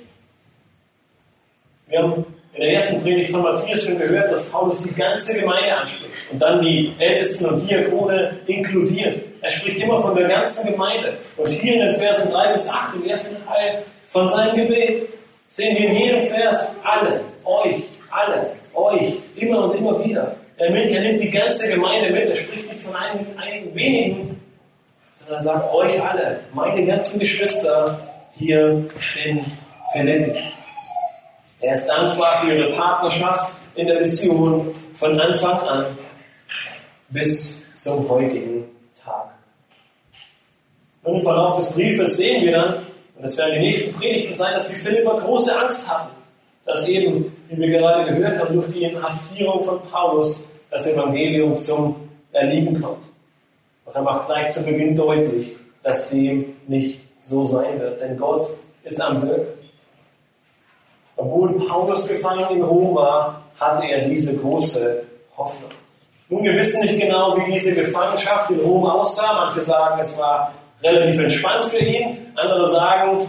Wir 1.89 2.03
haben 2.03 2.25
in 2.55 2.63
der 2.63 2.73
ersten 2.73 3.03
Predigt 3.03 3.31
von 3.31 3.43
Matthias 3.43 3.85
schon 3.85 3.99
gehört, 3.99 4.31
dass 4.33 4.43
Paulus 4.45 4.83
die 4.83 4.95
ganze 4.95 5.39
Gemeinde 5.39 5.77
anspricht 5.77 6.11
und 6.31 6.39
dann 6.41 6.65
die 6.65 6.93
Ältesten 6.99 7.47
und 7.47 7.69
Diakone 7.69 8.37
inkludiert. 8.47 9.19
Er 9.41 9.51
spricht 9.51 9.79
immer 9.79 10.01
von 10.01 10.15
der 10.15 10.29
ganzen 10.29 10.73
Gemeinde. 10.73 11.15
Und 11.37 11.49
hier 11.49 11.75
in 11.75 11.81
den 11.81 11.97
Versen 11.97 12.31
3 12.33 12.53
bis 12.53 12.69
8, 12.69 12.95
im 12.97 13.05
ersten 13.07 13.37
Teil 13.45 13.83
von 14.09 14.29
seinem 14.29 14.57
Gebet, 14.57 15.09
sehen 15.49 15.77
wir 15.77 15.89
in 15.89 15.97
jedem 15.97 16.21
Vers 16.29 16.69
alle, 16.83 17.21
euch, 17.45 17.83
alle, 18.11 18.47
euch, 18.75 19.15
immer 19.37 19.65
und 19.65 19.79
immer 19.79 20.05
wieder. 20.05 20.37
Er 20.59 20.71
nimmt, 20.71 20.91
er 20.91 21.01
nimmt 21.03 21.21
die 21.21 21.31
ganze 21.31 21.69
Gemeinde 21.69 22.11
mit, 22.11 22.29
er 22.29 22.35
spricht 22.35 22.73
nicht 22.73 22.83
von 22.83 22.97
einigen, 22.97 23.39
einigen 23.39 23.75
wenigen, 23.75 24.41
sondern 25.19 25.43
sagt 25.43 25.75
euch 25.75 26.03
alle, 26.03 26.41
meine 26.55 26.87
ganzen 26.87 27.19
Geschwister 27.19 28.01
hier 28.37 28.89
in 29.25 29.45
Philippi. 29.93 30.39
Er 31.61 31.75
ist 31.75 31.87
dankbar 31.87 32.43
für 32.43 32.55
ihre 32.55 32.73
Partnerschaft 32.73 33.55
in 33.75 33.87
der 33.87 34.01
Mission 34.01 34.75
von 34.95 35.21
Anfang 35.21 35.61
an 35.61 35.87
bis 37.11 37.63
zum 37.75 38.09
heutigen 38.09 38.65
Tag. 39.05 39.29
Und 41.03 41.17
im 41.17 41.23
Verlauf 41.23 41.59
des 41.59 41.71
Briefes 41.73 42.17
sehen 42.17 42.45
wir 42.45 42.53
dann, 42.53 42.75
und 43.17 43.23
das 43.23 43.37
werden 43.37 43.61
die 43.61 43.69
nächsten 43.69 43.95
Predigten 43.95 44.33
sein, 44.33 44.55
dass 44.55 44.69
die 44.69 44.75
Philipper 44.75 45.19
große 45.19 45.55
Angst 45.55 45.87
hatten, 45.87 46.16
dass 46.67 46.87
eben, 46.87 47.33
wie 47.49 47.59
wir 47.59 47.69
gerade 47.69 48.13
gehört 48.13 48.39
haben, 48.39 48.55
durch 48.55 48.73
die 48.73 48.85
Inhaftierung 48.85 49.65
von 49.65 49.81
Paulus 49.91 50.43
das 50.71 50.87
Evangelium 50.87 51.57
zum 51.57 51.97
Erliegen 52.33 52.83
kommt. 52.83 53.05
Doch 53.87 53.95
er 53.95 54.03
macht 54.03 54.27
gleich 54.27 54.51
zu 54.51 54.63
Beginn 54.63 54.97
deutlich, 54.97 55.53
dass 55.83 56.11
dem 56.11 56.57
nicht 56.67 57.01
so 57.23 57.47
sein 57.47 57.81
wird, 57.81 58.01
denn 58.01 58.17
Gott 58.17 58.49
ist 58.83 59.01
am 59.01 59.23
Wirken. 59.23 59.57
Obwohl 61.17 61.67
Paulus 61.67 62.07
gefangen 62.07 62.47
in 62.51 62.63
Rom 62.63 62.95
war, 62.95 63.43
hatte 63.59 63.87
er 63.87 64.09
diese 64.09 64.37
große 64.37 65.03
Hoffnung. 65.37 65.71
Nun, 66.29 66.43
wir 66.43 66.55
wissen 66.57 66.83
nicht 66.83 67.01
genau, 67.01 67.37
wie 67.39 67.53
diese 67.53 67.73
Gefangenschaft 67.73 68.51
in 68.51 68.61
Rom 68.61 68.85
aussah. 68.85 69.45
Manche 69.47 69.63
sagen, 69.63 70.01
es 70.01 70.19
war 70.19 70.53
relativ 70.83 71.21
entspannt 71.21 71.71
für 71.71 71.79
ihn. 71.79 72.33
Andere 72.35 72.69
sagen, 72.69 73.29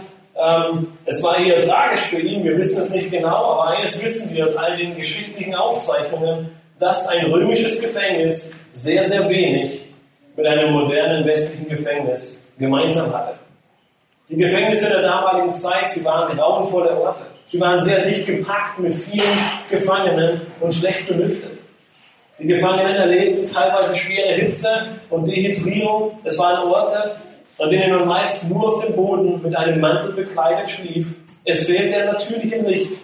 es 1.04 1.22
war 1.22 1.36
eher 1.38 1.66
tragisch 1.66 2.02
für 2.02 2.20
ihn. 2.20 2.44
Wir 2.44 2.56
wissen 2.56 2.80
es 2.80 2.90
nicht 2.90 3.10
genau, 3.10 3.52
aber 3.52 3.70
eines 3.70 4.00
wissen 4.02 4.32
wir 4.34 4.44
aus 4.44 4.56
all 4.56 4.76
den 4.76 4.96
geschichtlichen 4.96 5.54
Aufzeichnungen, 5.54 6.50
dass 6.78 7.08
ein 7.08 7.26
römisches 7.26 7.80
Gefängnis 7.80 8.54
sehr, 8.72 9.04
sehr 9.04 9.28
wenig 9.28 9.80
mit 10.36 10.46
einem 10.46 10.72
modernen 10.72 11.26
westlichen 11.26 11.68
Gefängnis 11.68 12.46
gemeinsam 12.56 13.12
hatte. 13.12 13.34
Die 14.28 14.36
Gefängnisse 14.36 14.88
der 14.88 15.02
damaligen 15.02 15.54
Zeit, 15.54 15.90
sie 15.90 16.04
waren 16.04 16.36
grauenvolle 16.36 16.96
Orte. 17.00 17.22
Sie 17.46 17.58
waren 17.60 17.80
sehr 17.80 18.02
dicht 18.04 18.26
gepackt 18.26 18.78
mit 18.78 18.94
vielen 18.94 19.38
Gefangenen 19.70 20.42
und 20.60 20.72
schlecht 20.72 21.08
belüftet. 21.08 21.58
Die 22.38 22.46
Gefangenen 22.46 22.94
erlebten 22.94 23.52
teilweise 23.52 23.96
schwere 23.96 24.34
Hitze 24.34 24.68
und 25.10 25.26
Dehydrierung. 25.26 26.18
Es 26.22 26.38
waren 26.38 26.68
Orte, 26.68 27.16
an 27.58 27.70
denen 27.70 27.90
man 27.90 28.08
meist 28.08 28.44
nur 28.48 28.74
auf 28.74 28.84
dem 28.84 28.94
Boden 28.94 29.42
mit 29.42 29.56
einem 29.56 29.80
Mantel 29.80 30.12
bekleidet 30.12 30.68
schlief. 30.70 31.08
Es 31.44 31.64
fehlte 31.64 31.96
ein 31.96 32.06
natürliches 32.06 32.66
Licht. 32.66 33.02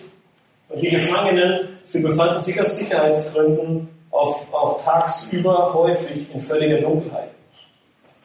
Und 0.69 0.81
die 0.81 0.91
Gefangenen, 0.91 1.69
sie 1.85 2.01
befanden 2.01 2.41
sich 2.41 2.61
aus 2.61 2.77
Sicherheitsgründen 2.77 3.89
auf, 4.11 4.47
auch 4.53 4.83
tagsüber 4.85 5.73
häufig 5.75 6.27
in 6.33 6.41
völliger 6.41 6.81
Dunkelheit. 6.81 7.31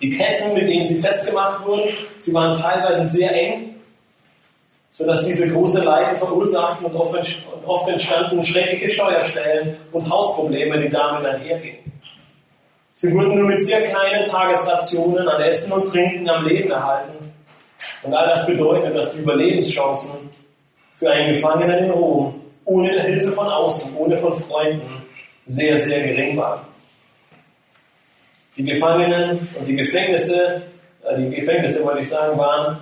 Die 0.01 0.11
Ketten, 0.11 0.53
mit 0.53 0.67
denen 0.67 0.87
sie 0.87 0.99
festgemacht 0.99 1.65
wurden, 1.65 1.89
sie 2.17 2.33
waren 2.33 2.59
teilweise 2.59 3.03
sehr 3.03 3.33
eng 3.33 3.69
sodass 4.91 5.25
diese 5.25 5.47
große 5.47 5.81
Leiden 5.81 6.17
verursachten 6.17 6.85
und 6.87 6.95
oft 6.95 7.87
entstanden 7.87 8.43
schreckliche 8.43 8.89
Steuerstellen 8.89 9.77
und 9.91 10.09
Hauptprobleme, 10.09 10.77
die 10.81 10.89
damit 10.89 11.25
einhergingen. 11.25 11.88
Sie 13.01 13.13
wurden 13.13 13.33
nur 13.33 13.47
mit 13.47 13.63
sehr 13.63 13.81
kleinen 13.83 14.29
Tagesrationen 14.29 15.25
an 15.25 15.41
Essen 15.41 15.71
und 15.71 15.85
Trinken 15.85 16.29
am 16.29 16.45
Leben 16.45 16.69
erhalten. 16.69 17.31
Und 18.03 18.13
all 18.13 18.27
das 18.27 18.45
bedeutet, 18.45 18.93
dass 18.93 19.13
die 19.13 19.19
Überlebenschancen 19.19 20.11
für 20.97 21.09
einen 21.09 21.35
Gefangenen 21.35 21.85
in 21.85 21.91
Rom 21.91 22.41
ohne 22.65 23.01
Hilfe 23.01 23.31
von 23.31 23.47
außen, 23.47 23.95
ohne 23.95 24.17
von 24.17 24.37
Freunden, 24.43 25.01
sehr, 25.45 25.77
sehr 25.77 26.09
gering 26.09 26.35
war. 26.35 26.67
Die 28.57 28.65
Gefangenen 28.65 29.47
und 29.57 29.65
die 29.65 29.77
Gefängnisse, 29.77 30.61
äh, 31.05 31.17
die 31.17 31.37
Gefängnisse 31.37 31.81
wollte 31.85 32.01
ich 32.01 32.09
sagen, 32.09 32.37
waren 32.37 32.79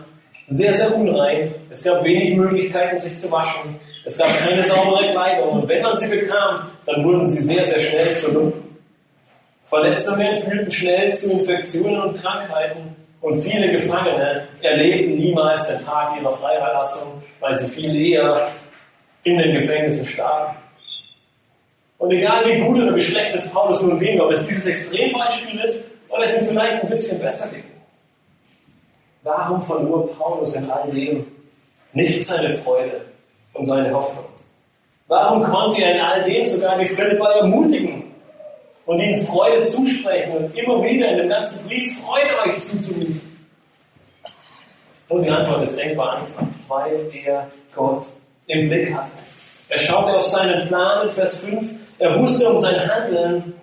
sehr, 0.48 0.74
sehr 0.74 0.96
unrein. 0.96 1.54
Es 1.70 1.84
gab 1.84 2.04
wenig 2.04 2.36
Möglichkeiten, 2.36 2.98
sich 2.98 3.16
zu 3.16 3.32
waschen. 3.32 3.80
Es 4.04 4.18
gab 4.18 4.36
keine 4.40 4.64
saubere 4.64 5.12
Kleidung. 5.12 5.62
Und 5.62 5.70
wenn 5.70 5.84
man 5.84 5.96
sie 5.96 6.08
bekam, 6.08 6.72
dann 6.88 7.04
wurden 7.04 7.28
sie 7.28 7.44
sehr, 7.44 7.64
sehr 7.64 7.80
schnell 7.80 8.16
zu 8.16 8.32
Lumpen. 8.32 8.67
Verletzungen 9.70 10.42
führten 10.44 10.72
schnell 10.72 11.14
zu 11.14 11.32
Infektionen 11.32 12.02
und 12.02 12.22
Krankheiten. 12.22 12.96
Und 13.20 13.42
viele 13.42 13.72
Gefangene 13.72 14.48
erlebten 14.62 15.16
niemals 15.16 15.68
den 15.68 15.84
Tag 15.84 16.20
ihrer 16.20 16.38
Freilassung, 16.38 17.22
weil 17.40 17.56
sie 17.58 17.68
viel 17.68 17.96
eher 17.96 18.48
in 19.24 19.38
den 19.38 19.56
Gefängnissen 19.56 20.06
starben. 20.06 20.56
Und 21.98 22.12
egal 22.12 22.46
wie 22.46 22.62
gut 22.62 22.78
oder 22.78 22.96
wie 22.96 23.02
schlecht 23.02 23.36
es 23.36 23.50
Paulus 23.50 23.82
nun 23.82 24.00
ging, 24.00 24.22
ob 24.22 24.32
es 24.32 24.46
dieses 24.48 24.68
Extrembeispiel 24.68 25.60
ist 25.62 25.84
oder 26.10 26.26
es 26.26 26.34
ihm 26.40 26.48
vielleicht 26.48 26.84
ein 26.84 26.90
bisschen 26.90 27.20
besser 27.20 27.50
ging. 27.50 27.64
Warum 29.24 29.62
verlor 29.64 30.10
Paulus 30.16 30.54
in 30.54 30.70
all 30.70 30.90
dem 30.92 31.26
nicht 31.92 32.24
seine 32.24 32.54
Freude 32.60 33.02
und 33.54 33.66
seine 33.66 33.92
Hoffnung? 33.92 34.26
Warum 35.08 35.44
konnte 35.44 35.82
er 35.82 35.96
in 35.96 36.02
all 36.02 36.24
dem 36.24 36.48
sogar 36.48 36.78
die 36.78 36.88
Philippa 36.88 37.32
ermutigen 37.40 38.07
und 38.88 39.00
ihnen 39.00 39.28
Freude 39.28 39.64
zusprechen 39.64 40.36
und 40.38 40.58
immer 40.58 40.84
wieder 40.84 41.12
in 41.12 41.18
dem 41.20 41.30
ganzen 41.30 41.64
Brief 41.68 42.00
Freude 42.02 42.30
euch 42.46 42.62
zuzurufen? 42.64 43.22
Und 45.10 45.24
die 45.24 45.30
Antwort 45.30 45.64
ist 45.64 45.78
denkbar 45.78 46.18
einfach, 46.18 46.48
weil 46.68 47.10
er 47.14 47.48
Gott 47.76 48.06
im 48.48 48.68
Blick 48.68 48.94
hatte. 48.94 49.12
Er 49.70 49.78
schaute 49.78 50.18
auf 50.18 50.24
seinen 50.24 50.68
Plan 50.68 51.08
in 51.08 51.14
Vers 51.14 51.40
5, 51.40 51.70
er 52.00 52.20
wusste 52.20 52.50
um 52.50 52.60
sein 52.60 52.90
Handeln 52.90 53.54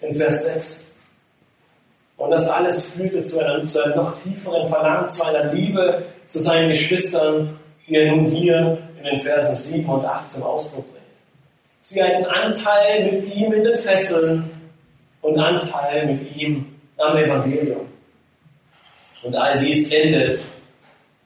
in 0.00 0.14
Vers 0.14 0.44
6. 0.44 0.84
Und 2.16 2.30
das 2.30 2.48
alles 2.48 2.86
führte 2.86 3.22
zu 3.22 3.38
einem, 3.38 3.66
zu 3.66 3.82
einem 3.82 3.96
noch 3.96 4.20
tieferen 4.22 4.68
Verlangen, 4.68 5.08
zu 5.08 5.24
einer 5.24 5.52
Liebe 5.52 6.02
zu 6.26 6.38
seinen 6.38 6.68
Geschwistern, 6.68 7.58
die 7.86 7.96
er 7.96 8.14
nun 8.14 8.26
hier 8.26 8.78
in 8.98 9.04
den 9.04 9.20
Versen 9.20 9.54
7 9.54 9.88
und 9.88 10.04
8 10.04 10.30
zum 10.30 10.42
Ausdruck 10.42 10.84
bringt. 10.92 10.99
Sie 11.82 12.02
hatten 12.02 12.24
Anteil 12.26 13.10
mit 13.10 13.34
ihm 13.34 13.52
in 13.52 13.64
den 13.64 13.78
Fesseln 13.78 14.50
und 15.22 15.38
Anteil 15.38 16.06
mit 16.06 16.36
ihm 16.36 16.66
am 16.98 17.16
Evangelium. 17.16 17.88
Und 19.22 19.34
all 19.34 19.58
dies 19.58 19.90
endet 19.90 20.46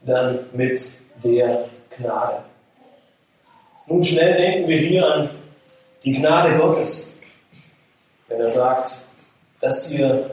dann 0.03 0.39
mit 0.53 0.81
der 1.23 1.69
Gnade. 1.97 2.45
Nun 3.87 4.03
schnell 4.03 4.35
denken 4.35 4.69
wir 4.69 4.79
hier 4.79 5.07
an 5.07 5.31
die 6.05 6.13
Gnade 6.13 6.57
Gottes, 6.59 7.13
wenn 8.29 8.41
er 8.41 8.51
sagt, 8.51 9.01
dass 9.61 9.91
ihr 9.91 10.31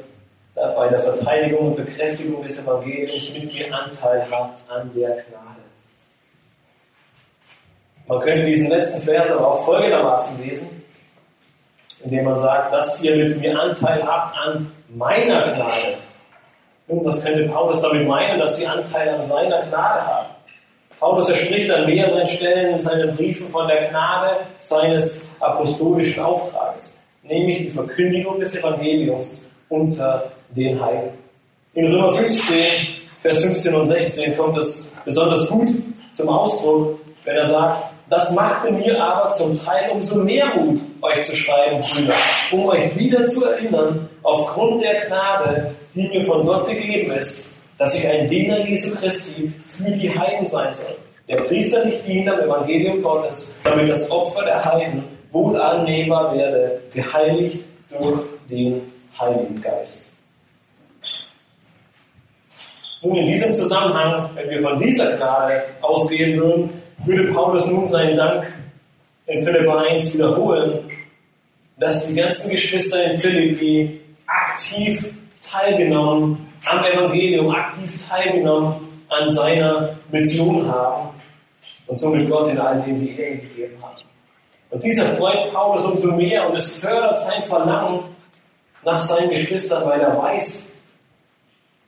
bei 0.56 0.88
der 0.90 1.00
Verteidigung 1.02 1.68
und 1.68 1.76
Bekräftigung 1.76 2.44
des 2.44 2.60
Evangeliums 2.60 3.34
mit 3.34 3.54
mir 3.54 3.74
Anteil 3.74 4.26
habt 4.30 4.70
an 4.70 4.92
der 4.94 5.10
Gnade. 5.10 5.51
Man 8.12 8.20
könnte 8.20 8.46
diesen 8.46 8.70
letzten 8.70 9.02
Vers 9.04 9.32
aber 9.32 9.48
auch 9.48 9.64
folgendermaßen 9.64 10.38
lesen, 10.44 10.84
indem 12.04 12.26
man 12.26 12.36
sagt, 12.36 12.74
dass 12.74 13.02
ihr 13.02 13.16
mit 13.16 13.40
mir 13.40 13.58
Anteil 13.58 14.06
habt 14.06 14.38
an 14.38 14.70
meiner 14.90 15.44
Gnade. 15.44 15.96
Nun, 16.90 17.06
was 17.06 17.24
könnte 17.24 17.48
Paulus 17.48 17.82
damit 17.82 18.06
meinen, 18.06 18.38
dass 18.38 18.58
sie 18.58 18.68
Anteil 18.68 19.12
an 19.12 19.22
seiner 19.22 19.62
Gnade 19.62 20.06
haben? 20.06 20.28
Paulus 21.00 21.30
er 21.30 21.36
spricht 21.36 21.72
an 21.72 21.86
mehreren 21.86 22.28
Stellen 22.28 22.74
in 22.74 22.80
seinen 22.80 23.16
Briefen 23.16 23.48
von 23.48 23.66
der 23.70 23.86
Gnade 23.86 24.40
seines 24.58 25.22
apostolischen 25.40 26.22
Auftrages, 26.22 26.94
nämlich 27.24 27.60
die 27.60 27.70
Verkündigung 27.70 28.42
des 28.42 28.54
Evangeliums 28.54 29.42
unter 29.70 30.30
den 30.50 30.84
Heiden. 30.84 31.12
In 31.76 31.86
Römer 31.86 32.14
15, 32.18 32.88
Vers 33.22 33.42
15 33.42 33.74
und 33.74 33.86
16 33.86 34.36
kommt 34.36 34.58
es 34.58 34.92
besonders 35.06 35.48
gut 35.48 35.70
zum 36.12 36.28
Ausdruck, 36.28 37.00
wenn 37.24 37.38
er 37.38 37.46
sagt, 37.46 37.91
das 38.12 38.34
machte 38.34 38.70
mir 38.74 39.02
aber 39.02 39.32
zum 39.32 39.58
Teil 39.64 39.90
umso 39.94 40.18
mehr 40.18 40.46
Mut, 40.54 40.82
euch 41.02 41.22
zu 41.24 41.34
schreiben, 41.34 41.80
Brüder, 41.80 42.14
um 42.52 42.66
euch 42.66 42.94
wieder 42.98 43.26
zu 43.26 43.46
erinnern, 43.46 44.10
aufgrund 44.22 44.84
der 44.84 45.06
Gnade, 45.06 45.74
die 45.96 46.10
mir 46.10 46.26
von 46.26 46.46
Gott 46.46 46.68
gegeben 46.68 47.14
ist, 47.14 47.46
dass 47.78 47.96
ich 47.96 48.06
ein 48.06 48.28
Diener 48.28 48.68
Jesu 48.68 48.94
Christi 48.96 49.54
für 49.78 49.90
die 49.92 50.14
Heiden 50.14 50.46
sein 50.46 50.74
soll. 50.74 50.94
Der 51.30 51.38
Priester 51.38 51.86
nicht 51.86 52.06
dient 52.06 52.28
am 52.28 52.42
Evangelium 52.42 53.02
Gottes, 53.02 53.54
damit 53.64 53.88
das 53.88 54.12
Opfer 54.12 54.44
der 54.44 54.66
Heiden 54.66 55.06
wohl 55.32 55.56
annehmbar 55.56 56.36
werde, 56.36 56.82
geheiligt 56.94 57.60
durch 57.98 58.20
den 58.50 58.82
Heiligen 59.18 59.62
Geist. 59.62 60.12
Nun, 63.02 63.16
in 63.16 63.26
diesem 63.26 63.56
Zusammenhang, 63.56 64.30
wenn 64.36 64.50
wir 64.50 64.62
von 64.62 64.78
dieser 64.80 65.16
Gnade 65.16 65.64
ausgehen 65.82 66.38
würden, 66.38 66.81
würde 67.06 67.32
Paulus 67.34 67.66
nun 67.66 67.88
seinen 67.88 68.18
Dank 68.18 68.48
in 69.28 69.44
Philipp 69.44 69.70
1 69.70 70.14
wiederholen, 70.14 70.90
dass 71.78 72.08
die 72.08 72.16
ganzen 72.16 72.52
Geschwister 72.52 73.12
in 73.12 73.20
Philippi 73.20 74.02
aktiv 74.28 75.14
teilgenommen 75.42 76.48
am 76.66 76.86
Evangelium 76.86 77.50
aktiv 77.50 78.08
teilgenommen 78.08 78.76
an 79.10 79.30
seiner 79.30 79.90
Mission 80.12 80.68
haben 80.68 81.10
und 81.88 81.98
somit 81.98 82.30
Gott 82.30 82.52
in 82.52 82.60
all 82.60 82.82
dem 82.82 83.02
die 83.02 83.20
Ehre 83.20 83.38
gegeben 83.38 83.78
hat. 83.84 84.06
Und 84.70 84.84
dieser 84.84 85.16
freut 85.16 85.52
Paulus 85.52 85.84
umso 85.84 86.16
mehr 86.16 86.48
und 86.48 86.58
es 86.58 86.76
fördert 86.76 87.20
sein 87.20 87.44
Verlangen 87.44 88.00
nach 88.84 89.02
seinen 89.02 89.30
Geschwistern, 89.30 89.86
weil 89.86 90.00
er 90.00 90.18
weiß, 90.18 90.66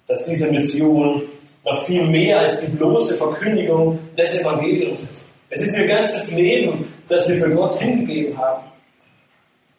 dass 0.08 0.26
diese 0.26 0.48
Mission 0.48 1.22
noch 1.64 1.86
viel 1.86 2.04
mehr 2.04 2.40
als 2.40 2.62
die 2.62 2.68
bloße 2.68 3.16
Verkündigung 3.16 4.00
des 4.18 4.40
Evangeliums 4.40 5.04
ist. 5.04 5.26
Es 5.50 5.62
ist 5.62 5.78
ihr 5.78 5.88
ganzes 5.88 6.32
Leben, 6.34 6.92
das 7.08 7.26
sie 7.26 7.38
für 7.38 7.50
Gott 7.50 7.80
hingegeben 7.80 8.38
haben. 8.38 8.64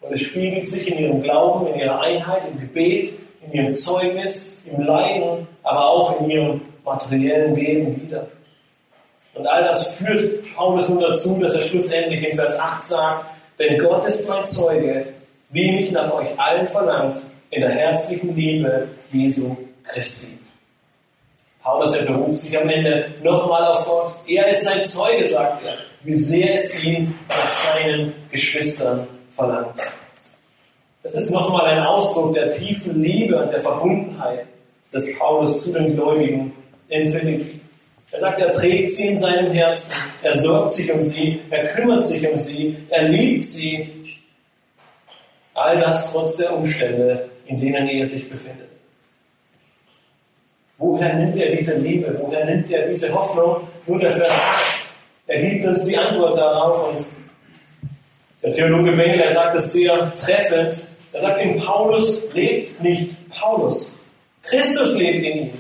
Und 0.01 0.15
es 0.15 0.21
spiegelt 0.23 0.69
sich 0.69 0.87
in 0.89 0.99
ihrem 0.99 1.23
Glauben, 1.23 1.67
in 1.73 1.81
ihrer 1.81 2.01
Einheit, 2.01 2.43
im 2.51 2.61
Gebet, 2.61 3.11
in 3.47 3.53
ihrem 3.53 3.75
Zeugnis, 3.75 4.63
im 4.67 4.83
Leiden, 4.83 5.47
aber 5.63 5.87
auch 5.87 6.21
in 6.21 6.31
ihrem 6.31 6.61
materiellen 6.85 7.55
Leben 7.55 8.03
wieder. 8.03 8.27
Und 9.35 9.47
all 9.47 9.65
das 9.65 9.95
führt 9.95 10.45
Paulus 10.55 10.89
nun 10.89 11.01
dazu, 11.01 11.39
dass 11.41 11.55
er 11.55 11.63
schlussendlich 11.63 12.29
in 12.29 12.37
Vers 12.37 12.59
8 12.59 12.87
sagt, 12.87 13.27
denn 13.59 13.79
Gott 13.79 14.07
ist 14.07 14.29
mein 14.29 14.47
Zeuge, 14.47 15.07
wie 15.51 15.73
mich 15.73 15.91
nach 15.91 16.13
euch 16.13 16.29
allen 16.39 16.69
verlangt, 16.69 17.21
in 17.51 17.61
der 17.61 17.71
herzlichen 17.71 18.35
Liebe 18.35 18.89
Jesu 19.13 19.57
Christi. 19.85 20.39
Paulus, 21.65 21.95
er 21.95 22.03
beruft 22.03 22.41
sich 22.41 22.59
am 22.59 22.69
Ende 22.69 23.07
nochmal 23.23 23.65
auf 23.65 23.87
Gott. 23.87 24.15
Er 24.27 24.49
ist 24.49 24.65
sein 24.65 24.85
Zeuge, 24.85 25.27
sagt 25.27 25.65
er, 25.65 25.73
wie 26.03 26.15
sehr 26.15 26.57
es 26.57 26.85
ihn 26.85 27.19
nach 27.27 27.51
seinen 27.51 28.13
Geschwistern 28.31 29.07
verlangt. 29.35 29.81
Das 31.03 31.15
ist 31.15 31.31
nochmal 31.31 31.65
ein 31.65 31.83
Ausdruck 31.83 32.35
der 32.35 32.55
tiefen 32.55 33.03
Liebe 33.03 33.43
und 33.43 33.51
der 33.51 33.61
Verbundenheit 33.61 34.47
des 34.93 35.19
Paulus 35.19 35.65
zu 35.65 35.73
den 35.73 35.97
Gläubigen 35.97 36.53
in 36.89 37.11
Philippi. 37.11 37.61
Er 38.13 38.21
sagt, 38.21 38.39
er 38.41 38.51
trägt 38.51 38.91
sie 38.91 39.09
in 39.09 39.17
seinem 39.17 39.51
Herzen, 39.53 39.95
er 40.23 40.39
sorgt 40.39 40.75
sich 40.75 40.93
um 40.93 41.03
sie, 41.03 41.41
er 41.49 41.69
kümmert 41.69 42.05
sich 42.05 42.29
um 42.29 42.39
sie, 42.39 42.77
er 42.91 43.09
liebt 43.09 43.47
sie. 43.47 43.89
All 45.55 45.81
das 45.81 46.13
trotz 46.13 46.37
der 46.37 46.55
Umstände, 46.55 47.31
in 47.47 47.59
denen 47.59 47.89
er 47.89 48.05
sich 48.05 48.29
befindet. 48.29 48.74
Woher 50.85 51.15
nimmt 51.15 51.35
er 51.39 51.57
diese 51.57 51.77
Liebe? 51.77 52.15
Woher 52.21 52.45
nimmt 52.45 52.71
er 52.71 52.87
diese 52.87 53.11
Hoffnung? 53.15 53.67
Nun 53.87 53.99
der 54.01 54.19
Vers 54.19 54.33
8. 54.33 54.63
Er 55.29 55.41
gibt 55.41 55.65
uns 55.65 55.83
die 55.87 55.97
Antwort 55.97 56.37
darauf 56.37 56.91
und 56.91 57.07
der 58.43 58.51
Theologe 58.51 58.91
Wengel, 58.99 59.21
er 59.21 59.31
sagt 59.31 59.57
es 59.57 59.73
sehr 59.73 60.15
treffend. 60.15 60.85
Er 61.15 61.21
sagt, 61.23 61.41
in 61.41 61.59
Paulus 61.59 62.31
lebt 62.35 62.83
nicht 62.83 63.17
Paulus. 63.31 63.97
Christus 64.43 64.95
lebt 64.97 65.25
in 65.25 65.39
ihm. 65.39 65.51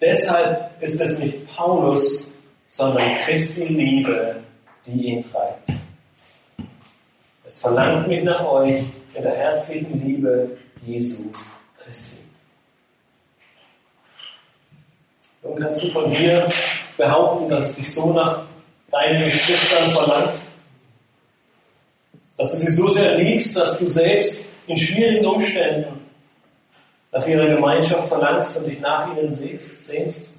Deshalb 0.00 0.70
ist 0.80 1.00
es 1.00 1.16
nicht 1.20 1.46
Paulus, 1.54 2.32
sondern 2.66 3.04
Christi 3.24 3.66
Liebe, 3.66 4.40
die 4.86 5.04
ihn 5.04 5.24
treibt. 5.30 5.68
Es 7.44 7.60
verlangt 7.60 8.08
mich 8.08 8.24
nach 8.24 8.44
euch 8.44 8.82
in 9.14 9.22
der 9.22 9.36
herzlichen 9.36 10.04
Liebe 10.04 10.50
Jesu 10.84 11.30
Christi. 11.78 12.21
Nun 15.42 15.58
kannst 15.58 15.82
du 15.82 15.88
von 15.88 16.10
dir 16.10 16.48
behaupten, 16.96 17.50
dass 17.50 17.70
es 17.70 17.76
dich 17.76 17.92
so 17.92 18.12
nach 18.12 18.42
deinen 18.90 19.24
Geschwistern 19.24 19.90
verlangt, 19.90 20.34
dass 22.36 22.52
du 22.52 22.58
sie 22.58 22.72
so 22.72 22.88
sehr 22.88 23.18
liebst, 23.18 23.56
dass 23.56 23.78
du 23.78 23.86
selbst 23.88 24.44
in 24.66 24.76
schwierigen 24.76 25.26
Umständen 25.26 26.00
nach 27.10 27.26
ihrer 27.26 27.46
Gemeinschaft 27.46 28.08
verlangst 28.08 28.56
und 28.56 28.66
dich 28.66 28.80
nach 28.80 29.14
ihnen 29.16 29.30
sehnst. 29.30 30.30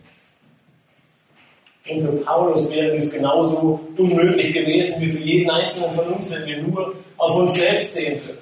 Und 1.89 2.01
für 2.01 2.11
Paulus 2.23 2.71
wäre 2.71 2.95
dies 2.95 3.11
genauso 3.11 3.79
unmöglich 3.97 4.53
gewesen 4.53 5.01
wie 5.01 5.11
für 5.11 5.19
jeden 5.19 5.49
Einzelnen 5.49 5.91
von 5.93 6.05
uns, 6.05 6.31
wenn 6.31 6.45
wir 6.45 6.61
nur 6.61 6.95
auf 7.17 7.35
uns 7.35 7.55
selbst 7.55 7.93
sehen 7.93 8.21
würden. 8.25 8.37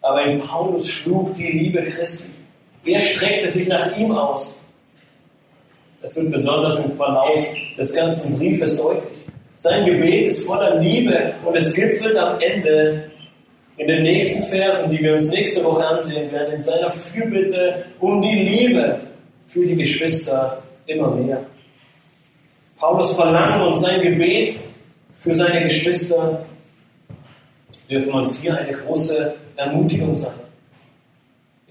Aber 0.00 0.24
in 0.24 0.40
Paulus 0.40 0.88
schlug 0.88 1.34
die 1.34 1.50
Liebe 1.50 1.82
Christi. 1.82 2.30
Er 2.84 3.00
streckte 3.00 3.50
sich 3.50 3.66
nach 3.66 3.96
ihm 3.96 4.12
aus. 4.12 4.56
Das 6.04 6.14
wird 6.16 6.32
besonders 6.32 6.76
im 6.84 6.94
Verlauf 6.98 7.46
des 7.78 7.94
ganzen 7.94 8.36
Briefes 8.36 8.76
deutlich. 8.76 9.04
Sein 9.56 9.86
Gebet 9.86 10.32
ist 10.32 10.44
voller 10.46 10.78
Liebe 10.78 11.32
und 11.46 11.56
es 11.56 11.72
gipfelt 11.72 12.14
am 12.18 12.38
Ende 12.42 13.10
in 13.78 13.86
den 13.86 14.02
nächsten 14.02 14.42
Versen, 14.42 14.90
die 14.90 15.00
wir 15.00 15.14
uns 15.14 15.30
nächste 15.30 15.64
Woche 15.64 15.82
ansehen 15.82 16.30
werden, 16.30 16.56
in 16.56 16.60
seiner 16.60 16.90
Fürbitte 16.90 17.86
um 18.00 18.20
die 18.20 18.34
Liebe 18.34 19.00
für 19.48 19.64
die 19.64 19.76
Geschwister 19.76 20.62
immer 20.84 21.10
mehr. 21.12 21.40
Paulus 22.76 23.16
Verlangen 23.16 23.66
und 23.66 23.76
sein 23.76 24.02
Gebet 24.02 24.58
für 25.20 25.34
seine 25.34 25.62
Geschwister 25.62 26.44
dürfen 27.88 28.12
uns 28.12 28.36
hier 28.36 28.58
eine 28.58 28.76
große 28.76 29.34
Ermutigung 29.56 30.14
sein. 30.14 30.43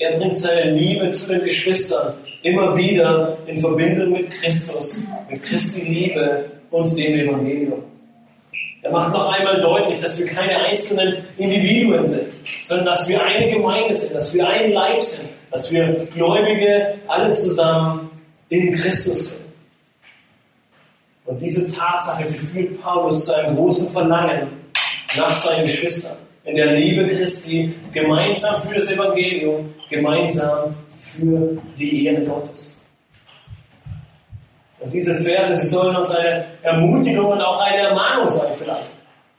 Er 0.04 0.18
bringt 0.18 0.38
seine 0.38 0.72
Liebe 0.72 1.10
zu 1.12 1.28
den 1.28 1.46
Geschwistern 1.46 2.14
immer 2.42 2.76
wieder 2.76 3.38
in 3.46 3.62
Verbindung 3.62 4.12
mit 4.12 4.30
Christus, 4.32 5.00
mit 5.30 5.42
Christi 5.42 5.80
Liebe 5.80 6.52
und 6.72 6.98
dem 6.98 7.14
Evangelium. 7.14 7.84
Er 8.82 8.92
macht 8.92 9.14
noch 9.14 9.32
einmal 9.32 9.62
deutlich, 9.62 10.02
dass 10.02 10.20
wir 10.20 10.26
keine 10.26 10.58
einzelnen 10.60 11.24
Individuen 11.38 12.06
sind, 12.06 12.28
sondern 12.66 12.88
dass 12.88 13.08
wir 13.08 13.24
eine 13.24 13.50
Gemeinde 13.50 13.96
sind, 13.96 14.14
dass 14.14 14.34
wir 14.34 14.46
ein 14.46 14.74
Leib 14.74 15.02
sind, 15.02 15.30
dass 15.52 15.72
wir 15.72 16.06
Gläubige 16.14 16.96
alle 17.08 17.34
zusammen 17.34 18.10
in 18.50 18.76
Christus 18.76 19.30
sind. 19.30 19.42
Und 21.24 21.40
diese 21.40 21.66
Tatsache, 21.74 22.28
sie 22.28 22.38
führt 22.40 22.82
Paulus 22.82 23.24
zu 23.24 23.34
einem 23.34 23.56
großen 23.56 23.90
Verlangen 23.90 24.50
nach 25.16 25.34
seinen 25.34 25.66
Geschwistern. 25.66 26.18
In 26.46 26.56
der 26.56 26.74
Liebe 26.74 27.08
Christi, 27.08 27.74
gemeinsam 27.94 28.62
für 28.64 28.76
das 28.76 28.92
Evangelium, 28.92 29.74
gemeinsam 29.90 30.76
für 31.00 31.58
die 31.78 32.06
Ehre 32.06 32.22
Gottes. 32.26 32.78
Und 34.80 34.94
diese 34.94 35.16
Verse, 35.16 35.56
sie 35.56 35.68
sollen 35.68 35.96
uns 35.96 36.10
eine 36.10 36.44
Ermutigung 36.62 37.28
und 37.28 37.42
auch 37.42 37.62
eine 37.62 37.78
Ermahnung 37.78 38.28
sein 38.28 38.52
vielleicht, 38.58 38.90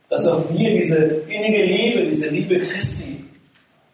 dass 0.09 0.27
auch 0.27 0.43
wir 0.51 0.71
diese 0.71 0.97
innige 1.29 1.65
Liebe, 1.65 2.05
diese 2.05 2.29
Liebe 2.29 2.59
Christi 2.61 3.23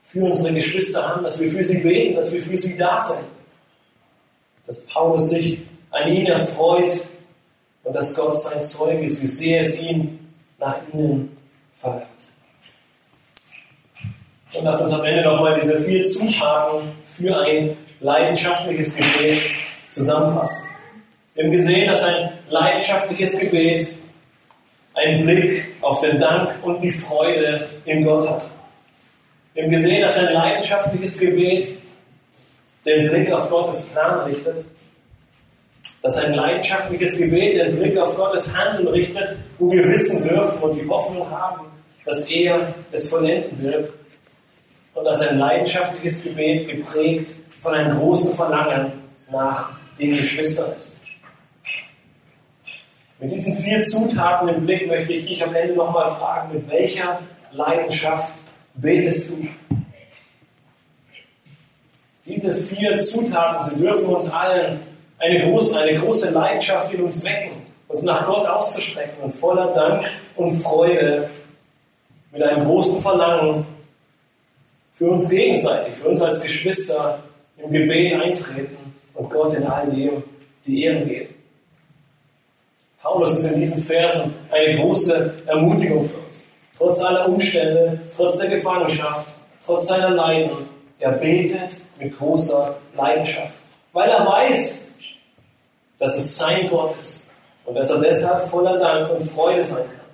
für 0.05 0.25
unsere 0.25 0.55
Geschwister 0.55 1.09
haben, 1.09 1.25
dass 1.25 1.41
wir 1.41 1.51
für 1.51 1.65
sie 1.65 1.79
beten, 1.79 2.15
dass 2.15 2.33
wir 2.33 2.43
für 2.43 2.57
sie 2.57 2.77
da 2.77 3.01
sind. 3.01 3.25
Dass 4.67 4.83
Paulus 4.87 5.31
sich 5.31 5.59
an 5.91 6.13
ihnen 6.13 6.27
erfreut 6.29 6.93
und 7.83 7.97
dass 7.97 8.15
Gott 8.15 8.41
sein 8.41 8.63
Zeuge 8.63 9.07
ist, 9.07 9.21
wie 9.21 9.27
sehr 9.27 9.61
es 9.63 9.81
ihn 9.81 10.33
nach 10.59 10.77
ihnen 10.93 11.37
verlangt. 11.81 12.10
Und 14.53 14.65
lass 14.65 14.81
uns 14.81 14.93
am 14.93 15.05
Ende 15.05 15.23
nochmal 15.23 15.61
diese 15.61 15.81
vier 15.81 16.05
Zutaten 16.07 16.89
für 17.17 17.37
ein 17.39 17.77
leidenschaftliches 18.01 18.95
Gebet 18.95 19.43
zusammenfassen. 19.89 20.67
Wir 21.35 21.45
haben 21.45 21.53
gesehen, 21.53 21.87
dass 21.87 22.03
ein 22.03 22.31
leidenschaftliches 22.49 23.39
Gebet 23.39 23.89
einen 24.95 25.25
Blick 25.25 25.65
auf 25.81 26.01
den 26.01 26.19
Dank 26.19 26.51
und 26.63 26.81
die 26.81 26.91
Freude 26.91 27.69
in 27.85 28.05
Gott 28.05 28.29
hat. 28.29 28.43
Wir 29.55 29.65
haben 29.65 29.71
gesehen, 29.71 30.03
dass 30.03 30.19
ein 30.19 30.33
leidenschaftliches 30.33 31.19
Gebet 31.19 31.77
den 32.85 33.09
Blick 33.09 33.33
auf 33.33 33.49
Gottes 33.49 33.83
Plan 33.87 34.21
richtet. 34.29 34.65
Dass 36.03 36.17
ein 36.17 36.35
leidenschaftliches 36.35 37.17
Gebet 37.17 37.61
den 37.61 37.77
Blick 37.77 37.97
auf 37.99 38.17
Gottes 38.17 38.55
Handeln 38.57 38.89
richtet, 38.89 39.37
wo 39.59 39.71
wir 39.71 39.87
wissen 39.89 40.27
dürfen 40.27 40.59
und 40.61 40.77
die 40.77 40.89
Hoffnung 40.89 41.31
haben, 41.31 41.67
dass 42.05 42.29
er 42.31 42.75
es 42.91 43.09
vollenden 43.09 43.63
wird. 43.63 43.93
Und 45.01 45.07
dass 45.07 45.23
ein 45.23 45.39
leidenschaftliches 45.39 46.23
Gebet 46.23 46.69
geprägt 46.69 47.31
von 47.63 47.73
einem 47.73 47.99
großen 47.99 48.35
Verlangen 48.35 48.93
nach 49.33 49.71
den 49.99 50.15
Geschwistern 50.15 50.73
ist. 50.77 50.99
Mit 53.19 53.33
diesen 53.33 53.57
vier 53.61 53.83
Zutaten 53.83 54.51
im 54.51 54.67
Blick 54.67 54.87
möchte 54.87 55.15
ich 55.15 55.27
dich 55.27 55.43
am 55.43 55.55
Ende 55.55 55.73
nochmal 55.73 56.11
fragen, 56.17 56.53
mit 56.53 56.69
welcher 56.69 57.19
Leidenschaft 57.53 58.35
betest 58.75 59.31
du? 59.31 59.49
Diese 62.27 62.55
vier 62.55 62.99
Zutaten, 62.99 63.71
sie 63.71 63.81
dürfen 63.81 64.05
uns 64.05 64.31
allen 64.31 64.81
eine 65.19 65.41
große, 65.47 65.81
eine 65.81 65.99
große 65.99 66.29
Leidenschaft 66.29 66.93
in 66.93 67.05
uns 67.05 67.25
wecken, 67.25 67.53
uns 67.89 68.03
nach 68.03 68.27
Gott 68.27 68.47
auszustrecken 68.47 69.23
und 69.23 69.35
voller 69.35 69.73
Dank 69.73 70.05
und 70.37 70.63
Freude 70.63 71.31
mit 72.33 72.43
einem 72.43 72.67
großen 72.67 73.01
Verlangen 73.01 73.65
für 75.01 75.09
uns 75.13 75.31
gegenseitig, 75.31 75.95
für 75.95 76.11
uns 76.11 76.21
als 76.21 76.43
Geschwister 76.43 77.21
im 77.57 77.73
Gebet 77.73 78.21
eintreten 78.21 78.77
und 79.15 79.31
Gott 79.31 79.55
in 79.55 79.67
all 79.67 79.87
dem 79.87 80.23
die 80.67 80.85
Ehre 80.85 81.07
geben. 81.07 81.35
Paulus 83.03 83.39
ist 83.39 83.47
in 83.47 83.61
diesen 83.61 83.83
Versen 83.83 84.35
eine 84.51 84.77
große 84.77 85.33
Ermutigung 85.47 86.07
für 86.07 86.19
uns. 86.19 86.45
Trotz 86.77 87.01
aller 87.01 87.27
Umstände, 87.27 87.99
trotz 88.15 88.37
der 88.37 88.51
Gefangenschaft, 88.51 89.27
trotz 89.65 89.89
seiner 89.89 90.11
Leiden, 90.11 90.51
er 90.99 91.13
betet 91.13 91.81
mit 91.99 92.15
großer 92.19 92.77
Leidenschaft, 92.95 93.55
weil 93.95 94.11
er 94.11 94.27
weiß, 94.27 94.83
dass 95.99 96.15
es 96.19 96.37
sein 96.37 96.69
Gott 96.69 96.95
ist 97.01 97.27
und 97.65 97.75
dass 97.75 97.89
er 97.89 98.01
deshalb 98.01 98.51
voller 98.51 98.77
Dank 98.77 99.11
und 99.13 99.31
Freude 99.31 99.65
sein 99.65 99.79
kann. 99.79 100.11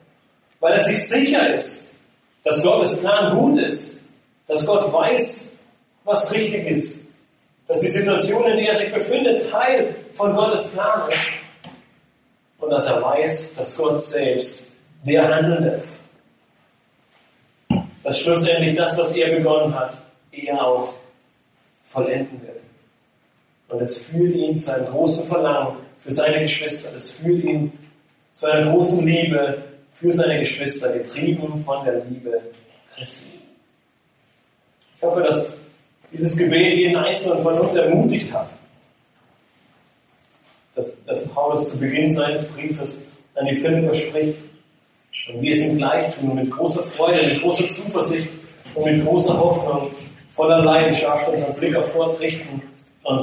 Weil 0.61 0.74
er 0.74 0.84
sich 0.84 1.09
sicher 1.09 1.55
ist, 1.55 1.87
dass 2.45 2.62
Gottes 2.62 3.01
Plan 3.01 3.37
gut 3.37 3.59
ist, 3.59 3.96
dass 4.47 4.65
Gott 4.65 4.93
weiß, 4.93 5.53
was 6.05 6.33
richtig 6.33 6.67
ist, 6.69 6.99
dass 7.67 7.81
die 7.81 7.89
Situation, 7.89 8.45
in 8.51 8.59
der 8.59 8.73
er 8.73 8.79
sich 8.79 8.93
befindet, 8.93 9.51
Teil 9.51 9.95
von 10.15 10.35
Gottes 10.35 10.69
Plan 10.69 11.11
ist 11.11 11.21
und 12.59 12.71
dass 12.71 12.87
er 12.87 13.03
weiß, 13.03 13.55
dass 13.57 13.77
Gott 13.77 14.01
selbst 14.01 14.69
der 15.05 15.29
Handelnde 15.29 15.81
ist. 15.83 16.01
Dass 18.03 18.21
schlussendlich 18.21 18.77
das, 18.77 18.97
was 18.97 19.13
er 19.17 19.37
begonnen 19.37 19.75
hat, 19.75 20.01
er 20.31 20.65
auch 20.65 20.95
vollenden 21.87 22.41
wird. 22.43 22.61
Und 23.69 23.83
es 23.83 23.99
führt 23.99 24.35
ihn 24.35 24.59
zu 24.59 24.73
einem 24.73 24.87
großen 24.87 25.27
Verlangen 25.27 25.77
für 26.05 26.13
seine 26.13 26.41
Geschwister. 26.41 26.89
Es 26.95 27.11
führt 27.11 27.43
ihn 27.43 27.73
zu 28.35 28.47
einer 28.47 28.71
großen 28.71 29.05
Liebe 29.05 29.63
für 29.95 30.13
seine 30.13 30.39
Geschwister, 30.39 30.93
getrieben 30.93 31.65
von 31.65 31.85
der 31.85 32.05
Liebe 32.05 32.41
Christi. 32.95 33.27
Ich 35.07 35.13
hoffe, 35.13 35.23
dass 35.23 35.53
dieses 36.13 36.37
Gebet 36.37 36.75
jeden 36.75 36.97
Einzelnen 36.97 37.43
von 37.43 37.55
uns 37.61 37.75
ermutigt 37.75 38.33
hat 38.33 38.51
dass, 40.77 41.05
dass 41.07 41.27
Paulus 41.29 41.73
zu 41.73 41.79
Beginn 41.79 42.15
seines 42.15 42.47
Briefes 42.49 43.03
an 43.35 43.47
die 43.47 43.57
Philipper 43.57 43.95
spricht. 43.95 44.39
Und 45.29 45.43
wir 45.43 45.57
ihm 45.57 45.79
gleich 45.79 46.15
tun, 46.15 46.37
mit 46.37 46.51
großer 46.51 46.83
Freude, 46.83 47.27
mit 47.27 47.43
großer 47.43 47.69
Zuversicht 47.69 48.29
und 48.75 48.85
mit 48.85 49.05
großer 49.05 49.37
Hoffnung, 49.37 49.91
voller 50.35 50.63
Leidenschaft 50.63 51.29
unseren 51.29 51.55
Blick 51.55 51.75
auf 51.75 51.93
Gott 51.95 52.21
richten 52.21 52.63
und 53.03 53.23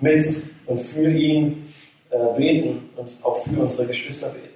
mit 0.00 0.26
und 0.66 0.78
für 0.80 1.10
ihn 1.10 1.72
äh, 2.10 2.36
beten 2.36 2.90
und 2.96 3.08
auch 3.22 3.42
für 3.44 3.60
unsere 3.60 3.86
Geschwister 3.86 4.28
beten. 4.28 4.48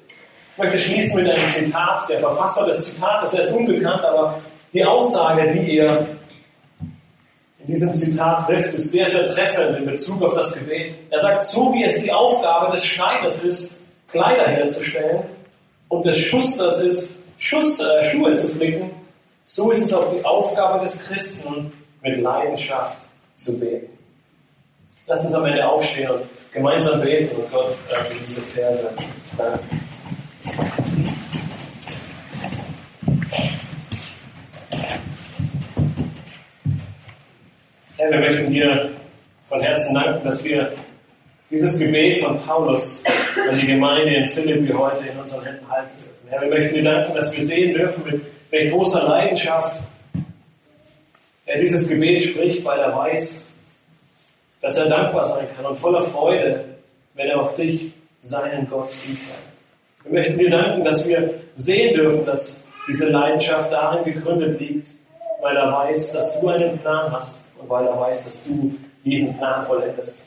Ich 0.52 0.58
möchte 0.58 0.78
schließen 0.78 1.22
mit 1.22 1.32
einem 1.32 1.50
Zitat. 1.52 2.08
Der 2.08 2.18
Verfasser 2.18 2.66
des 2.66 2.92
Zitates, 2.92 3.34
er 3.34 3.42
ist 3.42 3.52
unbekannt, 3.52 4.04
aber 4.04 4.40
die 4.74 4.84
Aussage, 4.84 5.52
die 5.52 5.78
er 5.78 6.06
in 7.60 7.66
diesem 7.66 7.94
Zitat 7.94 8.46
trifft, 8.46 8.74
ist 8.74 8.90
sehr, 8.90 9.08
sehr 9.08 9.32
treffend 9.32 9.78
in 9.78 9.86
Bezug 9.86 10.22
auf 10.22 10.34
das 10.34 10.52
Gebet. 10.52 10.94
Er 11.10 11.20
sagt, 11.20 11.44
so 11.44 11.72
wie 11.72 11.84
es 11.84 12.02
die 12.02 12.12
Aufgabe 12.12 12.72
des 12.72 12.84
Schneiders 12.84 13.42
ist, 13.42 13.76
Kleider 14.08 14.48
herzustellen 14.48 15.22
und 15.88 16.04
des 16.04 16.18
Schusters 16.18 16.78
ist, 16.80 17.10
Schuster, 17.38 18.00
äh, 18.00 18.10
Schuhe 18.10 18.34
zu 18.36 18.48
flicken, 18.48 18.90
so 19.44 19.70
ist 19.70 19.82
es 19.82 19.92
auch 19.92 20.12
die 20.12 20.24
Aufgabe 20.24 20.84
des 20.84 20.98
Christen, 21.04 21.72
mit 22.02 22.20
Leidenschaft 22.20 23.06
zu 23.36 23.58
beten. 23.58 23.88
Lass 25.06 25.24
uns 25.24 25.34
am 25.34 25.44
Ende 25.46 25.66
aufstehen 25.66 26.10
und 26.10 26.22
gemeinsam 26.52 27.00
beten 27.00 27.34
und 27.36 27.50
Gott 27.50 27.74
äh, 27.90 28.04
für 28.04 28.24
diese 28.24 28.40
Verse 28.40 28.90
danken. 29.38 30.83
Herr, 38.04 38.10
wir 38.10 38.18
möchten 38.18 38.52
dir 38.52 38.90
von 39.48 39.62
Herzen 39.62 39.94
danken, 39.94 40.28
dass 40.28 40.44
wir 40.44 40.70
dieses 41.48 41.78
Gebet 41.78 42.22
von 42.22 42.38
Paulus 42.42 43.02
an 43.50 43.58
die 43.58 43.66
Gemeinde 43.66 44.14
in 44.14 44.28
Philippi 44.28 44.70
heute 44.74 45.06
in 45.06 45.18
unseren 45.18 45.42
Händen 45.42 45.66
halten 45.70 45.88
dürfen. 45.96 46.28
Herr, 46.28 46.42
wir 46.42 46.48
möchten 46.50 46.74
dir 46.74 46.84
danken, 46.84 47.14
dass 47.14 47.32
wir 47.32 47.42
sehen 47.42 47.72
dürfen, 47.72 48.04
mit 48.04 48.20
welch 48.50 48.70
großer 48.70 49.04
Leidenschaft 49.04 49.80
er 51.46 51.58
dieses 51.62 51.88
Gebet 51.88 52.24
spricht, 52.24 52.62
weil 52.62 52.78
er 52.78 52.94
weiß, 52.94 53.46
dass 54.60 54.76
er 54.76 54.86
dankbar 54.90 55.24
sein 55.24 55.46
kann 55.56 55.64
und 55.64 55.78
voller 55.78 56.04
Freude, 56.04 56.62
wenn 57.14 57.28
er 57.28 57.40
auf 57.40 57.54
dich, 57.54 57.90
seinen 58.20 58.68
Gott, 58.68 58.90
liebt. 59.06 59.22
Wir 60.02 60.12
möchten 60.12 60.36
dir 60.36 60.50
danken, 60.50 60.84
dass 60.84 61.08
wir 61.08 61.32
sehen 61.56 61.94
dürfen, 61.94 62.22
dass 62.26 62.62
diese 62.86 63.08
Leidenschaft 63.08 63.72
darin 63.72 64.04
gegründet 64.04 64.60
liegt, 64.60 64.88
weil 65.40 65.56
er 65.56 65.72
weiß, 65.72 66.12
dass 66.12 66.38
du 66.38 66.48
einen 66.50 66.76
Plan 66.78 67.10
hast 67.10 67.43
weil 67.68 67.86
er 67.86 67.98
weiß, 67.98 68.24
dass 68.24 68.44
du 68.44 68.74
diesen 69.04 69.36
Plan 69.36 69.66
vollendest. 69.66 70.18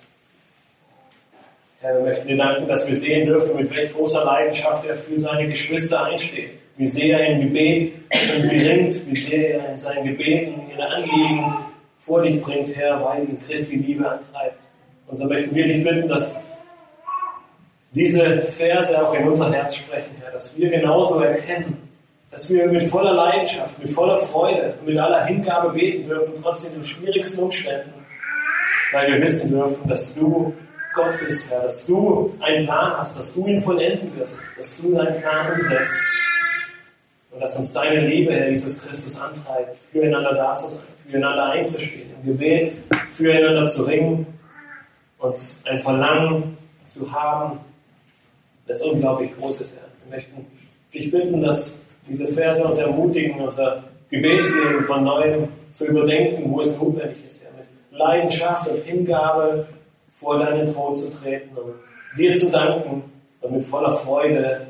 Herr, 1.80 1.96
wir 1.96 2.02
möchten 2.02 2.28
dir 2.28 2.38
danken, 2.38 2.68
dass 2.68 2.88
wir 2.88 2.96
sehen 2.96 3.28
dürfen, 3.28 3.56
mit 3.56 3.74
welch 3.74 3.94
großer 3.94 4.26
Leidenschaft 4.26 4.86
er 4.88 4.96
für 4.96 5.20
seine 5.20 5.48
Geschwister 5.48 6.06
einsteht. 6.06 6.52
Wie 6.78 6.88
sehr 6.88 7.20
er 7.20 7.34
im 7.34 7.42
Gebet 7.42 7.94
sie 8.12 8.58
ringt, 8.58 9.08
wie 9.08 9.16
sehr 9.16 9.60
er 9.60 9.72
in 9.72 9.78
seinen 9.78 10.06
Gebeten 10.06 10.62
ihre 10.72 10.88
Anliegen 10.88 11.54
vor 12.00 12.22
dich 12.22 12.42
bringt, 12.42 12.76
Herr, 12.76 13.04
weil 13.04 13.24
ihn 13.24 13.40
Christi 13.46 13.76
Liebe 13.78 14.10
antreibt. 14.10 14.64
Und 15.08 15.18
so 15.18 15.26
möchten 15.26 15.54
wir 15.54 15.68
dich 15.68 15.84
bitten, 15.84 16.08
dass 16.08 16.36
diese 17.92 18.42
Verse 18.58 19.02
auch 19.02 19.14
in 19.14 19.28
unser 19.28 19.52
Herz 19.52 19.76
sprechen, 19.76 20.16
Herr, 20.22 20.32
dass 20.32 20.58
wir 20.58 20.70
genauso 20.70 21.20
erkennen, 21.20 21.87
dass 22.32 22.50
wir 22.50 22.68
mit 22.68 22.90
voller 22.90 23.14
Leidenschaft, 23.14 23.80
mit 23.80 23.92
voller 23.92 24.20
Freude, 24.20 24.74
mit 24.86 24.98
aller 24.98 25.26
Hingabe 25.26 25.72
beten 25.72 26.08
dürfen, 26.08 26.34
trotz 26.42 26.70
den 26.70 26.84
schwierigsten 26.84 27.40
Umständen, 27.40 27.94
weil 28.92 29.14
wir 29.14 29.22
wissen 29.22 29.52
dürfen, 29.52 29.88
dass 29.88 30.14
du 30.14 30.54
Gott 30.94 31.20
bist, 31.26 31.50
Herr, 31.50 31.62
dass 31.62 31.86
du 31.86 32.36
einen 32.42 32.66
Plan 32.66 32.98
hast, 32.98 33.18
dass 33.18 33.34
du 33.34 33.46
ihn 33.48 33.62
vollenden 33.62 34.18
wirst, 34.18 34.40
dass 34.58 34.78
du 34.78 34.96
deinen 34.96 35.22
Plan 35.22 35.54
umsetzt 35.54 35.96
und 37.32 37.40
dass 37.40 37.56
uns 37.56 37.72
deine 37.72 38.08
Liebe, 38.08 38.34
Herr 38.34 38.50
Jesus 38.50 38.82
Christus, 38.82 39.20
antreibt, 39.20 39.78
füreinander 39.92 40.34
da 40.34 40.56
zu 40.56 40.70
sein, 40.70 40.84
füreinander 41.08 41.52
einzustehen, 41.52 42.10
im 42.22 42.32
Gebet 42.32 42.74
füreinander 43.14 43.68
zu 43.68 43.84
ringen 43.84 44.26
und 45.20 45.38
ein 45.66 45.80
Verlangen 45.80 46.58
zu 46.88 47.12
haben, 47.12 47.60
das 48.68 48.82
unglaublich 48.82 49.32
groß 49.38 49.62
ist, 49.62 49.74
Herr. 49.76 49.88
Wir 50.04 50.18
möchten 50.18 50.46
dich 50.94 51.12
bitten, 51.12 51.42
dass 51.42 51.80
diese 52.08 52.28
Verse 52.28 52.64
uns 52.64 52.78
ermutigen, 52.78 53.40
unser 53.40 53.84
Gebetsleben 54.10 54.84
von 54.84 55.04
neuem 55.04 55.48
zu 55.72 55.86
überdenken, 55.86 56.52
wo 56.52 56.62
es 56.62 56.76
notwendig 56.78 57.18
ist, 57.26 57.44
Herr. 57.44 57.52
Mit 57.52 58.00
Leidenschaft 58.00 58.70
und 58.70 58.84
Hingabe 58.84 59.68
vor 60.12 60.40
deinen 60.40 60.74
Thron 60.74 60.96
zu 60.96 61.10
treten 61.12 61.56
und 61.58 61.74
dir 62.18 62.34
zu 62.36 62.50
danken 62.50 63.04
und 63.42 63.52
mit 63.52 63.66
voller 63.66 63.94
Freude 63.98 64.68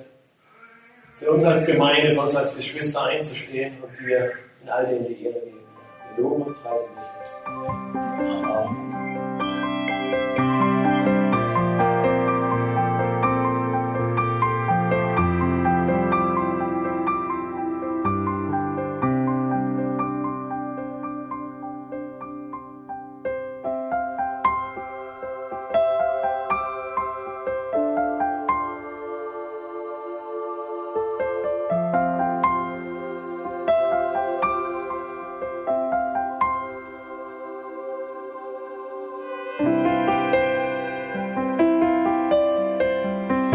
für 1.15 1.31
uns 1.31 1.43
als 1.43 1.65
Gemeinde, 1.65 2.13
für 2.13 2.21
uns 2.21 2.35
als 2.35 2.55
Geschwister 2.55 3.03
einzustehen 3.03 3.73
und 3.81 3.89
dir 4.05 4.31
in 4.63 4.69
all 4.69 4.85
dem 4.85 5.07
die 5.07 5.25
Ehre 5.25 5.39
geben. 5.39 5.57
Wir 6.15 6.23
loben 6.23 6.43
und 6.43 6.63
preisen 6.63 6.89
dich. 6.95 7.31
Amen. 8.45 8.86